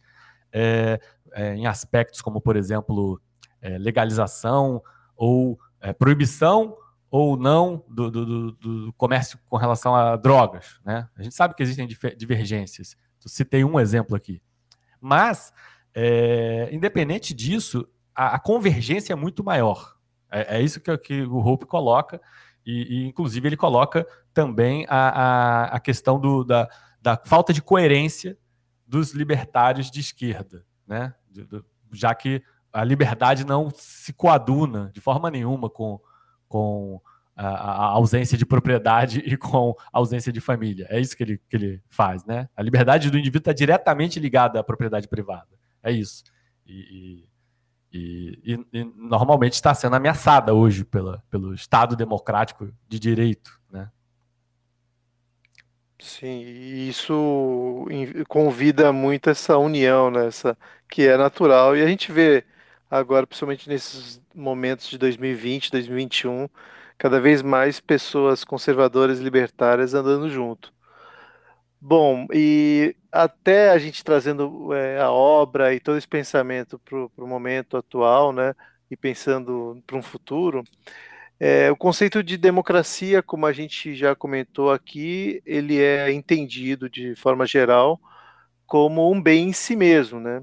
é, 0.52 1.00
é, 1.34 1.56
em 1.56 1.66
aspectos 1.66 2.22
como, 2.22 2.41
por 2.41 2.56
exemplo, 2.56 3.22
é, 3.62 3.78
legalização 3.78 4.82
ou 5.16 5.60
é, 5.82 5.93
proibição 5.93 6.76
ou 7.12 7.36
não 7.36 7.84
do, 7.89 8.12
do, 8.12 8.52
do, 8.52 8.93
comércio 8.93 9.39
com 9.50 9.58
relação 9.58 9.95
a 9.95 10.16
drogas. 10.16 10.80
Né? 10.86 11.08
A 11.18 11.24
gente 11.24 11.36
sabe 11.36 11.56
que 11.56 11.64
existem 11.64 11.88
divergências. 11.88 12.95
Eu 13.24 13.30
citei 13.30 13.64
um 13.64 13.80
exemplo 13.80 14.16
aqui. 14.16 14.41
Mas, 15.02 15.52
é, 15.93 16.70
independente 16.72 17.34
disso, 17.34 17.88
a, 18.14 18.36
a, 18.36 18.39
convergência 18.39 19.14
é 19.14 19.16
muito 19.16 19.43
maior. 19.43 19.95
É, 20.32 20.58
é 20.58 20.62
isso 20.62 20.80
que, 20.80 20.95
que, 21.00 21.22
o 21.24 21.38
Hope 21.38 21.66
coloca, 21.66 22.22
e, 22.66 23.00
e, 23.00 23.08
inclusive 23.08 23.47
ele 23.47 23.58
coloca 23.58 24.06
também 24.34 24.86
a, 24.88 25.10
a, 25.10 25.64
a 25.76 25.80
questão 25.80 26.20
do, 26.20 26.43
da, 26.43 26.70
da 27.02 27.18
falta 27.26 27.52
de 27.52 27.62
coerência 27.62 28.38
dos 28.90 29.12
libertários 29.12 29.92
de 29.92 30.00
esquerda, 30.00 30.66
né? 30.88 31.14
já 31.92 32.14
que 32.16 32.42
a 32.74 32.84
liberdade 32.84 33.46
não 33.46 33.70
se 33.70 34.12
coaduna 34.12 34.90
de 34.92 35.00
forma 35.00 35.30
nenhuma 35.30 35.70
com, 35.70 36.00
com 36.48 37.00
a, 37.36 37.86
ausência 37.92 38.38
de 38.38 38.46
propriedade 38.46 39.20
e 39.26 39.38
com 39.38 39.76
a 39.94 40.00
ausência 40.00 40.34
de 40.34 40.42
família. 40.42 40.88
É 40.90 41.00
isso 41.00 41.16
que 41.16 41.24
ele, 41.24 41.42
que 41.50 41.56
ele 41.56 41.84
faz, 41.88 42.26
né? 42.26 42.50
A 42.56 42.64
liberdade 42.64 43.12
do 43.12 43.18
indivíduo 43.18 43.40
está 43.40 43.54
diretamente 43.54 44.20
ligada 44.20 44.60
à 44.60 44.64
propriedade 44.64 45.08
privada. 45.08 45.48
É 45.84 45.92
isso. 45.92 46.24
E, 46.66 47.28
e, 47.94 48.54
e, 48.54 48.66
e 48.74 48.84
normalmente 48.96 49.54
está 49.54 49.74
sendo 49.74 49.96
ameaçada 49.96 50.54
hoje 50.54 50.84
pela, 50.84 51.24
pelo 51.30 51.54
Estado 51.54 51.96
democrático 51.96 52.72
de 52.88 53.00
direito, 53.00 53.60
né? 53.72 53.90
Sim, 56.02 56.39
isso 56.88 57.86
convida 58.30 58.91
muito 58.93 59.30
essa 59.30 59.58
união, 59.58 60.10
né, 60.10 60.28
essa, 60.28 60.58
que 60.89 61.06
é 61.06 61.18
natural. 61.18 61.76
E 61.76 61.82
a 61.84 61.88
gente 61.88 62.12
vê 62.12 62.45
agora, 62.89 63.28
principalmente 63.28 63.68
nesses 63.68 64.22
momentos 64.34 64.88
de 64.89 64.97
2020, 64.97 65.70
2021, 65.70 66.47
cada 66.97 67.20
vez 67.20 67.41
mais 67.41 67.80
pessoas 67.82 68.43
conservadoras 68.45 69.20
e 69.20 69.24
libertárias 69.24 69.93
andando 69.93 70.30
junto. 70.30 70.74
Bom, 71.82 72.28
e 72.34 72.95
até 73.12 73.70
a 73.72 73.78
gente 73.78 74.04
trazendo 74.04 74.74
é, 74.74 75.00
a 75.00 75.10
obra 75.12 75.74
e 75.74 75.80
todo 75.80 75.97
esse 75.97 76.08
pensamento 76.08 76.78
para 76.80 76.97
o 76.97 77.28
momento 77.28 77.78
atual, 77.78 78.34
né, 78.34 78.54
e 78.91 78.97
pensando 78.97 79.82
para 79.88 79.95
um 79.97 80.02
futuro, 80.02 80.64
é, 81.40 81.72
o 81.72 81.76
conceito 81.78 82.22
de 82.24 82.38
democracia, 82.38 83.24
como 83.24 83.46
a 83.46 83.54
gente 83.54 83.96
já 83.96 84.16
comentou 84.16 84.72
aqui, 84.72 85.42
ele 85.46 85.80
é 85.82 86.12
entendido 86.12 86.90
de 86.90 87.16
forma 87.16 87.46
geral 87.46 88.00
como 88.68 89.12
um 89.12 89.22
bem 89.22 89.50
em 89.50 89.54
si 89.54 89.76
mesmo, 89.76 90.20
né? 90.20 90.42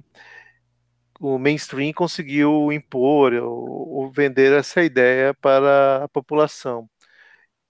O 1.20 1.38
mainstream 1.38 1.92
conseguiu 1.92 2.70
impor 2.72 3.32
ou, 3.34 3.88
ou 3.88 4.10
vender 4.12 4.52
essa 4.52 4.82
ideia 4.82 5.32
para 5.34 6.04
a 6.04 6.08
população. 6.08 6.88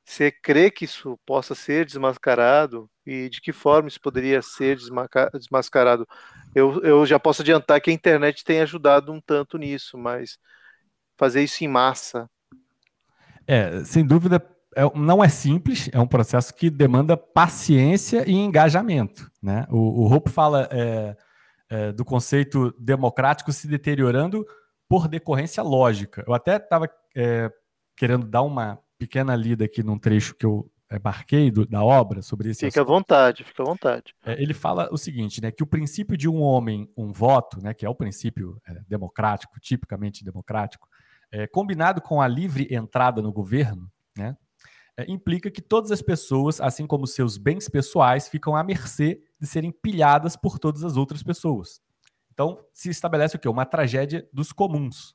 Você 0.04 0.30
crê 0.32 0.70
que 0.70 0.84
isso 0.86 1.18
possa 1.26 1.54
ser 1.54 1.86
desmascarado? 1.86 2.90
E 3.06 3.28
de 3.30 3.40
que 3.40 3.52
forma 3.52 3.88
isso 3.88 4.00
poderia 4.00 4.42
ser 4.42 4.78
desmascarado? 5.34 6.06
Eu, 6.54 6.82
eu 6.82 7.06
já 7.06 7.18
posso 7.20 7.42
adiantar 7.42 7.80
que 7.80 7.90
a 7.90 7.94
internet 7.94 8.44
tem 8.44 8.60
ajudado 8.60 9.12
um 9.12 9.20
tanto 9.20 9.58
nisso, 9.58 9.98
mas 9.98 10.38
fazer 11.18 11.42
isso 11.44 11.64
em 11.64 11.68
massa 11.68 12.28
é, 13.46 13.84
sem 13.84 14.04
dúvida, 14.04 14.42
é, 14.74 14.82
não 14.94 15.24
é 15.24 15.28
simples, 15.28 15.88
é 15.92 15.98
um 15.98 16.06
processo 16.06 16.54
que 16.54 16.68
demanda 16.68 17.16
paciência 17.16 18.28
e 18.28 18.34
engajamento. 18.34 19.30
Né? 19.42 19.66
O, 19.70 20.04
o 20.04 20.12
Hope 20.12 20.30
fala 20.30 20.68
é, 20.70 21.16
é, 21.70 21.92
do 21.92 22.04
conceito 22.04 22.74
democrático 22.78 23.52
se 23.52 23.66
deteriorando 23.66 24.44
por 24.88 25.08
decorrência 25.08 25.62
lógica. 25.62 26.24
Eu 26.26 26.34
até 26.34 26.56
estava 26.56 26.88
é, 27.16 27.50
querendo 27.96 28.26
dar 28.26 28.42
uma 28.42 28.78
pequena 28.98 29.34
lida 29.34 29.64
aqui 29.64 29.82
num 29.82 29.98
trecho 29.98 30.34
que 30.34 30.46
eu 30.46 30.70
é, 30.90 30.98
marquei 31.02 31.50
do, 31.50 31.66
da 31.66 31.82
obra 31.82 32.22
sobre 32.22 32.50
esse 32.50 32.66
Fica 32.66 32.80
assunto. 32.80 32.92
à 32.92 32.98
vontade, 32.98 33.44
fica 33.44 33.62
à 33.62 33.66
vontade. 33.66 34.14
É, 34.24 34.40
ele 34.40 34.54
fala 34.54 34.88
o 34.92 34.98
seguinte, 34.98 35.42
né, 35.42 35.50
que 35.50 35.62
o 35.62 35.66
princípio 35.66 36.16
de 36.16 36.28
um 36.28 36.40
homem, 36.40 36.88
um 36.96 37.12
voto, 37.12 37.62
né, 37.62 37.74
que 37.74 37.84
é 37.84 37.88
o 37.88 37.94
princípio 37.94 38.60
democrático, 38.86 39.58
tipicamente 39.58 40.24
democrático, 40.24 40.88
é, 41.32 41.46
combinado 41.46 42.00
com 42.00 42.20
a 42.20 42.28
livre 42.28 42.68
entrada 42.70 43.20
no 43.20 43.32
governo, 43.32 43.90
né, 44.16 44.36
é, 44.96 45.10
implica 45.10 45.50
que 45.50 45.60
todas 45.60 45.90
as 45.90 46.00
pessoas, 46.00 46.60
assim 46.60 46.86
como 46.86 47.06
seus 47.06 47.36
bens 47.36 47.68
pessoais, 47.68 48.28
ficam 48.28 48.56
à 48.56 48.64
mercê 48.64 49.20
de 49.38 49.46
serem 49.46 49.70
pilhadas 49.70 50.36
por 50.36 50.58
todas 50.58 50.82
as 50.82 50.96
outras 50.96 51.22
pessoas. 51.22 51.80
Então, 52.32 52.62
se 52.72 52.90
estabelece 52.90 53.36
o 53.36 53.38
quê? 53.38 53.48
Uma 53.48 53.66
tragédia 53.66 54.28
dos 54.32 54.52
comuns. 54.52 55.14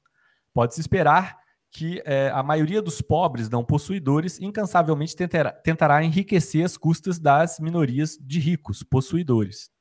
pode-se 0.53 0.81
esperar 0.81 1.39
que 1.71 2.01
é, 2.05 2.29
a 2.29 2.43
maioria 2.43 2.81
dos 2.81 3.01
pobres 3.01 3.49
não 3.49 3.63
possuidores 3.63 4.39
incansavelmente 4.39 5.15
tentará, 5.15 5.51
tentará 5.51 6.03
enriquecer 6.03 6.65
as 6.65 6.75
custas 6.75 7.17
das 7.17 7.59
minorias 7.59 8.17
de 8.19 8.39
ricos 8.39 8.83
possuidores. 8.83 9.71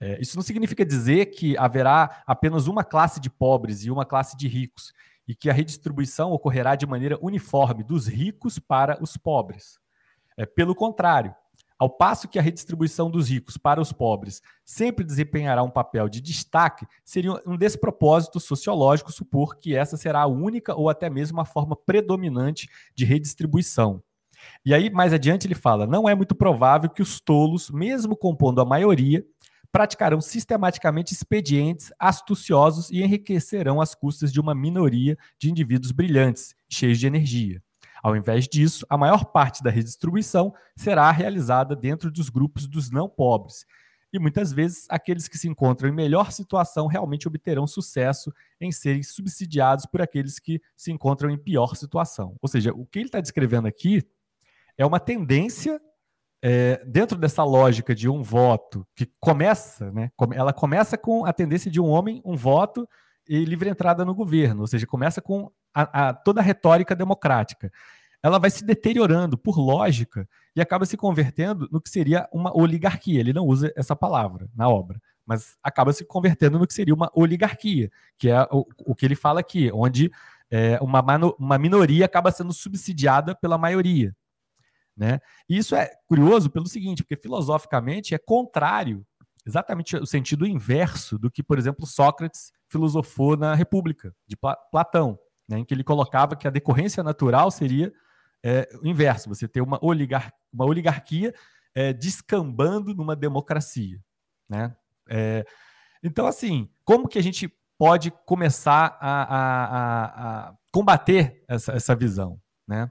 É, 0.00 0.20
isso 0.20 0.34
não 0.34 0.42
significa 0.42 0.84
dizer 0.84 1.26
que 1.26 1.56
haverá 1.56 2.22
apenas 2.26 2.66
uma 2.66 2.82
classe 2.82 3.20
de 3.20 3.30
pobres 3.30 3.84
e 3.84 3.90
uma 3.90 4.04
classe 4.04 4.36
de 4.36 4.48
ricos, 4.48 4.92
e 5.30 5.34
que 5.36 5.48
a 5.48 5.52
redistribuição 5.52 6.32
ocorrerá 6.32 6.74
de 6.74 6.84
maneira 6.84 7.16
uniforme 7.22 7.84
dos 7.84 8.08
ricos 8.08 8.58
para 8.58 9.00
os 9.00 9.16
pobres. 9.16 9.78
É, 10.36 10.44
pelo 10.44 10.74
contrário, 10.74 11.32
ao 11.78 11.88
passo 11.88 12.26
que 12.26 12.36
a 12.36 12.42
redistribuição 12.42 13.08
dos 13.08 13.28
ricos 13.30 13.56
para 13.56 13.80
os 13.80 13.92
pobres 13.92 14.42
sempre 14.64 15.04
desempenhará 15.04 15.62
um 15.62 15.70
papel 15.70 16.08
de 16.08 16.20
destaque, 16.20 16.84
seria 17.04 17.40
um 17.46 17.56
despropósito 17.56 18.40
sociológico 18.40 19.12
supor 19.12 19.56
que 19.60 19.76
essa 19.76 19.96
será 19.96 20.22
a 20.22 20.26
única 20.26 20.74
ou 20.74 20.90
até 20.90 21.08
mesmo 21.08 21.40
a 21.40 21.44
forma 21.44 21.76
predominante 21.76 22.68
de 22.92 23.04
redistribuição. 23.04 24.02
E 24.64 24.74
aí, 24.74 24.90
mais 24.90 25.12
adiante, 25.12 25.46
ele 25.46 25.54
fala: 25.54 25.86
não 25.86 26.08
é 26.08 26.14
muito 26.14 26.34
provável 26.34 26.90
que 26.90 27.02
os 27.02 27.20
tolos, 27.20 27.70
mesmo 27.70 28.16
compondo 28.16 28.60
a 28.60 28.64
maioria, 28.64 29.24
praticarão 29.72 30.20
sistematicamente 30.20 31.12
expedientes 31.12 31.92
astuciosos 31.98 32.90
e 32.90 33.02
enriquecerão 33.02 33.80
as 33.80 33.94
custas 33.94 34.32
de 34.32 34.40
uma 34.40 34.54
minoria 34.54 35.16
de 35.38 35.50
indivíduos 35.50 35.92
brilhantes, 35.92 36.54
cheios 36.68 36.98
de 36.98 37.06
energia. 37.06 37.62
Ao 38.02 38.16
invés 38.16 38.48
disso, 38.48 38.86
a 38.88 38.96
maior 38.96 39.26
parte 39.26 39.62
da 39.62 39.70
redistribuição 39.70 40.54
será 40.76 41.10
realizada 41.10 41.76
dentro 41.76 42.10
dos 42.10 42.30
grupos 42.30 42.66
dos 42.66 42.90
não 42.90 43.08
pobres. 43.08 43.66
E 44.12 44.18
muitas 44.18 44.52
vezes, 44.52 44.86
aqueles 44.88 45.28
que 45.28 45.38
se 45.38 45.48
encontram 45.48 45.88
em 45.88 45.92
melhor 45.92 46.32
situação 46.32 46.88
realmente 46.88 47.28
obterão 47.28 47.66
sucesso 47.66 48.32
em 48.60 48.72
serem 48.72 49.02
subsidiados 49.02 49.86
por 49.86 50.02
aqueles 50.02 50.38
que 50.40 50.60
se 50.76 50.90
encontram 50.90 51.30
em 51.30 51.38
pior 51.38 51.76
situação. 51.76 52.34
Ou 52.40 52.48
seja, 52.48 52.72
o 52.72 52.84
que 52.84 52.98
ele 52.98 53.06
está 53.06 53.20
descrevendo 53.20 53.68
aqui 53.68 54.02
é 54.76 54.84
uma 54.84 54.98
tendência 54.98 55.80
é, 56.42 56.82
dentro 56.86 57.18
dessa 57.18 57.44
lógica 57.44 57.94
de 57.94 58.08
um 58.08 58.22
voto 58.22 58.86
que 58.94 59.06
começa, 59.20 59.90
né? 59.92 60.10
Ela 60.34 60.52
começa 60.52 60.96
com 60.96 61.24
a 61.24 61.32
tendência 61.32 61.70
de 61.70 61.80
um 61.80 61.86
homem, 61.86 62.22
um 62.24 62.36
voto 62.36 62.88
e 63.28 63.44
livre 63.44 63.68
entrada 63.68 64.04
no 64.04 64.14
governo, 64.14 64.62
ou 64.62 64.66
seja, 64.66 64.86
começa 64.86 65.20
com 65.20 65.50
a, 65.74 66.08
a, 66.08 66.14
toda 66.14 66.40
a 66.40 66.44
retórica 66.44 66.96
democrática. 66.96 67.70
Ela 68.22 68.38
vai 68.38 68.50
se 68.50 68.64
deteriorando 68.64 69.38
por 69.38 69.58
lógica 69.58 70.28
e 70.54 70.60
acaba 70.60 70.84
se 70.84 70.96
convertendo 70.96 71.68
no 71.70 71.80
que 71.80 71.88
seria 71.88 72.28
uma 72.32 72.54
oligarquia. 72.56 73.20
Ele 73.20 73.32
não 73.32 73.46
usa 73.46 73.72
essa 73.76 73.94
palavra 73.94 74.48
na 74.54 74.68
obra, 74.68 75.00
mas 75.24 75.56
acaba 75.62 75.92
se 75.92 76.04
convertendo 76.04 76.58
no 76.58 76.66
que 76.66 76.74
seria 76.74 76.94
uma 76.94 77.10
oligarquia, 77.14 77.90
que 78.18 78.28
é 78.28 78.42
o, 78.50 78.66
o 78.84 78.94
que 78.94 79.06
ele 79.06 79.14
fala 79.14 79.40
aqui, 79.40 79.70
onde 79.72 80.10
é, 80.50 80.78
uma, 80.82 81.02
uma 81.38 81.58
minoria 81.58 82.04
acaba 82.04 82.30
sendo 82.30 82.52
subsidiada 82.52 83.34
pela 83.34 83.56
maioria. 83.56 84.14
Né? 85.00 85.18
E 85.48 85.56
isso 85.56 85.74
é 85.74 85.90
curioso 86.06 86.50
pelo 86.50 86.66
seguinte, 86.66 87.02
porque 87.02 87.16
filosoficamente 87.16 88.14
é 88.14 88.18
contrário, 88.18 89.06
exatamente 89.46 89.96
o 89.96 90.04
sentido 90.04 90.46
inverso 90.46 91.18
do 91.18 91.30
que, 91.30 91.42
por 91.42 91.58
exemplo, 91.58 91.86
Sócrates 91.86 92.52
filosofou 92.68 93.34
na 93.34 93.54
República, 93.54 94.14
de 94.26 94.36
Platão 94.70 95.18
né, 95.50 95.58
em 95.58 95.64
que 95.64 95.74
ele 95.74 95.82
colocava 95.82 96.36
que 96.36 96.46
a 96.46 96.50
decorrência 96.50 97.02
natural 97.02 97.50
seria 97.50 97.92
é, 98.42 98.68
o 98.80 98.86
inverso, 98.86 99.28
você 99.28 99.48
ter 99.48 99.60
uma, 99.60 99.78
oligar 99.82 100.32
uma 100.52 100.64
oligarquia 100.64 101.34
é, 101.74 101.92
descambando 101.92 102.94
numa 102.94 103.16
democracia. 103.16 103.98
Né? 104.48 104.74
É, 105.08 105.44
então, 106.02 106.26
assim, 106.26 106.70
como 106.84 107.08
que 107.08 107.18
a 107.18 107.22
gente 107.22 107.52
pode 107.76 108.12
começar 108.24 108.96
a, 109.00 109.22
a, 109.22 109.64
a, 109.64 110.48
a 110.50 110.54
combater 110.70 111.42
essa, 111.48 111.72
essa 111.72 111.96
visão? 111.96 112.40
Né? 112.66 112.90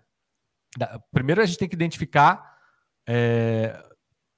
Da, 0.77 0.99
primeiro, 1.11 1.41
a 1.41 1.45
gente 1.45 1.57
tem 1.57 1.67
que 1.67 1.75
identificar 1.75 2.57
é, 3.07 3.81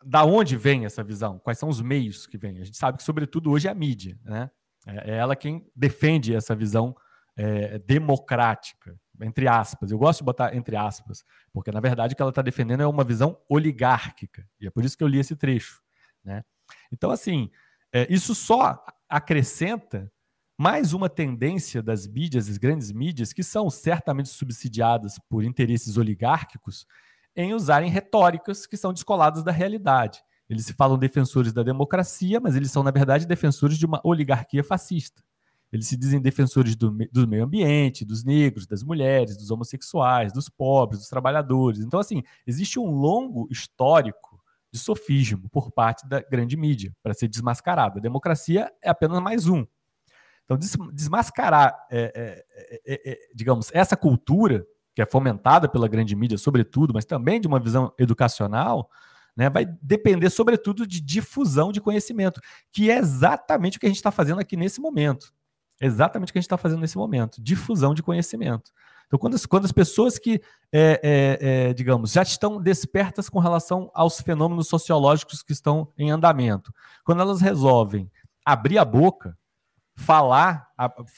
da 0.03 0.23
onde 0.23 0.55
vem 0.55 0.85
essa 0.85 1.03
visão, 1.03 1.39
quais 1.39 1.57
são 1.59 1.69
os 1.69 1.81
meios 1.81 2.25
que 2.25 2.37
vêm. 2.37 2.59
A 2.59 2.63
gente 2.63 2.77
sabe 2.77 2.97
que, 2.97 3.03
sobretudo, 3.03 3.51
hoje 3.51 3.67
é 3.67 3.71
a 3.71 3.75
mídia. 3.75 4.17
Né? 4.23 4.49
É, 4.85 5.11
é 5.11 5.17
ela 5.17 5.35
quem 5.35 5.69
defende 5.75 6.33
essa 6.33 6.55
visão 6.55 6.95
é, 7.35 7.79
democrática, 7.79 8.95
entre 9.21 9.47
aspas. 9.47 9.91
Eu 9.91 9.97
gosto 9.97 10.19
de 10.19 10.25
botar 10.25 10.55
entre 10.55 10.75
aspas, 10.75 11.23
porque 11.53 11.71
na 11.71 11.79
verdade 11.79 12.13
o 12.13 12.15
que 12.15 12.21
ela 12.21 12.31
está 12.31 12.41
defendendo 12.41 12.81
é 12.81 12.87
uma 12.87 13.03
visão 13.03 13.37
oligárquica. 13.47 14.47
E 14.59 14.67
é 14.67 14.71
por 14.71 14.83
isso 14.83 14.97
que 14.97 15.03
eu 15.03 15.07
li 15.07 15.19
esse 15.19 15.35
trecho. 15.35 15.81
Né? 16.23 16.43
Então, 16.91 17.11
assim, 17.11 17.49
é, 17.91 18.07
isso 18.11 18.33
só 18.33 18.83
acrescenta 19.09 20.11
mais 20.61 20.93
uma 20.93 21.09
tendência 21.09 21.81
das 21.81 22.05
mídias, 22.05 22.45
das 22.45 22.59
grandes 22.59 22.91
mídias, 22.91 23.33
que 23.33 23.41
são 23.41 23.67
certamente 23.67 24.29
subsidiadas 24.29 25.17
por 25.27 25.43
interesses 25.43 25.97
oligárquicos, 25.97 26.85
em 27.35 27.55
usarem 27.55 27.89
retóricas 27.89 28.67
que 28.67 28.77
são 28.77 28.93
descoladas 28.93 29.43
da 29.43 29.51
realidade. 29.51 30.21
Eles 30.47 30.63
se 30.67 30.73
falam 30.73 30.99
defensores 30.99 31.51
da 31.51 31.63
democracia, 31.63 32.39
mas 32.39 32.55
eles 32.55 32.71
são, 32.71 32.83
na 32.83 32.91
verdade, 32.91 33.25
defensores 33.25 33.75
de 33.75 33.87
uma 33.87 33.99
oligarquia 34.03 34.63
fascista. 34.63 35.23
Eles 35.73 35.87
se 35.87 35.97
dizem 35.97 36.21
defensores 36.21 36.75
do, 36.75 36.95
do 37.11 37.27
meio 37.27 37.43
ambiente, 37.43 38.05
dos 38.05 38.23
negros, 38.23 38.67
das 38.67 38.83
mulheres, 38.83 39.35
dos 39.35 39.49
homossexuais, 39.49 40.31
dos 40.31 40.47
pobres, 40.47 40.99
dos 40.99 41.09
trabalhadores. 41.09 41.79
Então, 41.79 41.99
assim, 41.99 42.21
existe 42.45 42.77
um 42.77 42.91
longo 42.91 43.47
histórico 43.49 44.39
de 44.71 44.77
sofismo 44.77 45.49
por 45.49 45.71
parte 45.71 46.07
da 46.07 46.21
grande 46.21 46.55
mídia 46.55 46.95
para 47.01 47.15
ser 47.15 47.27
desmascarado. 47.27 47.97
A 47.97 48.01
democracia 48.01 48.71
é 48.79 48.91
apenas 48.91 49.19
mais 49.19 49.47
um. 49.47 49.65
Então, 50.45 50.57
desmascarar, 50.91 51.75
é, 51.89 52.43
é, 52.53 52.93
é, 52.93 53.11
é, 53.11 53.17
digamos, 53.33 53.69
essa 53.73 53.95
cultura 53.95 54.65
que 54.93 55.01
é 55.01 55.05
fomentada 55.05 55.69
pela 55.69 55.87
grande 55.87 56.15
mídia, 56.15 56.37
sobretudo, 56.37 56.93
mas 56.93 57.05
também 57.05 57.39
de 57.39 57.47
uma 57.47 57.59
visão 57.59 57.93
educacional, 57.97 58.89
né, 59.35 59.49
vai 59.49 59.65
depender, 59.81 60.29
sobretudo, 60.29 60.85
de 60.85 60.99
difusão 60.99 61.71
de 61.71 61.79
conhecimento, 61.79 62.41
que 62.71 62.91
é 62.91 62.97
exatamente 62.97 63.77
o 63.77 63.79
que 63.79 63.85
a 63.85 63.89
gente 63.89 63.97
está 63.97 64.11
fazendo 64.11 64.41
aqui 64.41 64.57
nesse 64.57 64.81
momento 64.81 65.33
exatamente 65.81 66.29
o 66.29 66.33
que 66.33 66.37
a 66.37 66.41
gente 66.41 66.45
está 66.45 66.57
fazendo 66.57 66.79
nesse 66.79 66.97
momento, 66.97 67.41
difusão 67.41 67.93
de 67.93 68.03
conhecimento. 68.03 68.71
Então, 69.07 69.19
quando 69.19 69.33
as, 69.33 69.45
quando 69.45 69.65
as 69.65 69.71
pessoas 69.71 70.17
que, 70.17 70.39
é, 70.71 71.01
é, 71.03 71.69
é, 71.69 71.73
digamos, 71.73 72.13
já 72.13 72.21
estão 72.21 72.61
despertas 72.61 73.27
com 73.27 73.39
relação 73.39 73.89
aos 73.93 74.21
fenômenos 74.21 74.67
sociológicos 74.67 75.41
que 75.41 75.51
estão 75.51 75.91
em 75.97 76.11
andamento, 76.11 76.71
quando 77.03 77.21
elas 77.21 77.41
resolvem 77.41 78.09
abrir 78.45 78.77
a 78.77 78.85
boca, 78.85 79.37
falar, 79.95 80.67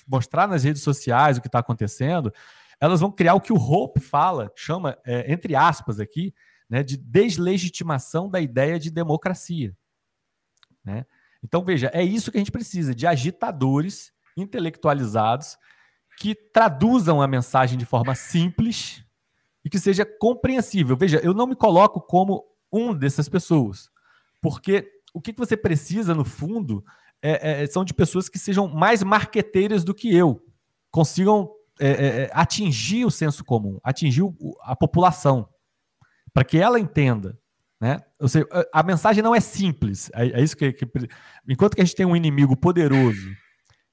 mostrar 0.08 0.48
nas 0.48 0.64
redes 0.64 0.82
sociais 0.82 1.38
o 1.38 1.42
que 1.42 1.48
está 1.48 1.60
acontecendo, 1.60 2.34
elas 2.80 3.00
vão 3.00 3.12
criar 3.12 3.34
o 3.34 3.42
que 3.42 3.54
o 3.54 3.58
Hope 3.58 4.00
fala, 4.00 4.52
chama, 4.56 4.98
é, 5.06 5.32
entre 5.32 5.56
aspas 5.56 6.00
aqui, 6.00 6.34
né, 6.70 6.84
de 6.84 6.98
deslegitimação 6.98 8.30
da 8.30 8.42
ideia 8.42 8.80
de 8.80 8.92
democracia. 8.92 9.76
Né? 10.84 11.06
Então, 11.44 11.64
veja, 11.64 11.90
é 11.94 12.04
isso 12.04 12.32
que 12.32 12.38
a 12.38 12.42
gente 12.42 12.52
precisa, 12.52 12.96
de 12.96 13.08
agitadores 13.08 14.12
intelectualizados 14.36 15.58
que 16.18 16.36
traduzam 16.36 17.22
a 17.22 17.28
mensagem 17.28 17.78
de 17.78 17.86
forma 17.86 18.16
simples 18.16 19.04
e 19.64 19.70
que 19.70 19.80
seja 19.80 20.06
compreensível. 20.06 20.96
Veja, 20.96 21.20
eu 21.24 21.34
não 21.34 21.48
me 21.48 21.56
coloco 21.56 22.02
como 22.02 22.44
um 22.72 22.94
dessas 22.94 23.30
pessoas, 23.30 23.90
porque 24.42 24.90
o 25.14 25.22
que 25.22 25.32
você 25.34 25.56
precisa, 25.56 26.14
no 26.14 26.26
fundo, 26.26 26.84
é, 27.24 27.64
é, 27.64 27.68
são 27.68 27.86
de 27.86 27.94
pessoas 27.94 28.28
que 28.28 28.38
sejam 28.38 28.68
mais 28.68 29.02
marqueteiras 29.02 29.84
do 29.84 29.94
que 29.94 30.14
eu, 30.14 30.46
consigam 30.92 31.50
é, 31.80 31.90
é, 31.90 32.22
é 32.24 32.30
atingir 32.34 33.06
o 33.06 33.12
senso 33.12 33.46
comum, 33.46 33.80
atingir 33.82 34.24
a 34.64 34.76
população, 34.76 35.48
para 36.34 36.44
que 36.44 36.58
ela 36.58 36.80
entenda. 36.80 37.40
Né? 37.80 38.02
Ou 38.20 38.28
seja, 38.28 38.48
a 38.74 38.84
mensagem 38.84 39.24
não 39.24 39.34
é 39.34 39.40
simples. 39.40 40.12
É, 40.14 40.40
é 40.40 40.42
isso 40.42 40.56
que, 40.56 40.72
que, 40.74 40.86
Enquanto 41.48 41.76
que 41.76 41.82
a 41.82 41.86
gente 41.86 41.96
tem 41.96 42.06
um 42.06 42.16
inimigo 42.16 42.56
poderoso 42.56 43.32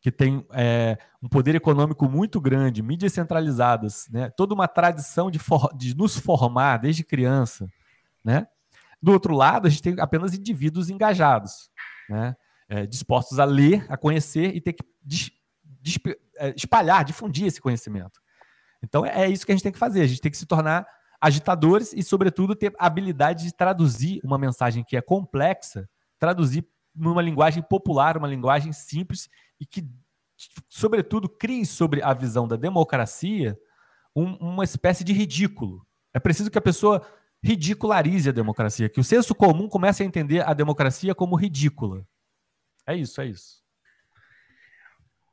que 0.01 0.11
tem 0.11 0.45
é, 0.53 0.97
um 1.23 1.29
poder 1.29 1.55
econômico 1.55 2.09
muito 2.09 2.41
grande, 2.41 2.83
mídias 2.83 3.13
centralizadas, 3.13 4.07
né? 4.11 4.31
toda 4.31 4.55
uma 4.55 4.67
tradição 4.67 5.31
de, 5.31 5.39
for, 5.39 5.69
de 5.77 5.95
nos 5.95 6.19
formar 6.19 6.79
desde 6.79 7.05
criança. 7.05 7.69
Né? 8.25 8.47
Do 9.03 9.13
outro 9.13 9.35
lado, 9.35 9.67
a 9.67 9.71
gente 9.71 9.83
tem 9.83 9.97
apenas 9.99 10.35
indivíduos 10.35 10.89
engajados, 10.89 11.71
né? 12.09 12.35
É, 12.73 12.87
dispostos 12.87 13.41
a 13.41 13.45
ler, 13.45 13.85
a 13.89 13.97
conhecer 13.97 14.55
e 14.55 14.61
ter 14.61 14.75
que 14.75 14.85
dis, 15.03 15.33
dis, 15.83 15.99
é, 16.39 16.55
espalhar, 16.57 17.05
difundir 17.05 17.47
esse 17.47 17.61
conhecimento. 17.61 18.21
Então 18.81 19.05
é, 19.05 19.25
é 19.25 19.29
isso 19.29 19.45
que 19.45 19.51
a 19.51 19.55
gente 19.57 19.65
tem 19.65 19.73
que 19.73 19.79
fazer, 19.79 20.03
a 20.03 20.07
gente 20.07 20.21
tem 20.21 20.31
que 20.31 20.39
se 20.39 20.47
tornar 20.47 20.87
agitadores 21.21 21.93
e, 21.93 22.03
sobretudo, 22.03 22.57
ter 22.57 22.73
a 22.79 22.87
habilidade 22.87 23.45
de 23.45 23.53
traduzir 23.53 24.21
uma 24.25 24.39
mensagem 24.39 24.83
que 24.83 24.97
é 24.97 25.03
complexa, 25.03 25.89
traduzir 26.19 26.67
numa 26.95 27.21
linguagem 27.21 27.63
popular, 27.63 28.17
uma 28.17 28.29
linguagem 28.29 28.73
simples 28.73 29.29
e 29.61 29.67
que, 29.67 29.87
sobretudo, 30.69 31.29
crie 31.29 31.67
sobre 31.67 32.03
a 32.03 32.15
visão 32.15 32.49
da 32.49 32.57
democracia 32.57 33.59
um, 34.17 34.35
uma 34.37 34.65
espécie 34.65 35.05
de 35.05 35.13
ridículo. 35.13 35.87
É 36.15 36.19
preciso 36.19 36.51
que 36.51 36.59
a 36.59 36.63
pessoa 36.63 37.07
ridicularize 37.43 38.29
a 38.29 38.33
democracia, 38.33 38.89
que 38.89 39.01
o 39.01 39.05
senso 39.05 39.35
comum 39.35 39.69
comece 39.69 40.03
a 40.03 40.07
entender 40.07 40.47
a 40.47 40.53
democracia 40.53 41.15
como 41.15 41.37
ridícula. 41.37 42.07
É 42.87 42.97
isso, 42.97 43.21
é 43.21 43.27
isso. 43.27 43.63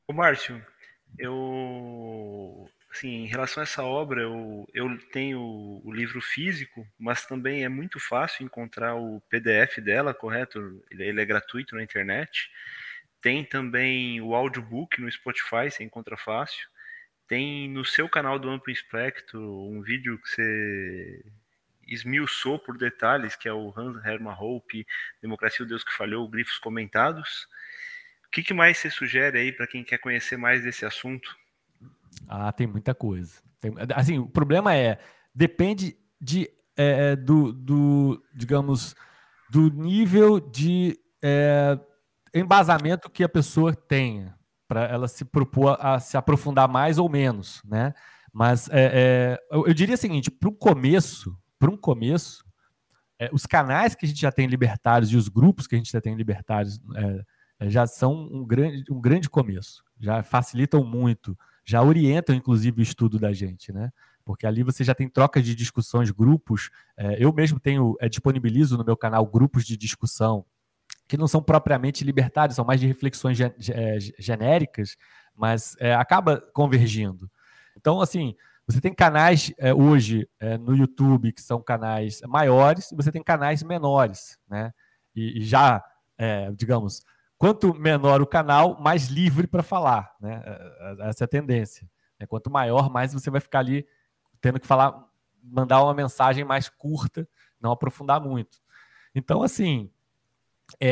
Ô, 0.08 0.14
Márcio, 0.14 0.64
Eu, 1.18 2.70
assim, 2.92 3.10
em 3.10 3.28
relação 3.28 3.62
a 3.62 3.66
essa 3.66 3.84
obra, 3.84 4.22
eu, 4.22 4.68
eu 4.74 4.98
tenho 5.12 5.40
o 5.84 5.92
livro 5.92 6.22
físico, 6.22 6.88
mas 6.98 7.26
também 7.26 7.64
é 7.64 7.70
muito 7.70 8.00
fácil 8.00 8.46
encontrar 8.46 8.96
o 8.96 9.22
PDF 9.30 9.80
dela, 9.80 10.14
correto? 10.14 10.60
Ele, 10.92 11.04
ele 11.06 11.22
é 11.22 11.26
gratuito 11.26 11.76
na 11.76 11.84
internet. 11.84 12.50
Tem 13.22 13.44
também 13.44 14.22
o 14.22 14.36
audiobook 14.36 15.02
no 15.02 15.12
Spotify, 15.12 15.70
você 15.72 15.84
encontra 15.84 16.18
fácil. 16.18 16.68
Tem 17.28 17.70
no 17.70 17.84
seu 17.84 18.08
canal 18.08 18.40
do 18.40 18.50
Amplo 18.50 18.72
Espectro 18.72 19.42
um 19.42 19.82
vídeo 19.82 20.20
que 20.22 20.30
você 20.30 21.26
esmiuçou 21.88 22.60
por 22.60 22.78
detalhes, 22.78 23.36
que 23.36 23.48
é 23.48 23.54
o 23.54 23.74
Hans 23.76 24.04
Hermann 24.06 24.36
Hope, 24.40 24.86
Democracia 25.22 25.66
o 25.66 25.68
Deus 25.68 25.84
que 25.84 25.94
Falhou, 25.94 26.28
Grifos 26.28 26.58
Comentados. 26.58 27.48
O 28.26 28.30
que, 28.30 28.44
que 28.44 28.54
mais 28.54 28.78
você 28.78 28.90
sugere 28.90 29.40
aí 29.40 29.52
para 29.52 29.68
quem 29.68 29.84
quer 29.84 29.98
conhecer 29.98 30.38
mais 30.38 30.64
desse 30.64 30.86
assunto? 30.86 31.36
Ah, 32.28 32.52
tem 32.52 32.68
muita 32.68 32.94
coisa. 32.94 33.42
Tem, 33.60 33.72
assim, 33.96 34.20
o 34.20 34.28
problema 34.28 34.76
é, 34.76 35.00
depende 35.34 35.98
de, 36.20 36.50
é, 36.76 37.12
é, 37.12 37.16
do, 37.16 37.54
do, 37.54 38.24
digamos, 38.34 38.96
do 39.50 39.70
nível 39.72 40.40
de 40.40 41.00
é, 41.22 41.80
embasamento 42.34 43.10
que 43.10 43.24
a 43.24 43.30
pessoa 43.30 43.74
tenha 43.74 44.38
para 44.68 44.84
ela 44.84 45.08
se 45.08 45.24
propor 45.24 45.78
a 45.80 46.00
se 46.00 46.18
aprofundar 46.18 46.68
mais 46.68 46.98
ou 46.98 47.10
menos, 47.10 47.62
né? 47.64 47.94
Mas 48.34 48.70
é, 48.70 48.92
é, 48.94 49.40
eu, 49.50 49.68
eu, 49.68 49.74
diria 49.74 49.96
o 49.96 49.98
seguinte, 49.98 50.30
para 50.30 50.50
o 50.50 50.52
começo, 50.52 51.36
para 51.60 51.72
um 51.72 51.78
começo, 51.78 52.46
é, 53.20 53.30
os 53.34 53.46
canais 53.46 53.96
que 53.96 54.06
a 54.06 54.08
gente 54.08 54.22
já 54.22 54.32
tem 54.32 54.48
libertários 54.48 55.12
e 55.12 55.18
os 55.18 55.28
grupos 55.28 55.68
que 55.68 55.76
a 55.76 55.78
gente 55.78 55.92
já 55.92 56.02
tem 56.02 56.16
libertários 56.16 56.80
é, 57.60 57.70
já 57.70 57.88
são 57.88 58.14
um 58.32 58.46
grande, 58.46 58.84
um 58.92 59.02
grande 59.02 59.30
começo, 59.30 59.84
já 60.00 60.22
facilitam 60.22 60.84
muito, 60.84 61.38
já 61.66 61.82
orientam 61.82 62.36
inclusive 62.36 62.82
o 62.82 62.84
estudo 62.84 63.18
da 63.18 63.34
gente, 63.34 63.72
né? 63.72 63.92
Porque 64.24 64.46
ali 64.46 64.62
você 64.62 64.84
já 64.84 64.94
tem 64.94 65.10
troca 65.10 65.42
de 65.42 65.56
discussões, 65.56 66.12
grupos. 66.12 66.70
É, 66.98 67.24
eu 67.24 67.32
mesmo 67.32 67.60
tenho, 67.60 67.96
é, 68.00 68.10
disponibilizo 68.10 68.78
no 68.78 68.84
meu 68.84 68.98
canal 68.98 69.26
grupos 69.26 69.66
de 69.66 69.78
discussão 69.78 70.46
que 71.08 71.18
não 71.18 71.28
são 71.28 71.42
propriamente 71.42 72.04
libertários, 72.04 72.56
são 72.58 72.66
mais 72.66 72.82
de 72.82 72.88
reflexões 72.88 73.40
é, 73.40 73.52
genéricas, 74.20 74.98
mas 75.34 75.76
é, 75.80 75.96
acaba 75.96 76.42
convergindo. 76.54 77.32
Então, 77.78 78.02
assim, 78.02 78.36
você 78.68 78.82
tem 78.82 78.94
canais 78.94 79.54
é, 79.58 79.74
hoje 79.74 80.30
é, 80.42 80.58
no 80.58 80.76
YouTube 80.76 81.32
que 81.32 81.42
são 81.42 81.62
canais 81.62 82.20
maiores 82.28 82.92
e 82.92 82.96
você 82.96 83.10
tem 83.10 83.24
canais 83.24 83.64
menores, 83.64 84.38
né? 84.46 84.74
E, 85.16 85.40
e 85.40 85.46
já, 85.46 85.82
é, 86.18 86.52
digamos, 86.52 87.06
quanto 87.38 87.74
menor 87.74 88.22
o 88.22 88.28
canal, 88.28 88.78
mais 88.78 89.08
livre 89.08 89.48
para 89.48 89.64
falar, 89.64 90.14
né? 90.20 90.44
Essa 91.00 91.24
é 91.24 91.26
a 91.26 91.30
tendência. 91.30 91.90
Né? 92.20 92.28
Quanto 92.28 92.52
maior, 92.52 92.90
mais 92.90 93.14
você 93.14 93.30
vai 93.30 93.40
ficar 93.40 93.60
ali 93.60 93.88
tendo 94.42 94.60
que 94.60 94.68
falar, 94.68 95.02
mandar 95.42 95.82
uma 95.82 95.94
mensagem 95.94 96.44
mais 96.44 96.68
curta, 96.68 97.28
não 97.62 97.72
aprofundar 97.72 98.20
muito. 98.20 98.58
Então, 99.16 99.42
assim, 99.42 99.90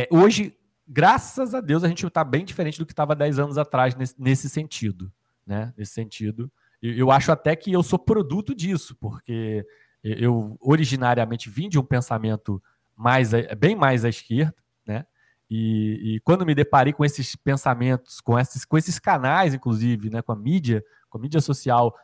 hoje, 0.10 0.58
graças 0.88 1.54
a 1.54 1.60
Deus, 1.60 1.84
a 1.84 1.90
gente 1.90 2.08
está 2.08 2.24
bem 2.24 2.46
diferente 2.46 2.80
do 2.80 2.86
que 2.86 2.94
estava 2.94 3.14
10 3.14 3.38
anos 3.38 3.58
atrás 3.58 3.96
nesse, 3.96 4.16
nesse 4.18 4.50
sentido, 4.50 5.12
né? 5.46 5.74
Nesse 5.78 5.92
sentido 5.92 6.50
eu 6.98 7.12
acho 7.12 7.32
até 7.32 7.56
que 7.56 7.72
eu 7.72 7.82
sou 7.82 7.98
produto 7.98 8.54
disso, 8.54 8.96
porque 9.00 9.66
eu 10.04 10.58
originariamente 10.62 11.50
vim 11.50 11.68
de 11.68 11.80
um 11.80 11.84
pensamento 11.84 12.62
mais 12.96 13.32
bem 13.58 13.76
mais 13.76 14.06
à 14.06 14.10
esquerda, 14.10 14.56
né? 14.86 15.06
E, 15.50 16.16
e, 16.16 16.20
quando 16.22 16.46
me 16.46 16.56
deparei 16.56 16.92
com 16.92 17.06
esses 17.06 17.36
pensamentos, 17.36 18.20
com 18.20 18.38
esses, 18.38 18.66
com 18.66 18.78
esses 18.78 18.98
canais, 18.98 19.54
inclusive, 19.54 20.10
né, 20.10 20.22
com 20.22 20.32
a 20.32 20.36
mídia, 20.36 20.84
com 21.08 21.20
a 21.20 21.22
mídia 21.22 21.40
social 21.40 21.96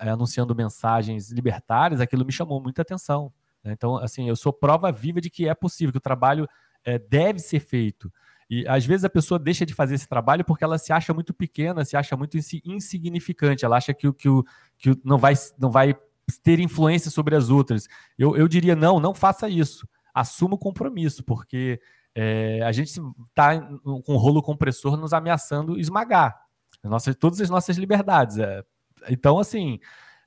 anunciando 0.00 0.54
mensagens 0.54 1.30
libertárias, 1.30 2.00
aquilo 2.00 2.24
me 2.24 2.32
chamou 2.32 2.60
muita 2.60 2.82
atenção. 2.82 3.32
Né? 3.62 3.72
Então, 3.72 3.96
assim, 3.96 4.28
eu 4.28 4.36
sou 4.36 4.52
prova 4.52 4.90
viva 4.90 5.20
de 5.20 5.28
que 5.28 5.48
é 5.48 5.54
possível, 5.54 5.92
que 5.92 5.98
o 5.98 6.00
trabalho 6.00 6.48
é, 6.84 6.98
deve 6.98 7.38
ser 7.38 7.60
feito. 7.60 8.10
E 8.54 8.68
às 8.68 8.84
vezes 8.84 9.02
a 9.02 9.08
pessoa 9.08 9.38
deixa 9.38 9.64
de 9.64 9.72
fazer 9.72 9.94
esse 9.94 10.06
trabalho 10.06 10.44
porque 10.44 10.62
ela 10.62 10.76
se 10.76 10.92
acha 10.92 11.14
muito 11.14 11.32
pequena, 11.32 11.86
se 11.86 11.96
acha 11.96 12.14
muito 12.14 12.36
insignificante, 12.66 13.64
ela 13.64 13.78
acha 13.78 13.94
que 13.94 14.06
o 14.06 14.12
que, 14.12 14.28
o, 14.28 14.44
que 14.76 14.94
não, 15.02 15.16
vai, 15.16 15.32
não 15.58 15.70
vai 15.70 15.96
ter 16.42 16.60
influência 16.60 17.10
sobre 17.10 17.34
as 17.34 17.48
outras. 17.48 17.88
Eu, 18.18 18.36
eu 18.36 18.46
diria, 18.46 18.76
não, 18.76 19.00
não 19.00 19.14
faça 19.14 19.48
isso. 19.48 19.88
Assuma 20.12 20.56
o 20.56 20.58
compromisso, 20.58 21.24
porque 21.24 21.80
é, 22.14 22.60
a 22.62 22.70
gente 22.72 22.90
está 22.90 23.58
com 23.58 24.12
o 24.14 24.18
rolo 24.18 24.42
compressor 24.42 24.98
nos 24.98 25.14
ameaçando 25.14 25.80
esmagar 25.80 26.38
nossa, 26.84 27.14
todas 27.14 27.40
as 27.40 27.48
nossas 27.48 27.78
liberdades. 27.78 28.36
É, 28.36 28.62
então, 29.08 29.38
assim, 29.38 29.80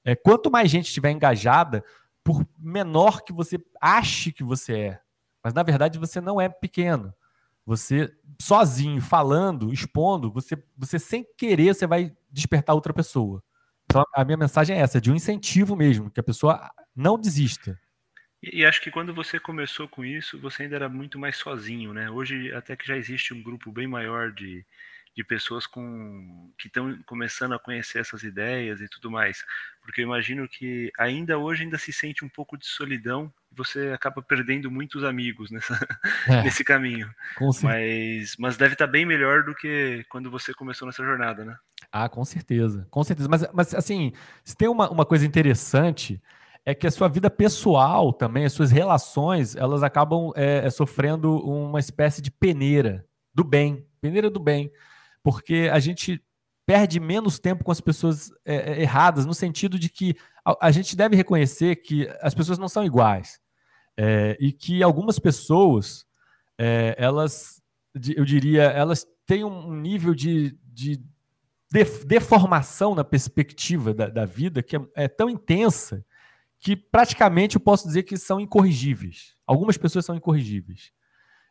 é, 0.03 0.15
quanto 0.15 0.49
mais 0.49 0.71
gente 0.71 0.87
estiver 0.87 1.11
engajada, 1.11 1.83
por 2.23 2.43
menor 2.57 3.21
que 3.21 3.31
você 3.31 3.59
ache 3.79 4.31
que 4.31 4.43
você 4.43 4.73
é, 4.73 4.99
mas 5.43 5.53
na 5.53 5.61
verdade 5.61 5.99
você 5.99 6.19
não 6.19 6.41
é 6.41 6.49
pequeno. 6.49 7.13
Você 7.65 8.13
sozinho, 8.41 9.01
falando, 9.01 9.73
expondo, 9.73 10.31
você, 10.31 10.55
você 10.77 10.99
sem 10.99 11.25
querer, 11.37 11.73
você 11.73 11.87
vai 11.87 12.11
despertar 12.29 12.75
outra 12.75 12.93
pessoa. 12.93 13.43
Então 13.85 14.03
a 14.13 14.25
minha 14.25 14.37
mensagem 14.37 14.75
é 14.75 14.79
essa, 14.79 14.99
de 15.01 15.11
um 15.11 15.15
incentivo 15.15 15.75
mesmo, 15.75 16.11
que 16.11 16.19
a 16.19 16.23
pessoa 16.23 16.69
não 16.95 17.17
desista. 17.17 17.79
E, 18.43 18.63
acho 18.65 18.81
que 18.81 18.91
quando 18.91 19.13
você 19.13 19.39
começou 19.39 19.87
com 19.87 20.05
isso, 20.05 20.39
você 20.39 20.63
ainda 20.63 20.75
era 20.75 20.89
muito 20.89 21.17
mais 21.17 21.37
sozinho, 21.37 21.93
né? 21.93 22.11
Hoje 22.11 22.53
até 22.53 22.75
que 22.75 22.87
já 22.87 22.95
existe 22.95 23.33
um 23.33 23.41
grupo 23.41 23.71
bem 23.71 23.87
maior 23.87 24.31
de, 24.31 24.63
de 25.15 25.23
pessoas 25.23 25.65
com, 25.65 26.51
que 26.57 26.67
estão 26.67 27.01
começando 27.05 27.53
a 27.53 27.59
conhecer 27.59 27.99
essas 27.99 28.23
ideias 28.23 28.81
e 28.81 28.89
tudo 28.89 29.09
mais. 29.09 29.45
Porque 29.81 30.01
eu 30.01 30.05
imagino 30.05 30.47
que 30.47 30.91
ainda 30.99 31.37
hoje 31.37 31.63
ainda 31.63 31.77
se 31.77 31.93
sente 31.93 32.25
um 32.25 32.29
pouco 32.29 32.57
de 32.57 32.65
solidão 32.65 33.33
você 33.57 33.91
acaba 33.93 34.21
perdendo 34.21 34.69
muitos 34.69 35.03
amigos 35.03 35.49
nessa, 35.49 35.79
é, 36.27 36.43
nesse 36.43 36.63
caminho. 36.63 37.09
Mas, 37.63 38.35
mas 38.37 38.57
deve 38.57 38.73
estar 38.73 38.85
tá 38.85 38.91
bem 38.91 39.05
melhor 39.05 39.43
do 39.43 39.55
que 39.55 40.05
quando 40.09 40.29
você 40.29 40.53
começou 40.53 40.85
nessa 40.85 41.03
jornada, 41.03 41.45
né? 41.45 41.55
Ah, 41.91 42.09
com 42.09 42.25
certeza, 42.25 42.85
com 42.91 43.03
certeza. 43.03 43.29
Mas, 43.29 43.45
mas 43.53 43.73
assim, 43.73 44.11
se 44.43 44.55
tem 44.55 44.67
uma, 44.67 44.89
uma 44.89 45.05
coisa 45.05 45.25
interessante 45.25 46.21
é 46.65 46.73
que 46.73 46.87
a 46.87 46.91
sua 46.91 47.07
vida 47.07 47.29
pessoal 47.29 48.11
também, 48.11 48.43
as 48.43 48.53
suas 48.53 48.71
relações, 48.71 49.55
elas 49.55 49.83
acabam 49.83 50.31
é 50.35 50.69
sofrendo 50.69 51.37
uma 51.37 51.79
espécie 51.79 52.21
de 52.21 52.31
peneira 52.31 53.05
do 53.33 53.43
bem, 53.43 53.87
peneira 54.01 54.29
do 54.29 54.39
bem 54.39 54.71
porque 55.25 55.71
a 55.73 55.79
gente 55.79 56.23
perde 56.67 56.99
menos 56.99 57.39
tempo 57.39 57.63
com 57.63 57.71
as 57.71 57.81
pessoas 57.81 58.31
é, 58.45 58.73
é, 58.73 58.81
erradas, 58.83 59.25
no 59.25 59.33
sentido 59.33 59.79
de 59.79 59.89
que 59.89 60.15
a, 60.45 60.67
a, 60.67 60.71
gente 60.71 60.95
deve 60.95 61.15
reconhecer 61.15 61.77
que 61.77 62.07
as 62.21 62.35
pessoas 62.35 62.59
não 62.59 62.69
são 62.69 62.85
iguais 62.85 63.41
é, 63.97 64.37
e 64.39 64.51
que 64.51 64.83
algumas 64.83 65.17
pessoas, 65.17 66.05
é, 66.59 66.95
elas, 66.99 67.59
eu 68.15 68.23
diria, 68.23 68.65
elas 68.65 69.03
têm 69.25 69.43
um 69.43 69.73
nível 69.73 70.13
de, 70.13 70.55
de 70.63 71.03
deformação 72.05 72.93
na 72.93 73.03
perspectiva 73.03 73.95
da, 73.95 74.09
da 74.09 74.25
vida 74.25 74.61
que 74.61 74.75
é, 74.75 74.81
é, 74.93 75.07
tão 75.07 75.27
intensa 75.27 76.05
que 76.59 76.75
praticamente 76.75 77.55
eu 77.55 77.61
posso 77.61 77.87
dizer 77.87 78.03
que 78.03 78.15
são 78.15 78.39
incorrigíveis. 78.39 79.35
Algumas 79.47 79.75
pessoas 79.75 80.05
são 80.05 80.15
incorrigíveis. 80.15 80.91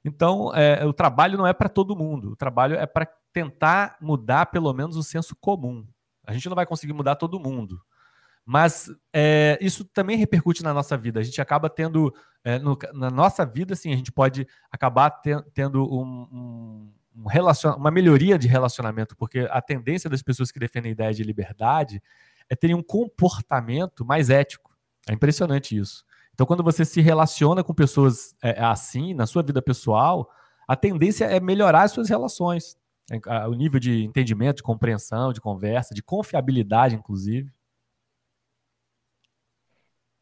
Então, 0.05 0.55
é, 0.55 0.85
o 0.87 0.93
trabalho 0.93 1.37
não 1.37 1.47
é 1.47 1.53
para 1.53 1.69
todo 1.69 1.97
mundo. 1.97 2.31
O 2.31 2.37
trabalho 2.37 2.77
é 2.77 2.87
para 2.87 3.09
tentar 3.35 3.97
mudar 4.01 4.47
pelo 4.47 4.73
menos 4.73 4.97
o 4.97 5.03
senso 5.03 5.35
comum. 5.35 5.85
A 6.25 6.33
gente 6.33 6.49
não 6.49 6.55
vai 6.55 6.65
conseguir 6.65 6.93
mudar 6.93 7.17
todo 7.17 7.41
mundo. 7.41 7.79
Mas 8.47 8.91
é, 9.13 9.59
isso 9.61 9.85
também 9.85 10.17
repercute 10.17 10.63
na 10.63 10.73
nossa 10.73 10.97
vida. 10.97 11.19
A 11.19 11.23
gente 11.23 11.41
acaba 11.41 11.69
tendo, 11.69 12.15
é, 12.45 12.59
no, 12.59 12.79
na 12.93 13.11
nossa 13.11 13.45
vida, 13.45 13.75
sim, 13.75 13.93
a 13.93 13.97
gente 13.97 14.13
pode 14.13 14.47
acabar 14.71 15.11
te, 15.11 15.31
tendo 15.53 15.83
um, 15.83 16.29
um, 16.31 16.93
um 17.17 17.27
relacion, 17.27 17.75
uma 17.75 17.91
melhoria 17.91 18.39
de 18.39 18.47
relacionamento, 18.47 19.17
porque 19.17 19.49
a 19.51 19.61
tendência 19.61 20.09
das 20.09 20.23
pessoas 20.23 20.53
que 20.53 20.61
defendem 20.61 20.91
a 20.91 20.93
ideia 20.93 21.13
de 21.13 21.25
liberdade 21.25 22.03
é 22.49 22.55
terem 22.55 22.77
um 22.77 22.83
comportamento 22.83 24.05
mais 24.05 24.31
ético. 24.31 24.73
É 25.09 25.13
impressionante 25.13 25.77
isso. 25.77 26.05
Então, 26.33 26.47
quando 26.47 26.63
você 26.63 26.85
se 26.85 27.01
relaciona 27.01 27.65
com 27.65 27.75
pessoas 27.75 28.37
é, 28.43 28.63
assim, 28.63 29.15
na 29.15 29.27
sua 29.27 29.43
vida 29.43 29.61
pessoal, 29.63 30.31
a 30.69 30.77
tendência 30.77 31.25
é 31.25 31.41
melhorar 31.41 31.83
as 31.83 31.93
suas 31.93 32.09
relações. 32.09 32.77
É, 33.11 33.47
o 33.47 33.53
nível 33.53 33.79
de 33.79 34.03
entendimento, 34.05 34.57
de 34.57 34.63
compreensão, 34.63 35.33
de 35.33 35.41
conversa, 35.41 35.95
de 35.95 36.03
confiabilidade, 36.03 36.95
inclusive. 36.95 37.53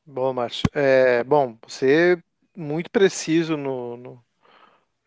Bom, 0.05 0.33
Márcio. 0.33 0.65
É, 0.75 1.23
bom, 1.23 1.57
você 1.67 2.15
é 2.15 2.59
muito 2.61 2.91
preciso 2.91 3.57
no, 3.57 3.97
no, 3.97 4.25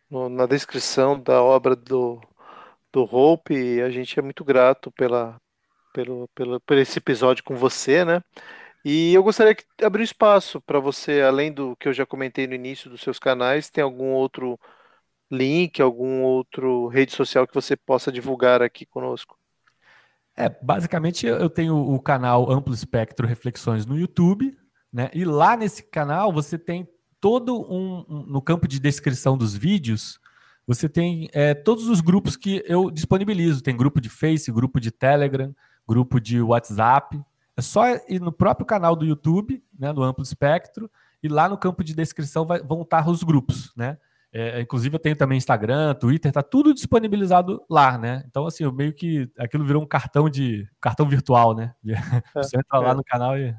no, 0.09 0.29
na 0.29 0.45
descrição 0.45 1.19
da 1.19 1.43
obra 1.43 1.75
do, 1.75 2.21
do 2.93 3.03
Hope 3.03 3.53
e 3.53 3.81
a 3.81 3.89
gente 3.89 4.17
é 4.17 4.21
muito 4.21 4.45
grato 4.45 4.89
pela, 4.91 5.39
pelo, 5.93 6.29
pelo, 6.29 6.61
por 6.61 6.77
esse 6.77 6.99
episódio 6.99 7.43
com 7.43 7.55
você, 7.55 8.05
né? 8.05 8.21
E 8.85 9.13
eu 9.13 9.23
gostaria 9.23 9.55
de 9.55 9.85
abrir 9.85 10.03
espaço 10.03 10.61
para 10.61 10.79
você, 10.79 11.21
além 11.21 11.51
do 11.51 11.75
que 11.77 11.87
eu 11.87 11.93
já 11.93 12.05
comentei 12.05 12.47
no 12.47 12.53
início 12.53 12.89
dos 12.89 13.01
seus 13.01 13.19
canais, 13.19 13.69
tem 13.69 13.83
algum 13.83 14.11
outro 14.13 14.59
link, 15.31 15.81
algum 15.81 16.23
outro 16.23 16.87
rede 16.87 17.13
social 17.13 17.47
que 17.47 17.53
você 17.53 17.75
possa 17.75 18.11
divulgar 18.11 18.61
aqui 18.61 18.85
conosco? 18.85 19.37
É, 20.37 20.49
basicamente 20.61 21.25
eu 21.25 21.49
tenho 21.49 21.77
o 21.77 21.99
canal 21.99 22.51
Amplo 22.51 22.73
Espectro 22.73 23.25
Reflexões 23.25 23.85
no 23.85 23.97
YouTube, 23.97 24.57
né? 24.91 25.09
E 25.13 25.23
lá 25.23 25.55
nesse 25.55 25.83
canal 25.83 26.31
você 26.31 26.57
tem 26.57 26.87
todo 27.21 27.61
um, 27.71 28.05
um 28.07 28.23
no 28.27 28.41
campo 28.41 28.67
de 28.67 28.79
descrição 28.79 29.37
dos 29.37 29.55
vídeos, 29.55 30.19
você 30.67 30.89
tem 30.89 31.29
é, 31.31 31.53
todos 31.53 31.87
os 31.87 32.01
grupos 32.01 32.35
que 32.35 32.63
eu 32.65 32.89
disponibilizo. 32.89 33.61
Tem 33.61 33.75
grupo 33.75 34.01
de 34.01 34.09
Face, 34.09 34.51
grupo 34.51 34.79
de 34.79 34.91
Telegram, 34.91 35.55
grupo 35.87 36.19
de 36.19 36.41
WhatsApp. 36.41 37.21
É 37.55 37.61
só 37.61 37.85
ir 38.09 38.19
no 38.19 38.31
próprio 38.31 38.65
canal 38.65 38.95
do 38.95 39.05
YouTube, 39.05 39.63
né, 39.77 39.93
do 39.93 40.03
Amplo 40.03 40.23
Espectro, 40.23 40.89
e 41.21 41.27
lá 41.27 41.47
no 41.47 41.57
campo 41.57 41.83
de 41.83 41.93
descrição 41.93 42.45
vai, 42.45 42.61
vão 42.61 42.81
estar 42.81 43.07
os 43.07 43.23
grupos, 43.23 43.71
né? 43.75 43.97
É, 44.31 44.61
inclusive 44.61 44.95
eu 44.95 44.99
tenho 44.99 45.15
também 45.15 45.37
Instagram, 45.37 45.93
Twitter, 45.93 46.31
tá 46.31 46.43
tudo 46.43 46.73
disponibilizado 46.73 47.63
lá, 47.69 47.97
né? 47.97 48.23
Então 48.27 48.45
assim, 48.45 48.63
eu 48.63 48.71
meio 48.73 48.93
que 48.93 49.29
aquilo 49.37 49.65
virou 49.65 49.81
um 49.81 49.87
cartão 49.87 50.29
de 50.29 50.67
cartão 50.81 51.07
virtual, 51.07 51.55
né? 51.55 51.73
Você 52.35 52.57
entra 52.57 52.79
lá 52.79 52.91
é. 52.91 52.93
no 52.93 53.03
canal 53.03 53.37
e 53.37 53.55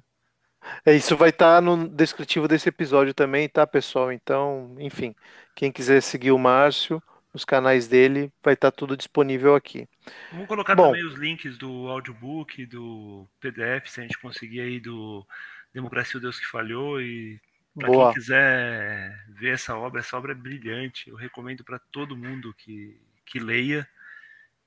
é, 0.84 0.94
isso 0.94 1.16
vai 1.16 1.30
estar 1.30 1.56
tá 1.56 1.60
no 1.60 1.88
descritivo 1.88 2.48
desse 2.48 2.68
episódio 2.68 3.14
também, 3.14 3.48
tá, 3.48 3.66
pessoal? 3.66 4.12
Então, 4.12 4.74
enfim, 4.78 5.14
quem 5.54 5.70
quiser 5.70 6.00
seguir 6.00 6.32
o 6.32 6.38
Márcio, 6.38 7.02
os 7.32 7.44
canais 7.44 7.86
dele, 7.86 8.32
vai 8.42 8.54
estar 8.54 8.70
tá 8.70 8.76
tudo 8.76 8.96
disponível 8.96 9.54
aqui. 9.54 9.88
Vamos 10.32 10.48
colocar 10.48 10.74
Bom, 10.74 10.86
também 10.86 11.06
os 11.06 11.14
links 11.14 11.56
do 11.58 11.88
audiobook, 11.88 12.66
do 12.66 13.28
PDF, 13.40 13.86
se 13.88 14.00
a 14.00 14.02
gente 14.02 14.18
conseguir 14.20 14.60
aí 14.60 14.80
do 14.80 15.26
Democracia 15.72 16.18
o 16.18 16.20
Deus 16.20 16.38
que 16.38 16.46
Falhou 16.46 17.00
e 17.00 17.40
para 17.78 17.90
quem 17.90 18.12
quiser 18.14 19.24
ver 19.28 19.54
essa 19.54 19.76
obra, 19.76 20.00
essa 20.00 20.16
obra 20.16 20.32
é 20.32 20.34
brilhante. 20.34 21.10
Eu 21.10 21.16
recomendo 21.16 21.62
para 21.62 21.78
todo 21.78 22.16
mundo 22.16 22.54
que, 22.54 23.00
que 23.24 23.38
leia 23.38 23.88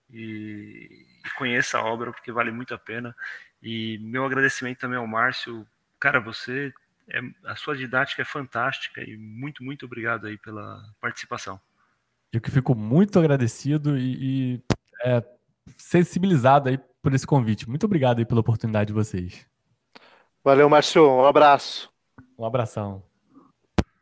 e, 0.09 1.05
e 1.25 1.29
conheça 1.37 1.77
a 1.77 1.83
obra, 1.83 2.11
porque 2.11 2.31
vale 2.31 2.51
muito 2.51 2.73
a 2.73 2.77
pena. 2.77 3.15
E 3.61 3.97
meu 3.99 4.25
agradecimento 4.25 4.79
também 4.79 4.97
ao 4.97 5.07
Márcio 5.07 5.67
cara, 5.99 6.19
você 6.19 6.73
é, 7.09 7.19
a 7.45 7.55
sua 7.55 7.75
didática 7.75 8.21
é 8.21 8.25
fantástica 8.25 9.01
e 9.01 9.17
muito, 9.17 9.63
muito 9.63 9.85
obrigado 9.85 10.27
aí 10.27 10.37
pela 10.37 10.81
participação. 11.01 11.59
Eu 12.31 12.39
que 12.39 12.51
fico 12.51 12.73
muito 12.75 13.19
agradecido 13.19 13.97
e, 13.97 14.55
e 14.55 14.63
é, 15.03 15.23
sensibilizado 15.75 16.69
aí 16.69 16.79
por 17.01 17.13
esse 17.13 17.25
convite. 17.25 17.67
Muito 17.67 17.85
obrigado 17.85 18.19
aí 18.19 18.25
pela 18.25 18.41
oportunidade 18.41 18.87
de 18.87 18.93
vocês. 18.93 19.45
Valeu, 20.43 20.69
Márcio. 20.69 21.05
Um 21.05 21.25
abraço. 21.25 21.91
Um 22.39 22.45
abração. 22.45 23.03